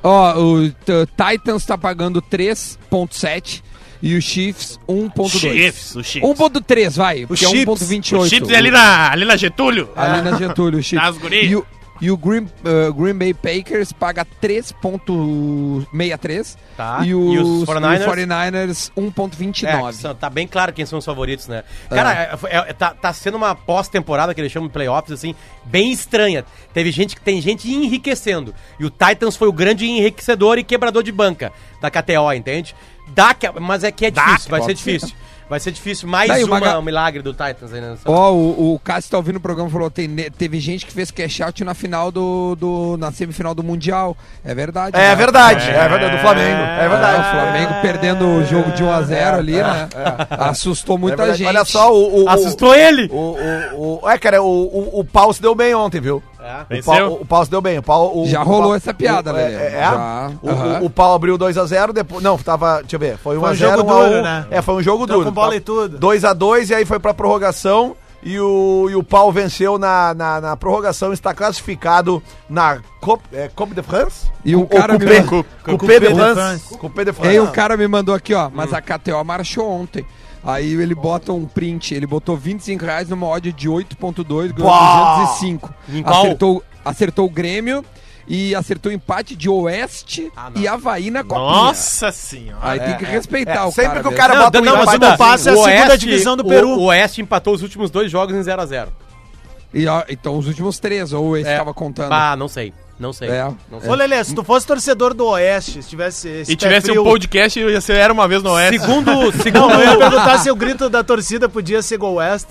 Ó, 0.02 0.34
o 0.40 0.70
Titans 1.14 1.66
tá 1.66 1.76
pagando 1.76 2.22
3.7 2.22 3.62
e 4.02 4.16
o 4.16 4.20
Chiefs 4.20 4.80
1.2. 4.88 5.28
Chiefs, 5.38 5.94
o 5.96 6.02
Chiefs. 6.02 6.28
1.3, 6.28 6.96
vai, 6.96 7.24
porque 7.26 7.44
é 7.44 7.48
Chiefs. 7.48 7.88
1.28. 7.88 8.18
O 8.20 8.28
Chips 8.28 8.50
é 8.50 8.56
ali 8.56 8.70
na, 8.72 9.12
ali 9.12 9.24
na 9.24 9.36
Getúlio. 9.36 9.88
Ali 9.94 10.22
na 10.22 10.36
Getúlio, 10.36 10.80
o 10.80 10.82
Chiefs. 10.82 11.06
Nas 11.06 11.16
guri. 11.18 11.46
E 11.46 11.54
o, 11.56 11.64
e 12.00 12.10
o 12.10 12.16
Green, 12.16 12.48
uh, 12.64 12.92
Green 12.92 13.14
Bay 13.14 13.32
Packers 13.32 13.92
paga 13.92 14.26
3.63 14.42 16.56
Tá. 16.76 17.00
e 17.04 17.08
E 17.10 17.14
os, 17.14 17.64
49ers? 17.64 18.00
os 18.00 18.06
49ers 18.06 18.90
É, 18.96 19.00
1.29. 19.00 19.88
que 19.90 19.94
são- 19.96 20.14
tá 20.14 20.30
bem 20.30 20.46
claro 20.48 20.72
quem 20.72 20.86
são 20.86 20.98
os 20.98 21.04
favoritos, 21.04 21.46
né? 21.48 21.62
Cara, 21.88 22.38
é, 22.50 22.56
é- 22.70 22.72
tá, 22.72 22.90
tá 22.90 23.12
sendo 23.12 23.36
uma 23.36 23.54
pós-temporada 23.54 24.34
que 24.34 24.40
eles 24.40 24.50
chamam 24.50 24.68
de 24.68 24.72
playoffs, 24.72 25.12
assim, 25.12 25.34
bem 25.64 25.92
estranha. 25.92 26.44
Teve 26.72 26.90
gente 26.90 27.14
que 27.14 27.20
tem 27.20 27.40
gente 27.40 27.70
enriquecendo. 27.70 28.54
E 28.80 28.84
o 28.84 28.90
Titans 28.90 29.36
foi 29.36 29.48
o 29.48 29.52
grande 29.52 29.86
enriquecedor 29.86 30.58
e 30.58 30.64
quebrador 30.64 31.02
de 31.02 31.12
banca 31.12 31.52
da 31.80 31.90
KTO, 31.90 32.32
entende? 32.32 32.74
Dá 33.08 33.34
que, 33.34 33.48
mas 33.60 33.84
é 33.84 33.90
que 33.92 34.06
é 34.06 34.10
difícil, 34.10 34.50
vai 34.50 34.62
ser 34.62 34.74
difícil. 34.74 35.10
Vai 35.50 35.60
ser 35.60 35.70
difícil. 35.70 36.08
Mais 36.08 36.28
Daí, 36.28 36.44
o 36.44 36.46
uma, 36.46 36.58
Maga- 36.58 36.78
um 36.78 36.82
milagre 36.82 37.20
do 37.20 37.32
Titans 37.32 37.74
aí, 37.74 37.80
né? 37.80 37.94
Ó, 38.06 38.32
o, 38.32 38.74
o 38.74 38.78
Cássio 38.78 39.10
tá 39.10 39.18
ouvindo 39.18 39.36
o 39.36 39.40
programa 39.40 39.68
e 39.68 39.72
falou: 39.72 39.90
tem, 39.90 40.08
teve 40.38 40.58
gente 40.58 40.86
que 40.86 40.92
fez 40.92 41.10
cash 41.10 41.42
out 41.42 41.62
na 41.62 41.74
final 41.74 42.10
do, 42.10 42.54
do. 42.56 42.96
na 42.96 43.12
semifinal 43.12 43.54
do 43.54 43.62
Mundial. 43.62 44.16
É 44.42 44.54
verdade. 44.54 44.96
É 44.96 45.08
né? 45.08 45.14
verdade, 45.14 45.68
é, 45.68 45.88
verdade, 45.88 46.16
do 46.16 46.22
Flamengo. 46.22 46.58
É 46.62 46.84
É, 46.86 46.88
verdade. 46.88 47.20
o 47.20 47.30
Flamengo 47.30 47.74
perdendo 47.82 48.26
o 48.26 48.44
jogo 48.46 48.70
de 48.72 48.82
1x0 48.82 49.34
ali, 49.34 49.56
né? 49.56 49.88
Assustou 50.30 50.96
É 50.96 50.98
muita 50.98 51.16
verdade. 51.18 51.38
gente. 51.40 51.48
Olha 51.48 51.64
só, 51.66 51.92
o. 51.92 52.24
o 52.24 52.28
Assustou 52.30 52.74
ele! 52.74 53.08
O, 53.12 53.36
o, 53.76 54.00
o, 54.04 54.08
é, 54.08 54.18
cara, 54.18 54.42
o, 54.42 54.46
o, 54.46 55.00
o 55.00 55.04
pau 55.04 55.34
se 55.34 55.42
deu 55.42 55.54
bem 55.54 55.74
ontem, 55.74 56.00
viu? 56.00 56.22
É. 56.42 56.62
O 56.62 56.66
Venceu? 56.68 56.92
pau, 56.94 57.12
o 57.20 57.26
pau 57.26 57.44
se 57.44 57.50
deu 57.50 57.60
bem. 57.60 57.78
O 57.78 57.82
pau, 57.82 58.18
o- 58.18 58.26
Já 58.26 58.40
o 58.42 58.44
rolou 58.44 58.62
pau- 58.68 58.74
essa 58.74 58.92
piada, 58.92 59.32
o, 59.32 59.36
é, 59.36 59.42
é, 59.52 59.66
é? 59.76 59.80
Já, 59.80 60.30
O, 60.42 60.50
o, 60.50 60.86
o 60.86 60.90
pau 60.90 61.14
abriu 61.14 61.38
2x0, 61.38 61.92
depois. 61.92 62.22
Não, 62.22 62.36
tava. 62.38 62.80
Deixa 62.80 62.96
eu 62.96 63.00
ver. 63.00 63.16
Foi 63.18 63.36
1x0. 63.36 63.40
Foi 63.40 63.50
um 63.50 63.54
jogo 63.54 63.82
duro, 63.82 64.22
né? 64.22 64.46
É, 64.50 64.62
foi 64.62 64.74
um 64.74 64.82
jogo 64.82 65.04
Então, 65.04 65.16
duro. 65.18 65.28
com 65.28 65.34
bola 65.34 65.54
e 65.56 65.60
tudo. 65.60 65.98
2x2 65.98 66.70
e 66.70 66.74
aí 66.74 66.84
foi 66.84 66.98
pra 66.98 67.14
prorrogação. 67.14 67.96
E 68.24 68.38
o, 68.38 68.86
e 68.88 68.94
o 68.94 69.02
pau 69.02 69.32
venceu 69.32 69.78
na, 69.78 70.14
na, 70.14 70.40
na 70.40 70.56
prorrogação, 70.56 71.12
está 71.12 71.34
classificado 71.34 72.22
na 72.48 72.78
Coupe, 73.00 73.24
é, 73.32 73.48
Coupe 73.52 73.74
de 73.74 73.82
France? 73.82 74.30
E 74.44 74.54
Ou 74.54 74.64
cara 74.64 74.92
me 74.92 75.00
Coupé, 75.00 75.20
mandou- 75.22 75.44
Coupé 75.64 75.98
de 75.98 76.06
de 76.08 76.14
France. 76.14 76.34
France. 76.34 76.78
Coupé 76.78 77.04
de 77.04 77.10
E 77.10 77.12
France. 77.12 77.30
aí 77.30 77.40
o 77.40 77.48
cara 77.50 77.76
me 77.76 77.88
mandou 77.88 78.14
aqui, 78.14 78.32
ó, 78.32 78.48
mas 78.54 78.72
a 78.72 78.80
KTO 78.80 79.24
marchou 79.24 79.68
ontem. 79.68 80.06
Aí 80.44 80.72
ele 80.72 80.94
bota 80.94 81.32
um 81.32 81.44
print, 81.46 81.94
ele 81.94 82.06
botou 82.06 82.36
25 82.36 82.84
reais 82.84 83.08
numa 83.08 83.28
odd 83.28 83.52
de 83.52 83.68
8.2, 83.68 84.52
ganhou 84.52 84.70
Uau! 84.70 85.18
205. 85.26 85.74
Em 85.88 86.02
qual? 86.02 86.20
Acertou, 86.24 86.64
acertou 86.84 87.26
o 87.26 87.30
Grêmio 87.30 87.84
e 88.26 88.52
acertou 88.54 88.90
o 88.90 88.94
empate 88.94 89.36
de 89.36 89.48
Oeste 89.48 90.32
Ah, 90.36 90.50
não. 90.50 90.60
e 90.60 90.66
Havaí 90.66 91.10
na 91.12 91.22
Copinha. 91.22 91.46
Nossa 91.46 92.10
senhora. 92.10 92.58
Aí 92.62 92.80
tem 92.80 92.96
que 92.96 93.04
respeitar 93.04 93.54
é, 93.54 93.64
o 93.64 93.70
sempre 93.70 93.88
cara. 93.90 94.00
que 94.00 94.06
o 94.08 94.10
mesmo. 94.10 94.16
cara 94.20 94.42
bota 94.44 94.60
um 94.60 94.64
mas 94.64 94.82
empate 94.94 94.98
no 95.10 95.16
passe 95.18 95.48
é 95.48 95.52
a 95.52 95.54
o 95.54 95.64
segunda 95.64 95.88
Oeste- 95.92 95.98
divisão 96.06 96.36
do 96.36 96.42
o- 96.44 96.48
Peru. 96.48 96.68
O 96.70 96.82
Oeste 96.86 97.20
empatou 97.22 97.54
os 97.54 97.62
últimos 97.62 97.90
dois 97.90 98.10
jogos 98.10 98.34
em 98.34 98.40
0x0. 98.42 98.88
E, 99.74 99.86
ó, 99.86 100.02
então 100.08 100.36
os 100.36 100.46
últimos 100.48 100.78
três, 100.78 101.12
ou 101.12 101.36
esse 101.36 101.56
tava 101.56 101.72
contando. 101.72 102.12
Ah, 102.12 102.36
não 102.36 102.46
sei. 102.48 102.74
Não 103.02 103.12
sei. 103.12 103.28
É. 103.28 103.44
Não 103.70 103.80
sei. 103.80 103.90
Ô, 103.90 103.94
Lelê, 103.94 104.22
se 104.22 104.32
tu 104.32 104.44
fosse 104.44 104.64
torcedor 104.64 105.12
do 105.12 105.26
Oeste, 105.26 105.82
se 105.82 105.88
tivesse 105.90 106.28
esse 106.28 106.52
E 106.52 106.56
tivesse 106.56 106.86
frio- 106.86 107.02
um 107.02 107.04
podcast, 107.04 107.58
ia 107.58 107.80
ser 107.80 107.96
Era 107.96 108.12
Uma 108.12 108.28
Vez 108.28 108.42
no 108.42 108.52
Oeste. 108.52 108.78
Segundo. 108.78 109.10
segundo 109.42 109.68
Não, 109.68 109.80
eu 109.82 109.90
ia 109.90 109.96
perguntar 109.98 110.38
se 110.38 110.50
o 110.50 110.54
grito 110.54 110.88
da 110.88 111.02
torcida 111.02 111.48
podia 111.48 111.82
ser 111.82 111.96
Go 111.98 112.12
West. 112.14 112.46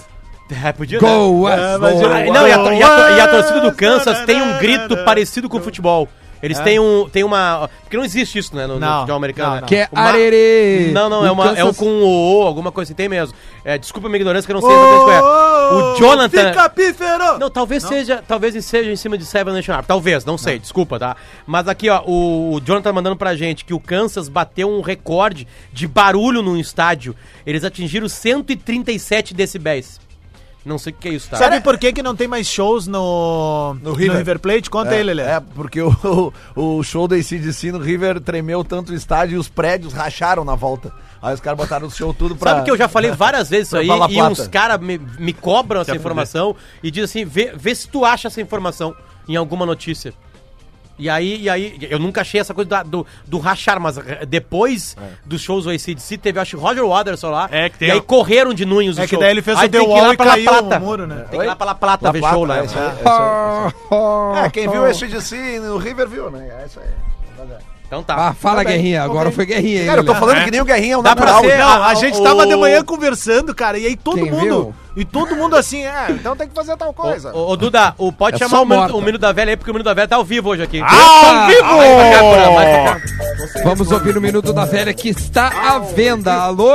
É, 0.64 0.74
podia, 0.74 0.99
né? 1.02 1.08
Go, 1.08 1.43
West, 1.43 1.58
É, 1.58 1.62
eu- 1.62 1.66
Ah, 1.76 1.78
West. 2.18 2.32
não, 2.34 2.47
e 2.47 2.52
a, 2.52 2.74
e 3.14 3.18
e 3.18 3.22
a 3.22 3.28
torcida 3.30 3.62
do 3.62 3.72
Kansas 3.72 4.20
tem 4.26 4.41
um 4.41 4.58
grito 4.60 4.97
parecido 5.06 5.47
com 5.47 5.58
o 5.58 5.62
futebol. 5.62 6.10
Eles 6.42 6.60
têm, 6.60 6.80
um, 6.80 7.08
têm 7.10 7.24
uma. 7.24 7.70
Porque 7.84 7.96
não 7.98 8.04
existe 8.04 8.39
isso, 8.39 8.56
né? 8.56 8.66
No, 8.66 8.76
no 8.76 8.80
Não, 8.80 9.00
futebol 9.00 9.18
americano. 9.18 9.48
não, 9.50 9.56
né? 9.56 9.62
não. 9.62 9.68
Que 9.68 9.76
é 9.76 9.89
Uma- 9.92 10.02
arerê. 10.04 10.92
Não, 10.94 11.10
não, 11.10 11.26
é, 11.26 11.30
O 11.30 11.34
uma, 11.34 11.46
é 11.50 11.52
um 11.52 11.56
Kansas- 11.68 11.78
com 11.78 11.86
o 11.86 12.39
O, 12.39 12.42
alguma 12.44 12.72
coisa 12.72 12.88
assim, 12.89 12.96
tem 12.96 13.08
mesmo. 13.08 13.36
É, 13.64 13.78
desculpa 13.78 14.08
a 14.08 14.10
minha 14.10 14.18
ignorância 14.20 14.46
que 14.48 14.52
eu 14.52 14.60
não 14.60 14.68
sei 14.68 14.72
exatamente 14.76 15.04
qual 15.04 15.12
é. 15.12 15.74
O 15.74 15.96
Jonathan. 15.98 16.50
Fica 16.50 16.70
pífero! 16.70 17.39
Não, 17.39 17.50
talvez 17.50 17.84
seja, 17.84 18.24
talvez 18.28 18.66
seja 18.66 18.92
em 18.92 18.96
cima 18.96 19.18
de 19.18 19.26
Seven 19.26 19.54
Nation 19.54 19.72
Army. 19.74 19.86
Talvez, 19.88 20.26
não 20.26 20.38
sei, 20.38 20.58
desculpa, 20.60 20.98
tá? 21.00 21.16
Mas 21.46 21.68
aqui, 21.68 21.89
ó, 21.89 22.02
o, 22.06 22.56
o 22.56 22.60
Jonathan 22.60 22.82
tá 22.89 22.94
mandando 22.94 23.16
pra 23.16 23.36
gente 23.36 23.64
que 23.64 23.74
o 23.74 23.80
Kansas 23.80 24.28
bateu 24.28 24.70
um 24.70 24.82
recorde 24.82 25.48
de 25.72 25.88
barulho 25.88 26.42
num 26.42 26.58
estádio. 26.58 27.16
Eles 27.46 27.64
atingiram 27.64 28.08
137 28.10 29.34
decibéis. 29.34 30.00
Não 30.64 30.78
sei 30.78 30.93
o 30.93 30.95
que 30.95 31.09
é 31.09 31.14
isso, 31.14 31.30
tá? 31.30 31.38
Sabe 31.38 31.59
por 31.59 31.78
que, 31.78 31.91
que 31.91 32.03
não 32.03 32.16
tem 32.16 32.28
mais 32.28 32.47
shows 32.47 32.86
no, 32.86 33.76
no, 33.82 33.93
River. 33.93 34.18
River. 34.18 34.39
Plate? 34.39 34.70
Conta 34.70 34.91
aí, 34.91 35.01
Lelê. 35.01 35.24
É, 35.24 35.39
porque 35.39 35.82
o, 35.82 35.91
o 36.55 36.84
show 36.84 37.07
do 37.07 37.16
ACDC 37.16 37.72
no 37.72 37.80
River 37.80 38.22
tremeu 38.22 38.64
tanto 38.64 38.91
o 38.91 38.95
estádio 38.95 39.36
e 39.36 39.38
os 39.39 39.49
prédios 39.49 39.91
racharam 39.91 40.45
na 40.45 40.53
volta. 40.53 40.93
Aí 41.22 41.34
os 41.34 41.39
caras 41.39 41.57
botaram 41.57 41.88
o 41.88 41.91
show 41.91 42.14
tudo 42.14 42.36
pra... 42.36 42.51
Sabe 42.51 42.66
que 42.66 42.72
eu 42.72 42.78
já 42.78 42.88
falei 42.88 43.12
várias 43.12 43.49
vezes 43.49 43.68
isso 43.68 43.78
aí 43.78 43.88
e 43.88 44.22
uns 44.22 44.47
caras 44.47 44.80
me, 44.80 44.99
me 45.20 45.34
cobram 45.34 45.82
essa 45.82 45.95
informação 45.95 46.55
e 46.84 46.91
dizem 46.91 47.24
assim, 47.24 47.30
vê, 47.30 47.53
vê 47.55 47.74
se 47.74 47.88
tu 47.88 48.05
acha 48.05 48.28
essa 48.28 48.41
informação 48.41 48.95
em 49.28 49.36
alguma 49.36 49.66
notícia. 49.66 50.14
E 51.02 51.10
aí, 51.10 51.41
e 51.41 51.49
aí, 51.49 51.78
eu 51.89 51.97
nunca 51.97 52.22
achei 52.22 52.39
essa 52.39 52.54
coisa 52.54 52.70
da- 52.70 52.84
do, 52.84 53.06
do 53.26 53.39
rachar, 53.39 53.80
mas 53.80 53.97
eh, 53.97 54.24
depois 54.28 54.95
dos 55.26 55.41
shows 55.41 55.64
do 55.64 55.72
ACDC, 55.72 56.16
teve, 56.20 56.39
acho, 56.39 56.60
Roger 56.60 56.86
Waters 56.86 57.24
lá. 57.24 57.49
É, 57.52 57.70
que 57.70 57.80
tem 57.80 57.88
e 57.88 57.91
aí 57.91 57.97
o- 57.97 58.04
correram 58.04 58.54
de 58.54 58.66
Nunes 58.66 58.99
É 58.99 59.08
que 59.08 59.18
daí 59.18 59.32
ele 59.32 59.41
fez 59.41 59.58
o 59.58 59.62
The 59.62 59.68
tem 59.70 59.82
que 59.82 59.88
ir 59.88 59.89
Wall 59.89 60.02
lá 60.08 60.14
e 60.14 60.18
pra 60.18 60.26
La 60.28 60.32
caiu 60.34 60.45
Plata. 60.45 60.78
o 60.78 60.80
muro, 60.80 61.08
né? 61.08 61.26
Tem 61.32 61.39
que 61.39 61.45
ir 61.45 61.47
lá 61.47 61.56
pra 61.56 61.66
La 61.66 61.76
Plata 61.76 62.06
La 62.06 62.12
ver 62.12 62.22
show 62.22 62.45
lá. 62.45 62.60
é 62.60 62.66
isso 62.66 62.78
aí, 62.78 62.86
é 62.86 64.39
aí. 64.39 64.45
É, 64.45 64.49
quem 64.52 64.70
viu 64.70 64.82
o 64.82 64.86
ACDC 64.86 65.60
no 65.60 65.78
River 65.78 66.08
viu, 66.08 66.30
né? 66.30 66.47
É 66.62 66.66
isso 66.68 66.80
aí. 66.80 66.86
Então 67.88 68.02
tá. 68.04 68.30
Ah, 68.30 68.34
fala, 68.34 68.64
Tá 68.64 68.70
Guerrinha. 68.70 69.02
ok. 69.02 69.12
Agora 69.12 69.32
foi 69.32 69.45
Guerrinha 69.45 69.82
aí. 69.82 69.86
Cara, 69.86 69.99
eu 69.99 70.06
tô 70.06 70.14
Lelê. 70.14 70.20
falando 70.26 70.38
É. 70.38 70.45
que 70.45 70.52
nem 70.52 70.62
o 70.62 70.66
Guerrinha 70.66 70.93
é 70.93 70.97
um 70.97 71.04
Dá 71.04 71.14
pra 71.14 71.26
natural. 71.26 71.52
ser- 71.52 71.58
Não, 71.58 71.84
a 71.84 71.93
gente 71.95 72.20
o- 72.20 72.24
tava 72.24 72.47
de 72.47 72.56
manhã 72.56 72.84
conversando, 72.86 73.54
cara, 73.54 73.78
e 73.78 73.86
aí 73.86 73.97
todo 73.97 74.16
Quem 74.16 74.32
mundo. 74.32 74.41
viu? 74.41 74.76
E 74.96 75.06
todo 75.06 75.36
mundo 75.36 75.56
assim, 75.56 75.84
é, 75.86 76.08
então 76.12 76.36
tem 76.36 76.48
que 76.50 76.54
fazer 76.54 76.76
tal 76.76 76.94
coisa. 76.94 77.32
Ô, 77.34 77.52
ô, 77.52 77.56
Duda, 77.56 77.94
o, 77.98 78.12
pode 78.12 78.36
É 78.36 78.39
chamar 78.39 78.62
o 78.62 78.66
minuto, 78.66 78.98
o 78.98 79.02
Minuto 79.02 79.22
da 79.22 79.32
Velha 79.32 79.52
aí, 79.52 79.58
porque 79.58 79.72
o 79.72 79.74
Minuto 79.74 79.86
da 79.86 79.94
Velha 79.94 80.08
tá 80.08 80.16
ao 80.18 80.24
vivo 80.26 80.50
hoje 80.50 80.64
aqui. 80.64 80.82
Ao 80.82 81.48
vivo! 81.48 81.62
Pra 81.62 82.12
cá, 82.12 82.20
Bruno, 82.20 82.54
mais 82.56 82.70
pra 82.70 82.84
cá. 82.84 83.64
Vamos 83.64 83.92
ouvir 83.92 84.18
o 84.18 84.22
Minuto 84.22 84.52
da 84.52 84.66
Velha 84.66 84.94
que 84.94 85.10
está 85.10 85.48
à 85.48 85.80
venda. 85.80 86.34
Alô? 86.34 86.70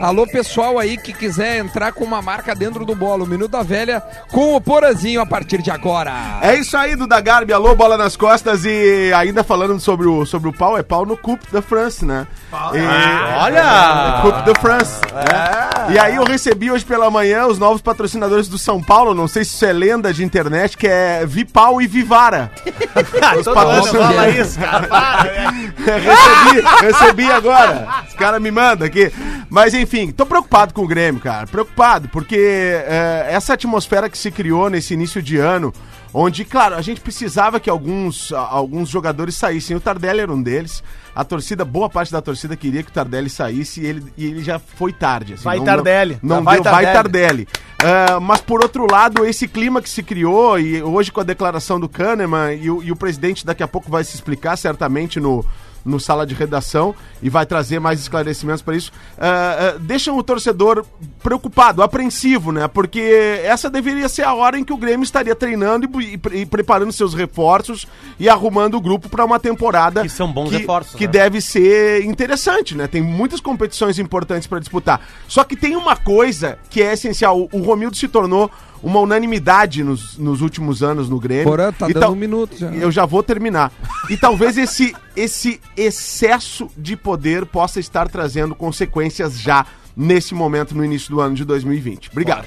Alô, 0.00 0.26
pessoal 0.26 0.78
aí 0.78 0.96
que 0.98 1.12
quiser 1.12 1.58
entrar 1.58 1.92
com 1.92 2.04
uma 2.04 2.20
marca 2.20 2.54
dentro 2.54 2.84
do 2.84 2.94
bolo. 2.94 3.24
O 3.24 3.26
Minuto 3.26 3.52
da 3.52 3.62
Velha 3.62 4.02
com 4.30 4.54
o 4.56 4.60
Porazinho 4.60 5.20
a 5.20 5.26
partir 5.26 5.62
de 5.62 5.70
agora. 5.70 6.12
É 6.42 6.54
isso 6.56 6.76
aí, 6.76 6.94
Duda 6.96 7.20
Garbi, 7.20 7.52
alô, 7.52 7.74
bola 7.74 7.96
nas 7.96 8.16
costas 8.16 8.64
e 8.64 9.12
ainda 9.14 9.42
falando 9.44 9.78
sobre 9.80 10.06
o, 10.08 10.26
sobre 10.26 10.48
o 10.48 10.52
pau, 10.52 10.76
é 10.76 10.82
pau 10.82 11.06
no 11.06 11.16
Coupe 11.16 11.46
da 11.52 11.62
France, 11.62 12.04
né? 12.04 12.26
E- 12.74 13.36
Olha! 13.38 14.18
É 14.18 14.22
Coupe 14.22 14.42
de 14.42 14.60
France. 14.60 15.00
né? 15.14 15.92
E 15.94 15.98
aí 15.98 16.16
eu 16.16 16.24
recebi 16.24 16.70
hoje 16.70 16.84
pela 16.84 17.10
manhã 17.10 17.46
os 17.46 17.58
novos 17.62 17.80
patrocinadores 17.80 18.48
do 18.48 18.58
São 18.58 18.82
Paulo, 18.82 19.14
não 19.14 19.28
sei 19.28 19.44
se 19.44 19.54
isso 19.54 19.64
é 19.64 19.72
lenda 19.72 20.12
de 20.12 20.24
internet, 20.24 20.76
que 20.76 20.86
é 20.88 21.24
Vipau 21.24 21.80
e 21.80 21.86
Vivara. 21.86 22.50
Os 23.38 23.44
patrocinadores- 23.44 23.90
fala 23.92 24.28
isso, 24.28 24.58
cara. 24.58 24.88
Para, 24.88 25.24
né? 25.24 25.72
recebi, 26.02 26.66
recebi 26.82 27.30
agora. 27.30 28.02
Os 28.08 28.14
caras 28.14 28.42
me 28.42 28.50
mandam 28.50 28.86
aqui. 28.86 29.12
Mas 29.48 29.74
enfim, 29.74 30.10
tô 30.10 30.26
preocupado 30.26 30.74
com 30.74 30.82
o 30.82 30.88
Grêmio, 30.88 31.20
cara. 31.20 31.46
Preocupado, 31.46 32.08
porque 32.08 32.36
é, 32.36 33.28
essa 33.30 33.54
atmosfera 33.54 34.08
que 34.08 34.18
se 34.18 34.30
criou 34.30 34.68
nesse 34.68 34.94
início 34.94 35.22
de 35.22 35.38
ano, 35.38 35.72
onde, 36.14 36.44
claro, 36.44 36.74
a 36.74 36.82
gente 36.82 37.00
precisava 37.00 37.58
que 37.60 37.70
alguns, 37.70 38.32
alguns 38.32 38.88
jogadores 38.88 39.34
saíssem. 39.34 39.76
O 39.76 39.80
Tardelli 39.80 40.20
era 40.20 40.32
um 40.32 40.42
deles. 40.42 40.82
A 41.14 41.24
torcida, 41.24 41.64
boa 41.64 41.90
parte 41.90 42.10
da 42.10 42.22
torcida 42.22 42.56
queria 42.56 42.82
que 42.82 42.90
o 42.90 42.92
Tardelli 42.92 43.28
saísse 43.28 43.80
e 43.82 43.86
ele, 43.86 44.12
e 44.16 44.26
ele 44.26 44.42
já 44.42 44.58
foi 44.58 44.92
tarde. 44.92 45.34
assim, 45.34 45.44
Vai 45.44 45.58
não- 45.58 45.64
Tardelli. 45.64 46.18
Não, 46.22 46.36
não 46.36 46.44
Vai 46.44 46.60
deu, 46.60 46.64
vai 46.72 46.84
Tardelli. 46.92 47.44
Tardelli. 47.46 47.48
Ah, 47.84 48.20
mas 48.20 48.40
por 48.40 48.62
outro 48.62 48.86
lado, 48.90 49.24
esse 49.24 49.46
clima 49.48 49.82
que 49.82 49.90
se 49.90 50.02
criou, 50.02 50.58
e 50.58 50.82
hoje 50.82 51.10
com 51.12 51.20
a 51.20 51.24
declaração 51.24 51.78
do 51.80 51.88
Kahneman, 51.88 52.54
e 52.54 52.70
o, 52.70 52.82
e 52.82 52.92
o 52.92 52.96
presidente 52.96 53.44
daqui 53.44 53.62
a 53.62 53.68
pouco 53.68 53.90
vai 53.90 54.04
se 54.04 54.14
explicar 54.14 54.56
certamente 54.56 55.18
no, 55.20 55.44
no 55.84 55.98
sala 55.98 56.26
de 56.26 56.34
redação 56.34 56.94
e 57.22 57.30
vai 57.30 57.46
trazer 57.46 57.78
mais 57.80 58.00
esclarecimentos 58.00 58.62
para 58.62 58.76
isso, 58.76 58.92
ah, 59.18 59.76
deixam 59.80 60.18
o 60.18 60.22
torcedor 60.22 60.84
preocupado, 61.22 61.82
apreensivo, 61.82 62.52
né? 62.52 62.68
Porque 62.68 63.40
essa 63.44 63.70
deveria 63.70 64.08
ser 64.08 64.22
a 64.22 64.34
hora 64.34 64.58
em 64.58 64.64
que 64.64 64.72
o 64.72 64.76
Grêmio 64.76 65.04
estaria 65.04 65.34
treinando 65.34 65.88
e, 66.00 66.14
e 66.14 66.42
e 66.42 66.46
preparando 66.46 66.92
seus 66.92 67.14
reforços 67.14 67.86
e 68.18 68.28
arrumando 68.28 68.74
o 68.74 68.80
grupo 68.80 69.08
para 69.08 69.24
uma 69.24 69.38
temporada 69.38 70.02
Que 70.02 70.08
são 70.08 70.30
bons 70.30 70.50
reforços, 70.50 70.94
que 70.94 71.06
né? 71.06 71.12
deve 71.12 71.40
ser 71.40 72.04
interessante, 72.04 72.76
né? 72.76 72.86
Tem 72.86 73.00
muitas 73.00 73.40
competições 73.40 73.98
importantes 73.98 74.46
para 74.46 74.58
disputar. 74.58 75.00
Só 75.28 75.44
que 75.44 75.56
tem 75.56 75.76
uma 75.76 75.96
coisa 75.96 76.58
que 76.68 76.82
é 76.82 76.92
essencial. 76.92 77.48
O 77.52 77.62
Romildo 77.62 77.96
se 77.96 78.08
tornou 78.08 78.50
uma 78.82 79.00
unanimidade 79.00 79.84
nos, 79.84 80.18
nos 80.18 80.40
últimos 80.40 80.82
anos 80.82 81.08
no 81.08 81.20
Grêmio. 81.20 81.44
Porã, 81.44 81.72
tá 81.72 81.88
E 81.88 81.94
dando 81.94 82.12
um 82.12 82.16
minuto 82.16 82.58
já. 82.58 82.70
Eu 82.72 82.90
já 82.90 83.06
vou 83.06 83.22
terminar. 83.22 83.72
E 84.10 84.16
talvez 84.16 84.58
esse, 84.58 84.94
esse 85.14 85.60
excesso 85.76 86.68
de 86.76 86.96
poder 86.96 87.46
possa 87.46 87.78
estar 87.78 88.08
trazendo 88.08 88.54
consequências 88.54 89.38
já 89.38 89.64
nesse 89.96 90.34
momento, 90.34 90.74
no 90.74 90.84
início 90.84 91.10
do 91.10 91.20
ano 91.20 91.34
de 91.34 91.44
2020. 91.44 92.10
Obrigado. 92.10 92.46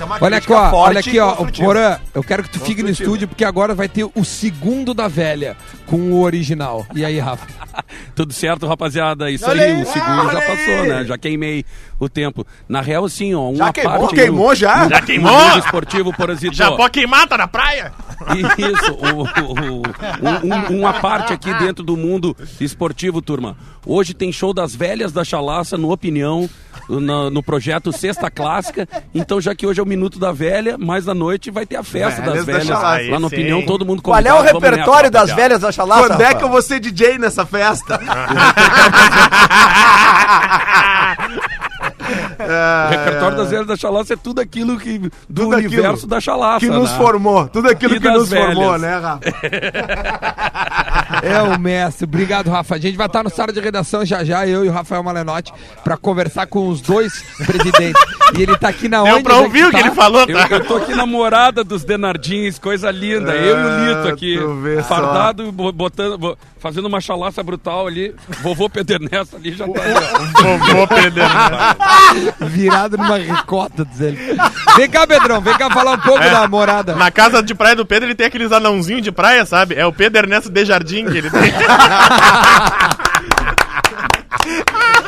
É 0.00 0.24
Olha 0.24 0.38
aqui, 0.38 0.52
ó, 0.52 0.72
olha 0.74 1.00
aqui, 1.00 1.18
ó. 1.18 1.34
Porã, 1.34 1.98
eu 2.14 2.22
quero 2.22 2.42
que 2.42 2.50
tu 2.50 2.60
fique 2.60 2.82
no 2.82 2.88
estúdio 2.88 3.28
porque 3.28 3.44
agora 3.44 3.74
vai 3.74 3.88
ter 3.88 4.04
o 4.14 4.24
segundo 4.24 4.94
da 4.94 5.08
velha 5.08 5.56
com 5.86 6.12
o 6.12 6.22
original. 6.22 6.86
E 6.94 7.04
aí, 7.04 7.18
Rafa? 7.18 7.46
Tudo 8.14 8.32
certo, 8.32 8.66
rapaziada. 8.66 9.30
Isso 9.30 9.48
Olha 9.48 9.62
aí, 9.62 9.72
aí, 9.72 9.82
o 9.82 9.86
segundo 9.86 10.32
já 10.32 10.40
passou, 10.40 10.74
aí. 10.74 10.88
né? 10.88 11.04
Já 11.04 11.18
queimei 11.18 11.64
o 12.00 12.08
tempo. 12.08 12.44
Na 12.68 12.80
real, 12.80 13.08
sim, 13.08 13.32
ó, 13.34 13.48
uma 13.50 13.66
Já 13.66 13.72
queimou? 13.72 13.98
parte... 14.00 14.14
Queimou 14.14 14.48
no- 14.48 14.54
já? 14.54 14.84
no- 14.84 14.90
Já 14.90 15.02
queimou? 15.02 15.58
esportivo, 15.58 16.12
por 16.16 16.30
exemplo. 16.30 16.56
Já 16.56 16.72
pode 16.72 16.90
queimar, 16.90 17.28
tá 17.28 17.36
na 17.38 17.46
praia? 17.46 17.92
Isso, 18.58 18.92
o- 18.94 19.22
o- 19.22 19.52
o- 19.52 19.82
um- 19.86 20.74
um- 20.74 20.78
uma 20.80 20.94
parte 20.94 21.32
aqui 21.32 21.52
dentro 21.54 21.84
do 21.84 21.96
mundo 21.96 22.36
esportivo, 22.60 23.22
turma. 23.22 23.56
Hoje 23.86 24.12
tem 24.14 24.32
show 24.32 24.52
das 24.52 24.74
velhas 24.74 25.12
da 25.12 25.22
Chalaça, 25.24 25.76
no 25.78 25.90
Opinião, 25.92 26.48
no, 26.88 27.30
no 27.30 27.42
projeto 27.42 27.92
Sexta 27.92 28.30
Clássica. 28.30 28.88
Então, 29.14 29.40
já 29.40 29.54
que 29.54 29.66
hoje 29.66 29.80
é 29.80 29.82
o 29.82 29.86
Minuto 29.86 30.18
da 30.18 30.32
Velha, 30.32 30.76
mais 30.78 31.08
à 31.08 31.14
noite 31.14 31.50
vai 31.50 31.64
ter 31.66 31.76
a 31.76 31.82
festa 31.82 32.20
Velhas 32.20 32.36
das 32.36 32.46
da 32.46 32.52
velhas 32.52 32.66
Chalaça. 32.66 33.10
lá 33.10 33.18
no 33.20 33.28
Sim. 33.28 33.36
Opinião, 33.36 33.62
todo 33.62 33.84
mundo 33.86 34.02
Qual 34.02 34.18
é 34.18 34.32
o 34.34 34.42
repertório 34.42 35.10
das 35.10 35.32
velhas 35.32 35.60
da 35.60 35.70
chalaça? 35.72 36.08
Quando 36.08 36.20
é 36.22 36.34
que 36.34 36.44
eu 36.44 36.48
vou 36.50 36.60
ser 36.62 36.80
DJ 36.80 37.18
nessa 37.18 37.44
festa? 37.46 37.98
O 42.10 42.90
repertório 42.90 43.36
das 43.36 43.50
velhas 43.50 43.66
da 43.66 43.76
Chalaça 43.76 44.14
é 44.14 44.16
tudo 44.16 44.40
aquilo 44.40 44.78
que 44.78 44.98
do 44.98 45.10
Tudo 45.28 45.56
aquilo 45.56 45.72
universo 45.74 46.06
da 46.06 46.20
Chalaça. 46.20 46.60
que 46.60 46.68
nos 46.70 46.90
né? 46.90 46.96
formou. 46.96 47.48
Tudo 47.48 47.68
aquilo 47.68 47.94
E 47.96 48.00
que 48.00 48.08
nos 48.10 48.28
formou, 48.28 48.72
velhas. 48.78 48.82
né, 48.82 48.98
Rafa? 48.98 49.20
É 51.22 51.42
o 51.42 51.58
mestre. 51.58 52.04
Obrigado, 52.04 52.48
Rafa. 52.50 52.76
A 52.76 52.78
gente 52.78 52.96
vai 52.96 53.06
estar 53.06 53.22
no 53.22 53.30
sala 53.30 53.52
de 53.52 53.60
redação 53.60 54.04
já 54.06 54.24
já, 54.24 54.46
eu 54.46 54.64
e 54.64 54.68
o 54.68 54.72
Rafael 54.72 55.02
Malenotti, 55.02 55.52
pra 55.84 55.96
conversar 55.96 56.46
com 56.46 56.68
os 56.68 56.80
dois 56.80 57.22
presidentes. 57.44 58.00
E 58.38 58.42
ele 58.42 58.56
tá 58.56 58.68
aqui 58.68 58.88
na 58.88 59.02
Deu 59.02 59.14
onde? 59.14 59.24
pra 59.24 59.34
é 59.34 59.38
ouvir 59.38 59.64
o 59.66 59.70
que 59.70 59.72
tá? 59.72 59.80
ele 59.80 59.90
falou, 59.90 60.24
Eu, 60.26 60.38
tá? 60.38 60.46
eu 60.50 60.64
tô 60.64 60.76
aqui 60.76 60.94
na 60.94 61.04
morada 61.04 61.62
dos 61.64 61.84
Denardins, 61.84 62.58
coisa 62.58 62.90
linda. 62.90 63.32
eu 63.34 63.58
e 63.58 63.62
o 63.62 63.86
Lito 63.96 64.08
aqui, 64.08 64.38
vê 64.62 64.76
só. 64.82 64.88
fardado, 64.88 65.50
bo- 65.52 65.72
botando, 65.72 66.16
bo- 66.16 66.38
fazendo 66.58 66.86
uma 66.86 67.00
chalaça 67.00 67.42
brutal 67.42 67.86
ali. 67.88 68.14
Vovô 68.42 68.70
Pedernesto 68.70 69.36
ali 69.36 69.52
já 69.52 69.66
tá. 69.68 69.80
ali. 69.82 70.74
Vou 70.74 70.86
perder. 70.86 71.24
Virado 72.40 72.96
numa 72.96 73.18
ricota, 73.18 73.84
diz 73.84 74.00
ele. 74.00 74.18
Vem 74.76 74.90
cá, 74.90 75.06
Pedrão, 75.06 75.40
vem 75.40 75.56
cá 75.56 75.70
falar 75.70 75.92
um 75.92 75.98
pouco 75.98 76.20
da 76.20 76.48
morada. 76.48 76.94
Na 76.94 77.10
casa 77.10 77.42
de 77.42 77.54
praia 77.54 77.76
do 77.76 77.86
Pedro, 77.86 78.08
ele 78.08 78.14
tem 78.14 78.26
aqueles 78.26 78.52
anãozinhos 78.52 79.02
de 79.02 79.12
praia, 79.12 79.44
sabe? 79.44 79.74
É 79.74 79.86
o 79.86 79.92
Pedro 79.92 80.22
Ernesto 80.22 80.50
de 80.50 80.64
Jardim 80.64 81.06
que 81.06 81.18
ele 81.18 81.30
tem. 81.30 81.40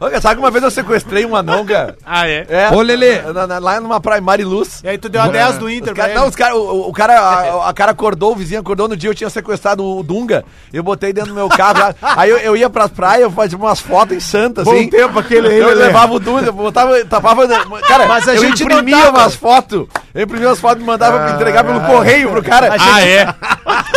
Olha, 0.00 0.20
sabe 0.20 0.36
que 0.36 0.40
uma 0.40 0.50
vez 0.50 0.64
eu 0.64 0.70
sequestrei 0.70 1.26
um 1.26 1.36
anão, 1.36 1.64
cara? 1.64 1.96
ah, 2.06 2.26
é? 2.26 2.46
É. 2.48 2.70
Ô, 2.72 2.80
Lelê. 2.80 3.20
Na- 3.20 3.46
na- 3.46 3.58
lá 3.58 3.80
numa 3.80 4.00
praia, 4.00 4.20
Mariluz. 4.20 4.80
E 4.82 4.88
aí 4.88 4.96
tu 4.98 5.08
deu 5.08 5.20
a 5.20 5.28
10 5.28 5.58
do 5.58 5.68
Inter 5.70 5.94
cara, 5.94 6.14
não, 6.14 6.26
os 6.26 6.34
cara, 6.34 6.54
o, 6.56 6.88
o 6.88 6.92
cara, 6.92 7.18
a, 7.20 7.68
a 7.68 7.72
cara 7.74 7.92
acordou, 7.92 8.32
o 8.32 8.36
vizinho 8.36 8.60
acordou 8.60 8.88
no 8.88 8.96
dia, 8.96 9.10
eu 9.10 9.14
tinha 9.14 9.28
sequestrado 9.28 9.84
o 9.84 10.02
Dunga. 10.02 10.44
Eu 10.72 10.82
botei 10.82 11.12
dentro 11.12 11.30
do 11.30 11.34
meu 11.34 11.48
carro. 11.48 11.94
aí 12.02 12.30
eu, 12.30 12.38
eu 12.38 12.56
ia 12.56 12.70
pras 12.70 12.90
praias, 12.90 13.22
eu 13.22 13.30
fazia 13.30 13.58
umas 13.58 13.80
fotos 13.80 14.16
em 14.16 14.20
Santa, 14.20 14.62
Bom 14.64 14.72
assim. 14.72 14.88
tempo 14.88 15.18
aquele 15.18 15.48
aí, 15.48 15.58
Eu 15.58 15.68
Lelê. 15.68 15.84
levava 15.86 16.14
o 16.14 16.18
Dunga, 16.20 16.46
eu 16.46 16.52
botava, 16.52 17.04
tapava. 17.04 17.46
Cara, 17.86 18.06
Mas 18.06 18.26
a 18.28 18.34
eu 18.34 18.40
gente 18.42 18.62
imprimia 18.62 18.96
notava. 18.96 19.18
umas 19.18 19.34
fotos. 19.34 19.86
Eu 20.14 20.22
imprimia 20.22 20.48
umas 20.48 20.60
fotos 20.60 20.82
e 20.82 20.86
mandava 20.86 21.18
pra 21.18 21.30
entregar 21.32 21.62
pelo 21.64 21.80
correio 21.82 22.30
pro 22.30 22.42
cara. 22.42 22.74
Ah, 22.78 23.02
é? 23.02 23.26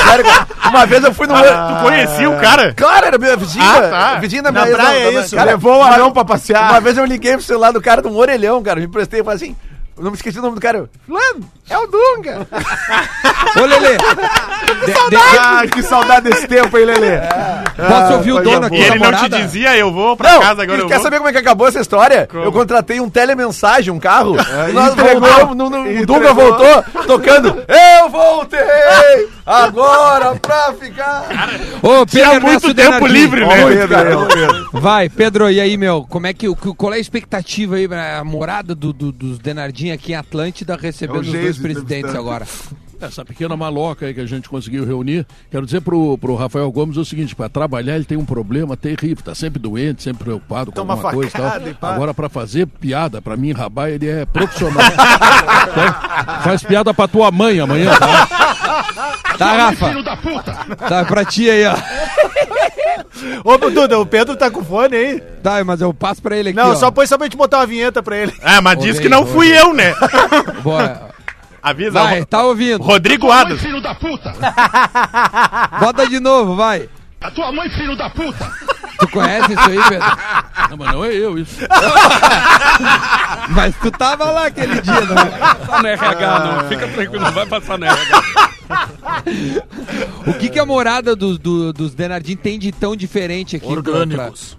Sério, 0.03 0.25
cara, 0.25 0.47
uma 0.69 0.85
vez 0.85 1.03
eu 1.03 1.13
fui 1.13 1.25
no. 1.27 1.33
Tu 1.33 1.81
conhecia 1.81 2.29
o 2.29 2.39
cara? 2.39 2.73
Claro, 2.73 3.05
era 3.07 3.17
minha 3.17 3.35
vizinha. 3.37 3.65
Ah, 3.65 3.81
tá. 3.81 4.15
Vizinha 4.19 4.43
da 4.43 4.51
minha 4.51 4.65
praia, 4.93 5.11
da- 5.11 5.21
isso. 5.21 5.35
Cara, 5.35 5.51
Levou 5.51 5.79
o 5.79 5.83
anão 5.83 6.11
pra 6.11 6.25
passear. 6.25 6.69
uma 6.71 6.79
vez 6.81 6.97
eu 6.97 7.05
liguei 7.05 7.33
pro 7.33 7.41
celular 7.43 7.71
do 7.71 7.81
cara 7.81 8.01
de 8.01 8.07
um 8.07 8.15
orelhão, 8.17 8.61
cara. 8.63 8.79
Me 8.79 8.85
emprestei 8.85 9.19
e 9.21 9.23
falei 9.23 9.35
assim. 9.37 9.55
Não 9.95 10.09
me 10.09 10.17
esqueci 10.17 10.39
o 10.39 10.41
nome 10.41 10.55
do 10.55 10.61
cara. 10.61 10.89
Fulano, 11.05 11.47
é 11.69 11.77
o 11.77 11.85
Dunga. 11.85 12.47
Ô, 13.55 13.59
Lelê. 13.63 13.95
de- 14.85 15.09
de- 15.09 15.15
Ah, 15.39 15.61
que 15.71 15.83
saudade 15.83 16.27
desse 16.31 16.47
tempo, 16.47 16.75
hein, 16.79 16.85
Lelê? 16.85 17.19
posso 17.75 18.13
ouvir 18.13 18.31
o 18.31 18.41
dono 18.41 18.63
E 18.63 18.65
aqui 18.67 18.75
ele 18.81 18.99
da 18.99 19.11
não 19.11 19.19
te 19.19 19.29
dizia, 19.29 19.77
eu 19.77 19.91
vou 19.93 20.17
pra 20.17 20.31
Não, 20.31 20.39
casa 20.41 20.63
agora. 20.63 20.79
e 20.81 20.87
quer 20.87 20.95
vou. 20.95 21.03
saber 21.03 21.17
como 21.17 21.29
é 21.29 21.31
que 21.31 21.37
acabou 21.37 21.67
essa 21.67 21.79
história? 21.79 22.27
Eu 22.33 22.51
contratei 22.51 22.99
um 22.99 23.07
telemensagem, 23.07 23.93
um 23.93 23.99
carro. 23.99 24.35
e 24.67 24.71
nós 24.73 24.93
entregou. 24.93 25.21
voltamos, 25.29 25.55
no, 25.57 25.69
no, 25.69 25.87
o. 26.01 26.05
Dunga 26.07 26.33
voltou 26.33 26.83
tocando. 27.05 27.63
Eu 27.67 28.09
voltei 28.09 28.59
agora 29.45 30.35
pra 30.35 30.73
ficar. 30.73 31.25
Ô, 31.81 32.05
Pedro 32.05 32.07
Tinha 32.07 32.39
muito 32.39 32.73
tempo 32.73 32.73
Denardim. 32.73 33.07
livre, 33.13 33.45
né? 33.45 33.65
Pedro, 33.87 34.27
Pedro. 34.27 34.69
Vai, 34.73 35.09
Pedro, 35.09 35.49
e 35.49 35.59
aí, 35.59 35.77
meu? 35.77 36.05
Como 36.09 36.27
é 36.27 36.33
que, 36.33 36.47
o- 36.47 36.55
qual 36.55 36.93
é 36.93 36.97
a 36.97 36.99
expectativa 36.99 37.75
aí 37.75 37.87
pra 37.87 38.19
a 38.19 38.23
morada 38.23 38.73
do, 38.75 38.91
do- 38.93 39.11
dos 39.11 39.39
Denardim 39.39 39.91
aqui 39.91 40.11
em 40.13 40.15
Atlântida 40.15 40.77
recebendo 40.79 41.17
É 41.17 41.21
os 41.21 41.27
dois 41.31 41.57
presidentes 41.57 42.15
agora? 42.15 42.45
Essa 43.01 43.25
pequena 43.25 43.57
maloca 43.57 44.05
aí 44.05 44.13
que 44.13 44.21
a 44.21 44.25
gente 44.25 44.47
conseguiu 44.47 44.85
reunir, 44.85 45.27
quero 45.51 45.65
dizer 45.65 45.81
pro, 45.81 46.17
pro 46.17 46.35
Rafael 46.35 46.71
Gomes 46.71 46.95
o 46.95 47.03
seguinte, 47.03 47.35
para 47.35 47.49
trabalhar 47.49 47.97
ele 47.97 48.05
tem 48.05 48.17
um 48.17 48.23
problema 48.23 48.77
terrível, 48.77 49.21
tá 49.21 49.35
sempre 49.35 49.59
doente, 49.61 50.01
sempre 50.03 50.23
preocupado 50.23 50.71
com 50.71 50.75
Toma 50.77 50.93
alguma 50.93 51.11
coisa 51.11 51.27
e 51.27 51.31
facada 51.31 51.59
tal. 51.59 51.69
e 51.69 51.73
pá. 51.73 51.93
Agora 51.95 52.13
para 52.13 52.29
fazer 52.29 52.65
piada, 52.65 53.21
para 53.21 53.35
mim, 53.35 53.51
rabar, 53.51 53.89
ele 53.89 54.07
é 54.07 54.25
profissional. 54.25 54.81
Então, 55.73 56.41
faz 56.43 56.61
piada 56.63 56.93
pra 56.93 57.07
tua 57.07 57.31
mãe 57.31 57.59
amanhã, 57.59 57.89
tá? 57.97 59.12
Tá, 59.37 59.51
Rafa? 59.53 59.93
Tá 60.87 61.05
pra 61.05 61.25
ti 61.25 61.49
aí, 61.49 61.65
ó. 61.65 61.75
Ô, 63.43 63.57
Duda, 63.57 63.99
o 63.99 64.05
Pedro 64.05 64.35
tá 64.35 64.49
com 64.51 64.63
fone 64.63 64.95
aí. 64.95 65.19
Tá, 65.41 65.63
mas 65.63 65.81
eu 65.81 65.93
passo 65.93 66.21
pra 66.21 66.35
ele 66.37 66.49
aqui, 66.49 66.57
Não, 66.57 66.71
ó. 66.71 66.75
só 66.75 66.91
põe 66.91 67.05
só 67.07 67.17
pra 67.17 67.25
gente 67.25 67.37
botar 67.37 67.57
uma 67.59 67.65
vinheta 67.67 68.01
pra 68.03 68.17
ele. 68.17 68.33
Ah, 68.43 68.61
mas 68.61 68.79
disse 68.79 69.01
que 69.01 69.09
não 69.09 69.25
fui 69.25 69.47
eu, 69.57 69.73
né? 69.73 69.93
Bora. 70.63 71.09
Avisa. 71.61 71.91
Vai, 71.91 72.19
Ro- 72.19 72.25
tá 72.25 72.43
ouvindo. 72.43 72.83
Rodrigo 72.83 73.31
Adas. 73.31 73.61
Filho 73.61 73.81
da 73.81 73.95
puta! 73.95 74.33
Bota 75.79 76.07
de 76.07 76.19
novo, 76.19 76.55
vai. 76.55 76.89
A 77.21 77.31
tua 77.31 77.51
mãe, 77.53 77.69
filho 77.69 77.95
da 77.95 78.09
puta! 78.09 78.51
Tu 78.99 79.07
conhece 79.09 79.53
isso 79.53 79.61
aí, 79.69 79.79
Pedro? 79.89 80.07
Não, 80.69 80.77
mas 80.77 80.91
não 80.93 81.03
é 81.05 81.13
eu 81.13 81.37
isso. 81.37 81.57
Mas 83.49 83.75
tu 83.81 83.91
tava 83.91 84.25
lá 84.31 84.45
aquele 84.47 84.81
dia, 84.81 85.01
não 85.01 85.15
Tá 85.67 85.81
no 85.81 85.87
RH, 85.87 86.39
não. 86.39 86.67
Fica 86.69 86.87
tranquilo, 86.87 87.23
não 87.25 87.31
vai 87.31 87.45
passar 87.45 87.77
no 87.77 87.85
RH. 87.85 88.23
O 90.27 90.33
que, 90.35 90.49
que 90.49 90.59
a 90.59 90.65
morada 90.65 91.15
do- 91.15 91.37
do- 91.37 91.73
dos 91.73 91.93
Denardim 91.93 92.35
tem 92.35 92.57
de 92.57 92.71
tão 92.71 92.95
diferente 92.95 93.55
aqui? 93.55 93.65
pra- 93.65 93.75
Orgânicos. 93.75 94.57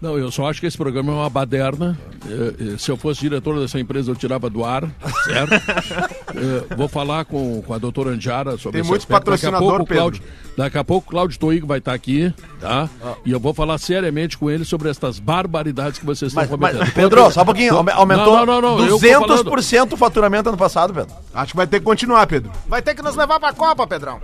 Não, 0.00 0.16
eu 0.16 0.30
só 0.30 0.48
acho 0.48 0.60
que 0.60 0.66
esse 0.66 0.78
programa 0.78 1.10
é 1.12 1.14
uma 1.16 1.28
baderna. 1.30 1.98
Eh, 2.24 2.74
eh, 2.74 2.78
Se 2.78 2.88
eu 2.88 2.96
fosse 2.96 3.20
diretor 3.20 3.58
dessa 3.58 3.80
empresa, 3.80 4.10
eu 4.10 4.14
tirava 4.14 4.48
do 4.48 4.64
ar, 4.64 4.84
certo? 5.24 5.54
Eh, 5.54 6.64
Vou 6.76 6.86
falar 6.86 7.24
com, 7.24 7.60
com 7.62 7.74
a 7.74 7.78
doutora 7.78 8.10
Andiara 8.10 8.52
sobre 8.56 8.72
Tem 8.72 8.80
esse 8.82 8.90
muito 8.90 9.00
aspecto. 9.02 9.30
Daqui 9.30 9.46
a 9.46 9.50
patrocinador, 9.50 9.76
pouco. 9.78 9.92
Cláudio- 9.94 10.22
Daqui 10.56 10.78
a 10.78 10.84
pouco 10.84 11.06
o 11.08 11.10
Cláudio 11.10 11.38
Toigo 11.38 11.66
vai 11.66 11.78
estar 11.78 11.92
aqui, 11.94 12.32
tá? 12.60 12.88
E 13.24 13.30
eu 13.32 13.38
vou 13.40 13.52
falar 13.54 13.76
seriamente 13.78 14.36
com 14.38 14.48
ele 14.50 14.64
sobre 14.64 14.88
estas 14.88 15.18
barbaridades 15.20 15.98
que 16.00 16.06
vocês 16.06 16.30
estão 16.32 16.42
Mas, 16.42 16.50
mas, 16.58 16.72
cometendo. 16.76 16.94
Pedro, 16.94 17.30
só 17.32 17.42
um 17.42 17.44
pouquinho. 17.44 17.76
aume- 17.76 17.92
Aumentou 17.92 18.24
Não, 18.38 18.46
não, 18.46 18.60
não, 18.60 18.78
não, 18.78 18.84
eu 18.86 18.98
tô 18.98 19.44
200% 19.44 19.92
o 19.92 19.96
faturamento 19.96 20.48
ano 20.48 20.58
passado, 20.58 20.92
Pedro. 20.94 21.14
Acho 21.34 21.52
que 21.52 21.56
vai 21.56 21.66
ter 21.66 21.78
que 21.80 21.84
continuar, 21.84 22.26
Pedro. 22.26 22.50
Vai 22.68 22.82
ter 22.82 22.94
que 22.94 23.02
nos 23.02 23.14
levar 23.16 23.38
pra 23.40 23.52
Copa, 23.52 23.86
Pedrão. 23.86 24.20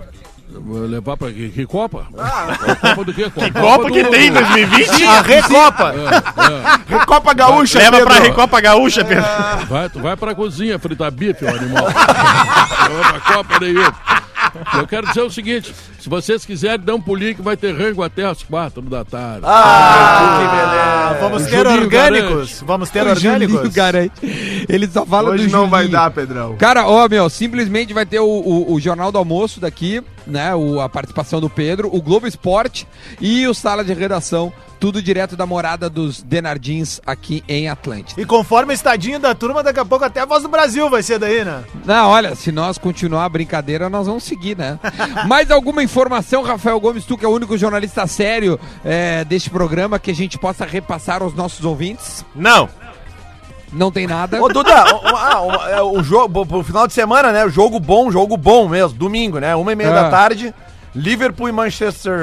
Vou 0.47 0.81
levar 0.85 1.17
pra 1.17 1.31
que, 1.31 1.49
que 1.49 1.65
Copa? 1.65 2.05
Copa 2.81 3.03
do 3.03 3.13
quê? 3.13 3.29
Copa, 3.29 3.59
Copa 3.61 3.91
que 3.91 4.03
tem 4.05 4.27
em 4.27 4.31
2020? 4.31 5.05
A 5.05 5.21
Recopa. 5.21 5.93
É, 5.95 6.93
Recopa 6.97 7.33
Gaúcha, 7.33 7.77
Leva 7.79 7.91
Pedro. 7.97 8.05
pra 8.07 8.19
Recopa 8.19 8.61
Gaúcha, 8.61 9.03
Pedro. 9.03 9.25
é. 9.25 9.65
Vai, 9.65 9.89
tu 9.89 9.99
vai 9.99 10.15
pra 10.15 10.33
cozinha 10.35 10.77
fritar 10.79 11.11
bife, 11.11 11.43
ô 11.45 11.49
animal. 11.49 11.85
outra 12.95 13.19
Copa 13.33 13.59
nenhuma. 13.59 13.93
Eu 14.77 14.87
quero 14.87 15.07
dizer 15.07 15.21
o 15.21 15.29
seguinte: 15.29 15.73
se 15.99 16.07
vocês 16.07 16.45
quiserem, 16.45 16.79
dão 16.85 16.95
um 16.97 17.01
pulinho 17.01 17.35
que 17.35 17.41
vai 17.41 17.57
ter 17.57 17.75
rango 17.75 18.01
até 18.03 18.23
as 18.25 18.41
quatro 18.43 18.81
da 18.83 19.03
tarde. 19.03 19.41
Ah, 19.43 21.17
vamos 21.19 21.43
O 21.43 21.45
ter 21.49 21.57
Juninho 21.57 21.81
orgânicos. 21.81 22.29
garante. 22.31 22.63
Vamos 22.65 22.89
ter 22.89 23.05
O 23.05 23.09
orgânicos. 23.09 23.69
garante. 23.73 24.65
Ele 24.69 24.87
só 24.87 25.05
fala 25.05 25.31
Hoje 25.31 25.47
do 25.47 25.51
não 25.51 25.67
vai 25.69 25.83
Julinho. 25.83 25.99
dar, 25.99 26.11
Pedrão. 26.11 26.55
Cara, 26.57 26.87
ó, 26.87 27.07
meu, 27.09 27.29
simplesmente 27.29 27.93
vai 27.93 28.05
ter 28.05 28.19
o, 28.19 28.25
o- 28.25 28.73
o 28.73 28.79
Jornal 28.79 29.11
do 29.11 29.17
Almoço 29.17 29.59
daqui, 29.59 30.01
né? 30.27 30.55
O, 30.55 30.79
a 30.79 30.89
participação 30.89 31.39
do 31.39 31.49
Pedro, 31.49 31.89
o 31.93 32.01
Globo 32.01 32.27
Esporte 32.27 32.87
e 33.19 33.47
o 33.47 33.53
Sala 33.53 33.83
de 33.83 33.93
Redação. 33.93 34.51
Tudo 34.77 35.01
direto 35.01 35.37
da 35.37 35.45
morada 35.45 35.89
dos 35.89 36.21
Denardins 36.21 36.99
aqui 37.05 37.43
em 37.47 37.69
Atlântida. 37.69 38.21
E 38.21 38.25
conforme 38.25 38.73
o 38.73 38.75
estadinho 38.75 39.17
da 39.19 39.33
turma, 39.33 39.63
daqui 39.63 39.79
a 39.79 39.85
pouco 39.85 40.03
até 40.03 40.19
a 40.19 40.25
voz 40.25 40.43
do 40.43 40.49
Brasil 40.49 40.89
vai 40.89 41.01
ser 41.01 41.17
daí, 41.17 41.45
né? 41.45 41.63
Não, 41.85 42.09
olha, 42.09 42.35
se 42.35 42.51
nós 42.51 42.77
continuar 42.77 43.23
a 43.23 43.29
brincadeira, 43.29 43.89
nós 43.89 44.05
vamos 44.05 44.25
seguir, 44.25 44.57
né? 44.57 44.77
Mais 45.27 45.49
alguma 45.49 45.81
informação, 45.81 46.43
Rafael 46.43 46.79
Gomes, 46.79 47.05
tu 47.05 47.17
que 47.17 47.25
é 47.25 47.27
o 47.27 47.31
único 47.31 47.57
jornalista 47.57 48.05
sério 48.05 48.59
é, 48.83 49.23
deste 49.23 49.49
programa, 49.49 49.97
que 49.97 50.11
a 50.11 50.15
gente 50.15 50.37
possa 50.37 50.65
repassar 50.65 51.23
aos 51.23 51.33
nossos 51.33 51.63
ouvintes? 51.63 52.25
Não. 52.35 52.69
Não 53.75 53.91
tem 53.91 54.07
nada. 54.07 54.41
Ô, 54.41 54.47
Duda, 54.47 54.83
o, 54.95 55.15
ah, 55.15 55.41
o- 55.41 55.69
é, 55.69 55.81
o 55.81 56.01
jogo, 56.01 56.45
pro 56.45 56.63
final 56.63 56.87
de 56.87 56.93
semana, 56.93 57.31
né? 57.31 57.47
Jogo 57.49 57.79
bom, 57.79 58.09
jogo 58.09 58.37
bom 58.37 58.69
mesmo. 58.69 58.97
Domingo, 58.97 59.37
né? 59.39 59.55
Uma 59.55 59.73
e 59.73 59.75
meia 59.75 59.91
Ah. 59.91 60.03
da 60.03 60.09
tarde. 60.09 60.53
Liverpool 60.95 61.49
e 61.49 61.51
Manchester 61.51 62.17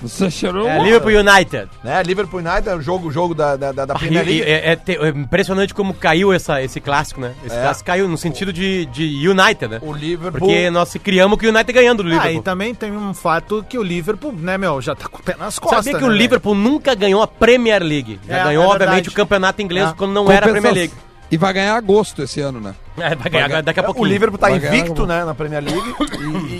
Você 0.00 0.30
cheirou? 0.30 0.68
É, 0.68 0.78
Liverpool 0.82 1.10
United. 1.10 1.68
né? 1.82 2.02
Liverpool 2.04 2.38
United, 2.40 2.68
é 2.68 2.74
o 2.76 2.80
jogo, 2.80 3.10
jogo 3.10 3.34
da, 3.34 3.56
da, 3.56 3.72
da 3.72 3.94
Premier 3.94 4.24
League. 4.24 4.42
é, 4.42 4.72
é 4.72 4.78
é 4.94 5.08
impressionante 5.08 5.74
como 5.74 5.92
caiu 5.92 6.32
essa, 6.32 6.62
esse 6.62 6.80
clássico, 6.80 7.20
né? 7.20 7.34
Esse 7.44 7.56
É. 7.56 7.62
clássico 7.62 7.86
caiu 7.86 8.06
no 8.08 8.16
sentido 8.16 8.52
de, 8.52 8.86
de 8.86 9.28
United, 9.28 9.66
né? 9.68 9.78
O 9.82 9.92
Liverpool... 9.92 10.38
Porque 10.40 10.70
nós 10.70 10.94
criamos 11.02 11.38
que 11.38 11.46
o 11.46 11.50
United 11.50 11.72
ganhando 11.72 12.02
do 12.04 12.08
Ah, 12.10 12.12
Liverpool. 12.12 12.40
e 12.40 12.42
também 12.42 12.74
tem 12.74 12.92
um 12.92 13.12
fato 13.12 13.64
que 13.68 13.76
o 13.76 13.82
Liverpool, 13.82 14.32
né, 14.32 14.56
meu, 14.56 14.80
já 14.80 14.94
tá 14.94 15.08
com 15.08 15.18
o 15.18 15.22
pé 15.22 15.34
nas 15.36 15.58
costas. 15.58 15.84
Sabia 15.84 15.98
que 15.98 16.04
né, 16.06 16.12
o? 16.12 16.16
Liverpool 16.16 16.54
nunca 16.54 16.94
ganhou 16.94 17.22
a 17.22 17.26
Premier 17.26 17.82
League. 17.82 18.20
Já 18.28 18.38
É, 18.38 18.44
ganhou, 18.44 18.64
é 18.64 18.68
obviamente, 18.68 19.08
o 19.08 19.12
campeonato 19.12 19.60
inglês 19.62 19.88
É. 19.90 19.94
quando 19.96 20.12
não 20.12 20.30
era 20.30 20.46
a 20.46 20.50
Premier 20.50 20.72
League. 20.74 20.92
E 21.30 21.36
vai 21.36 21.52
ganhar 21.52 21.74
agosto 21.74 22.22
esse 22.22 22.40
ano, 22.40 22.60
né? 22.60 22.74
É, 22.98 23.14
vai 23.14 23.30
ganhar 23.30 23.62
daqui 23.62 23.80
a 23.80 23.82
O 23.82 23.86
pouquinho. 23.86 24.06
Liverpool 24.06 24.38
tá 24.38 24.48
Vai 24.48 24.58
ganhar 24.58 24.74
invicto, 24.76 25.02
algum. 25.02 25.12
né, 25.12 25.24
na 25.24 25.34
Premier 25.34 25.62
League 25.64 25.94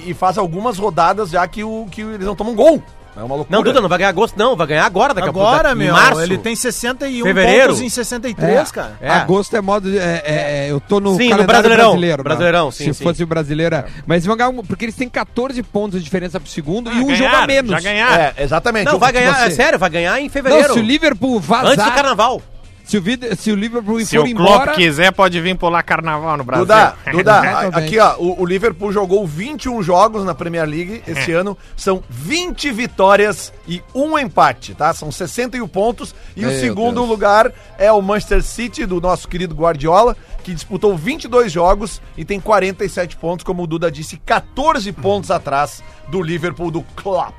e, 0.06 0.10
e- 0.10 0.14
faz 0.14 0.36
algumas 0.36 0.78
rodadas 0.78 1.30
já 1.30 1.46
que, 1.46 1.62
o, 1.62 1.86
que 1.90 2.00
eles 2.00 2.26
não 2.26 2.34
tomam 2.34 2.54
gol. 2.54 2.82
É 3.16 3.22
uma 3.22 3.36
loucura. 3.36 3.56
Não, 3.56 3.62
Duda, 3.62 3.80
não 3.80 3.88
vai 3.88 3.98
ganhar 3.98 4.08
agosto, 4.08 4.36
não. 4.36 4.56
Vai 4.56 4.66
ganhar 4.66 4.84
agora, 4.84 5.14
daqui 5.14 5.28
a 5.28 5.32
pouco. 5.32 5.46
Agora, 5.46 5.72
meu, 5.72 5.92
março. 5.92 6.20
ele 6.20 6.36
tem 6.36 6.56
61 6.56 7.22
Fevereiro. 7.22 7.66
pontos 7.68 7.80
em 7.82 7.88
63, 7.88 8.72
cara. 8.72 8.96
É. 9.00 9.08
Agosto 9.08 9.56
é 9.56 9.60
modo. 9.60 9.88
de- 9.88 9.96
é- 9.96 10.22
é- 10.26 10.66
é, 10.66 10.70
eu 10.72 10.80
tô 10.80 10.98
no 10.98 11.14
Sim, 11.16 11.30
no 11.32 11.44
Brasileirão. 11.44 11.84
brasileiro. 11.90 12.16
né? 12.18 12.24
Brasileirão, 12.24 12.70
sim, 12.72 12.84
Se 12.86 12.94
sim. 12.94 13.04
fosse 13.04 13.22
o 13.22 13.26
brasileiro. 13.28 13.76
é. 13.76 13.84
Mas 14.04 14.26
vão 14.26 14.36
ganhar. 14.36 14.48
um- 14.50 14.64
Porque 14.64 14.84
eles 14.86 14.96
têm 14.96 15.08
14 15.08 15.62
pontos 15.62 16.00
de 16.00 16.04
diferença 16.04 16.40
pro 16.40 16.50
segundo 16.50 16.90
e 16.90 16.94
um 16.98 17.06
Ganharam, 17.06 17.16
jogo 17.16 17.36
a 17.36 17.46
menos. 17.46 17.70
Já 17.70 17.80
ganharam. 17.80 18.14
É, 18.16 18.34
exatamente. 18.38 18.86
Não, 18.86 18.96
O 18.96 18.98
vai 18.98 19.12
ganhar, 19.12 19.32
você- 19.36 19.44
é 19.46 19.50
sério, 19.50 19.78
vai 19.78 19.90
ganhar 19.90 20.20
em 20.20 20.28
fevereiro. 20.28 20.66
Não, 20.66 20.74
se 20.74 20.80
o 20.80 20.82
Liverpool 20.82 21.38
vazar. 21.38 21.66
Antes 21.70 21.84
do 21.84 21.92
carnaval. 21.92 22.42
Se 22.84 22.98
o, 22.98 23.02
Vid- 23.02 23.34
se 23.36 23.50
o 23.50 23.56
Liverpool 23.56 23.98
Se 24.00 24.16
for 24.16 24.26
o 24.26 24.34
Klopp 24.34 24.50
embora. 24.52 24.72
quiser, 24.74 25.10
pode 25.10 25.40
vir 25.40 25.56
pular 25.56 25.82
carnaval 25.82 26.36
no 26.36 26.44
Brasil. 26.44 26.66
Duda, 26.66 26.94
Duda, 27.10 27.40
aqui 27.72 27.98
ó, 27.98 28.16
o, 28.18 28.42
o 28.42 28.44
Liverpool 28.44 28.92
jogou 28.92 29.26
21 29.26 29.82
jogos 29.82 30.22
na 30.24 30.34
Premier 30.34 30.68
League 30.68 31.02
esse 31.06 31.32
ano, 31.32 31.56
são 31.74 32.02
20 32.10 32.70
vitórias 32.72 33.52
e 33.66 33.82
um 33.94 34.18
empate, 34.18 34.74
tá? 34.74 34.92
São 34.92 35.10
61 35.10 35.66
pontos 35.66 36.14
e 36.36 36.44
o 36.44 36.48
Meu 36.48 36.60
segundo 36.60 36.96
Deus. 36.96 37.08
lugar 37.08 37.50
é 37.78 37.90
o 37.90 38.02
Manchester 38.02 38.42
City 38.42 38.84
do 38.84 39.00
nosso 39.00 39.26
querido 39.28 39.54
Guardiola, 39.54 40.14
que 40.42 40.52
disputou 40.52 40.94
22 40.94 41.50
jogos 41.50 42.02
e 42.18 42.24
tem 42.24 42.38
47 42.38 43.16
pontos, 43.16 43.44
como 43.44 43.62
o 43.62 43.66
Duda 43.66 43.90
disse, 43.90 44.18
14 44.18 44.92
pontos 44.92 45.30
atrás 45.30 45.82
do 46.08 46.20
Liverpool 46.22 46.70
do 46.70 46.82
Klopp. 46.94 47.34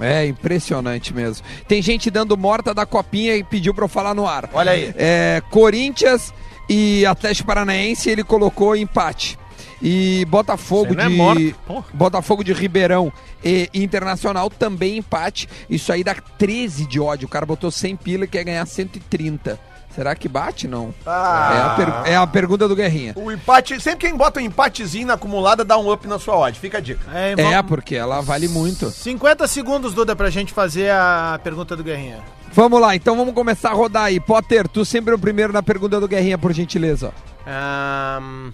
É 0.00 0.26
impressionante 0.26 1.14
mesmo. 1.14 1.44
Tem 1.66 1.80
gente 1.80 2.10
dando 2.10 2.36
morta 2.36 2.74
da 2.74 2.84
copinha 2.84 3.34
e 3.36 3.42
pediu 3.42 3.72
pra 3.72 3.84
eu 3.84 3.88
falar 3.88 4.14
no 4.14 4.26
ar. 4.26 4.48
Olha 4.52 4.72
aí. 4.72 4.92
É, 4.96 5.42
Corinthians 5.50 6.32
e 6.68 7.06
Atlético 7.06 7.46
Paranaense 7.46 8.10
ele 8.10 8.24
colocou 8.24 8.76
empate. 8.76 9.38
E 9.80 10.24
Botafogo 10.26 10.94
é 10.98 11.08
de 11.08 11.14
morto. 11.14 11.54
Botafogo 11.92 12.42
de 12.42 12.52
Ribeirão 12.52 13.12
e 13.44 13.68
Internacional 13.74 14.48
também 14.48 14.98
empate. 14.98 15.48
Isso 15.68 15.92
aí 15.92 16.02
dá 16.02 16.14
13 16.14 16.86
de 16.86 16.98
ódio. 16.98 17.26
O 17.26 17.30
cara 17.30 17.44
botou 17.44 17.70
100 17.70 17.96
pila 17.96 18.24
e 18.24 18.28
quer 18.28 18.44
ganhar 18.44 18.64
130. 18.66 19.58
Será 19.96 20.14
que 20.14 20.28
bate? 20.28 20.68
Não. 20.68 20.94
Ah. 21.06 21.50
É, 21.54 21.60
a 21.62 21.70
per- 22.02 22.12
é 22.12 22.16
a 22.16 22.26
pergunta 22.26 22.68
do 22.68 22.76
Guerrinha. 22.76 23.14
O 23.16 23.32
empate, 23.32 23.80
sempre 23.80 24.06
quem 24.06 24.14
bota 24.16 24.38
um 24.38 24.42
empatezinho 24.42 25.06
na 25.06 25.14
acumulada 25.14 25.64
dá 25.64 25.78
um 25.78 25.90
up 25.90 26.06
na 26.06 26.18
sua 26.18 26.36
odd, 26.36 26.60
fica 26.60 26.76
a 26.76 26.80
dica. 26.82 27.00
É, 27.14 27.32
É, 27.40 27.62
porque 27.62 27.96
ela 27.96 28.20
vale 28.20 28.46
muito. 28.46 28.90
50 28.90 29.48
segundos, 29.48 29.94
Duda, 29.94 30.14
pra 30.14 30.28
gente 30.28 30.52
fazer 30.52 30.90
a 30.92 31.40
pergunta 31.42 31.74
do 31.74 31.82
Guerrinha. 31.82 32.18
Vamos 32.52 32.78
lá, 32.80 32.94
então 32.94 33.16
vamos 33.16 33.32
começar 33.34 33.70
a 33.70 33.74
rodar 33.74 34.04
aí. 34.04 34.20
Potter, 34.20 34.68
tu 34.68 34.84
sempre 34.84 35.12
é 35.12 35.16
o 35.16 35.18
primeiro 35.18 35.52
na 35.52 35.62
pergunta 35.62 35.98
do 35.98 36.06
Guerrinha, 36.06 36.36
por 36.38 36.52
gentileza. 36.52 37.12
Ahn, 37.46 38.50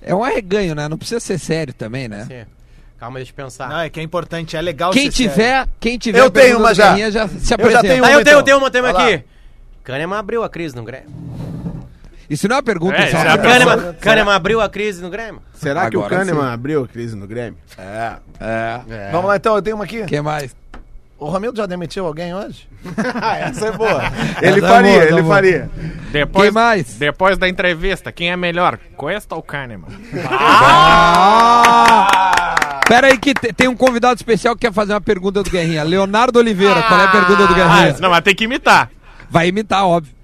É 0.00 0.14
um 0.14 0.22
arreganho, 0.24 0.74
né? 0.74 0.88
Não 0.88 0.96
precisa 0.96 1.20
ser 1.20 1.38
sério 1.38 1.74
também, 1.74 2.08
né? 2.08 2.24
sim. 2.26 2.50
Calma, 2.98 3.18
deixa 3.18 3.30
eu 3.32 3.36
pensar. 3.36 3.68
Não, 3.68 3.80
é 3.80 3.90
que 3.90 4.00
é 4.00 4.02
importante, 4.02 4.56
é 4.56 4.60
legal 4.62 4.90
Quem 4.90 5.10
ser 5.10 5.16
sério. 5.18 5.32
tiver, 5.32 5.66
quem 5.78 5.98
tiver 5.98 6.18
Eu 6.18 6.30
tenho 6.30 6.58
uma 6.58 6.70
do 6.70 6.74
já. 6.74 6.88
Guerrinha 6.88 7.10
já 7.10 7.28
se 7.28 7.34
Eu 7.34 7.40
já 7.44 7.54
apresenta. 7.56 7.80
tenho 7.82 8.04
Ah, 8.04 8.10
eu 8.12 8.18
uma, 8.18 8.24
tenho, 8.24 8.32
então. 8.34 8.42
tenho 8.42 8.56
uma, 8.58 8.70
tenho 8.70 8.84
uma 8.84 8.92
Vai 8.94 9.02
lá. 9.16 9.22
Kahneman 9.86 10.18
abriu 10.18 10.42
a 10.42 10.48
crise 10.48 10.74
no 10.74 10.82
Grêmio. 10.82 11.08
Isso 12.28 12.48
não 12.48 12.56
é 12.56 12.58
uma 12.58 12.62
pergunta, 12.64 12.96
É, 12.96 13.06
isso 13.06 13.14
é 13.16 13.20
uma 13.20 13.32
é. 13.34 13.38
Kahneman, 13.38 13.94
Kahneman 14.00 14.34
abriu 14.34 14.60
a 14.60 14.68
crise 14.68 15.00
no 15.00 15.08
Grêmio. 15.08 15.40
Será 15.54 15.88
que 15.88 15.96
o 15.96 16.00
Agora 16.00 16.16
Kahneman 16.18 16.42
sim. 16.48 16.52
abriu 16.54 16.82
a 16.82 16.88
crise 16.88 17.14
no 17.14 17.24
Grêmio? 17.26 17.56
É, 17.78 18.16
é. 18.40 18.80
Vamos 19.12 19.28
lá 19.28 19.36
então, 19.36 19.54
eu 19.54 19.62
tenho 19.62 19.76
uma 19.76 19.84
aqui. 19.84 20.04
Quem 20.06 20.20
mais? 20.20 20.54
O 21.18 21.26
Romildo 21.30 21.56
já 21.56 21.66
demitiu 21.66 22.04
alguém 22.04 22.34
hoje? 22.34 22.68
Essa 23.40 23.68
é 23.68 23.70
boa. 23.72 24.02
Ele 24.42 24.60
tá 24.60 24.68
faria, 24.68 24.92
bom, 24.92 24.98
tá 24.98 25.04
ele 25.06 25.22
bom. 25.22 25.28
faria. 25.28 25.70
Depois, 26.10 26.44
Quem 26.44 26.50
mais? 26.52 26.94
Depois 26.96 27.38
da 27.38 27.48
entrevista, 27.48 28.10
quem 28.12 28.30
é 28.32 28.36
melhor? 28.36 28.76
Cuesta 28.96 29.34
ou 29.36 29.42
Kahneman? 29.42 29.88
Ah! 31.08 32.80
Pera 32.88 33.08
aí 33.08 33.18
que 33.18 33.34
te- 33.34 33.52
tem 33.52 33.66
um 33.66 33.74
convidado 33.76 34.14
especial 34.16 34.54
que 34.54 34.60
quer 34.66 34.72
fazer 34.72 34.92
uma 34.92 35.00
pergunta 35.00 35.42
do 35.42 35.50
Guerrinha. 35.50 35.82
Leonardo 35.82 36.38
Oliveira, 36.38 36.82
qual 36.84 37.00
é 37.00 37.04
a 37.04 37.08
pergunta 37.08 37.46
do 37.46 37.52
Ah, 37.52 37.56
Guerrinha? 37.56 37.96
não, 38.00 38.10
mas 38.10 38.20
tem 38.22 38.34
que 38.34 38.44
imitar. 38.44 38.90
Vai 39.30 39.48
imitar, 39.48 39.84
óbvio. 39.86 40.14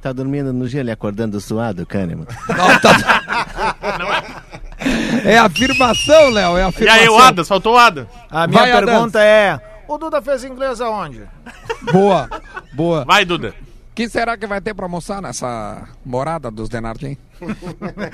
Tá 0.00 0.12
dormindo 0.12 0.52
no 0.52 0.68
gelo 0.68 0.88
e 0.90 0.92
acordando 0.92 1.40
suado, 1.40 1.86
Kahneman? 1.86 2.26
Não, 2.48 2.78
tá- 2.80 4.44
É 5.24 5.38
afirmação, 5.38 6.30
Léo, 6.30 6.56
é 6.58 6.60
E 6.60 6.64
afirmação. 6.64 7.00
aí, 7.02 7.08
o 7.08 7.18
Adas, 7.18 7.48
faltou 7.48 7.74
o 7.74 7.78
Adas. 7.78 8.06
A 8.30 8.46
minha 8.46 8.60
Vai, 8.60 8.72
Adams. 8.72 8.90
pergunta 8.90 9.22
é: 9.22 9.60
o 9.88 9.96
Duda 9.96 10.20
fez 10.20 10.44
inglês 10.44 10.80
aonde? 10.80 11.22
Boa, 11.90 12.28
boa. 12.74 13.04
Vai, 13.04 13.24
Duda. 13.24 13.54
Quem 13.94 14.08
será 14.08 14.36
que 14.36 14.46
vai 14.46 14.60
ter 14.60 14.74
pra 14.74 14.84
almoçar 14.86 15.22
nessa 15.22 15.88
morada 16.04 16.50
dos 16.50 16.68
Denardim? 16.68 17.16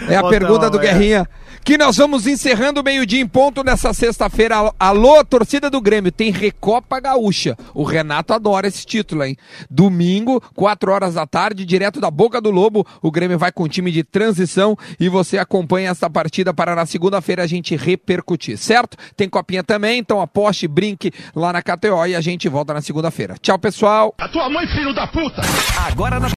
É 0.08 0.16
a 0.16 0.22
Botão, 0.22 0.38
pergunta 0.38 0.70
do 0.70 0.78
é. 0.78 0.82
Guerrinha. 0.82 1.28
Que 1.62 1.76
nós 1.76 1.96
vamos 1.98 2.26
encerrando 2.26 2.80
o 2.80 2.84
meio-dia 2.84 3.20
em 3.20 3.26
ponto 3.26 3.62
nessa 3.62 3.92
sexta-feira. 3.92 4.72
Alô, 4.78 5.22
torcida 5.24 5.68
do 5.68 5.80
Grêmio, 5.80 6.10
tem 6.10 6.30
Recopa 6.30 6.98
Gaúcha. 7.00 7.56
O 7.74 7.82
Renato 7.82 8.32
adora 8.32 8.66
esse 8.66 8.86
título, 8.86 9.24
hein? 9.24 9.36
Domingo, 9.68 10.42
4 10.54 10.90
horas 10.90 11.14
da 11.14 11.26
tarde, 11.26 11.66
direto 11.66 12.00
da 12.00 12.10
Boca 12.10 12.40
do 12.40 12.50
Lobo. 12.50 12.86
O 13.02 13.10
Grêmio 13.10 13.38
vai 13.38 13.52
com 13.52 13.68
time 13.68 13.90
de 13.90 14.02
transição 14.02 14.76
e 14.98 15.08
você 15.08 15.38
acompanha 15.38 15.90
essa 15.90 16.08
partida 16.08 16.54
para 16.54 16.74
na 16.74 16.86
segunda-feira 16.86 17.42
a 17.42 17.46
gente 17.46 17.76
repercutir, 17.76 18.56
certo? 18.56 18.96
Tem 19.16 19.28
copinha 19.28 19.62
também, 19.62 19.98
então 19.98 20.20
aposte, 20.20 20.66
brinque 20.66 21.12
lá 21.34 21.52
na 21.52 21.62
KTO 21.62 22.06
e 22.06 22.14
a 22.14 22.20
gente 22.20 22.48
volta 22.48 22.72
na 22.72 22.80
segunda-feira. 22.80 23.36
Tchau, 23.40 23.58
pessoal! 23.58 24.14
A 24.18 24.28
tua 24.28 24.48
mãe, 24.48 24.66
filho 24.68 24.94
da 24.94 25.06
puta! 25.06 25.42
Agora 25.86 26.18
na 26.20 26.28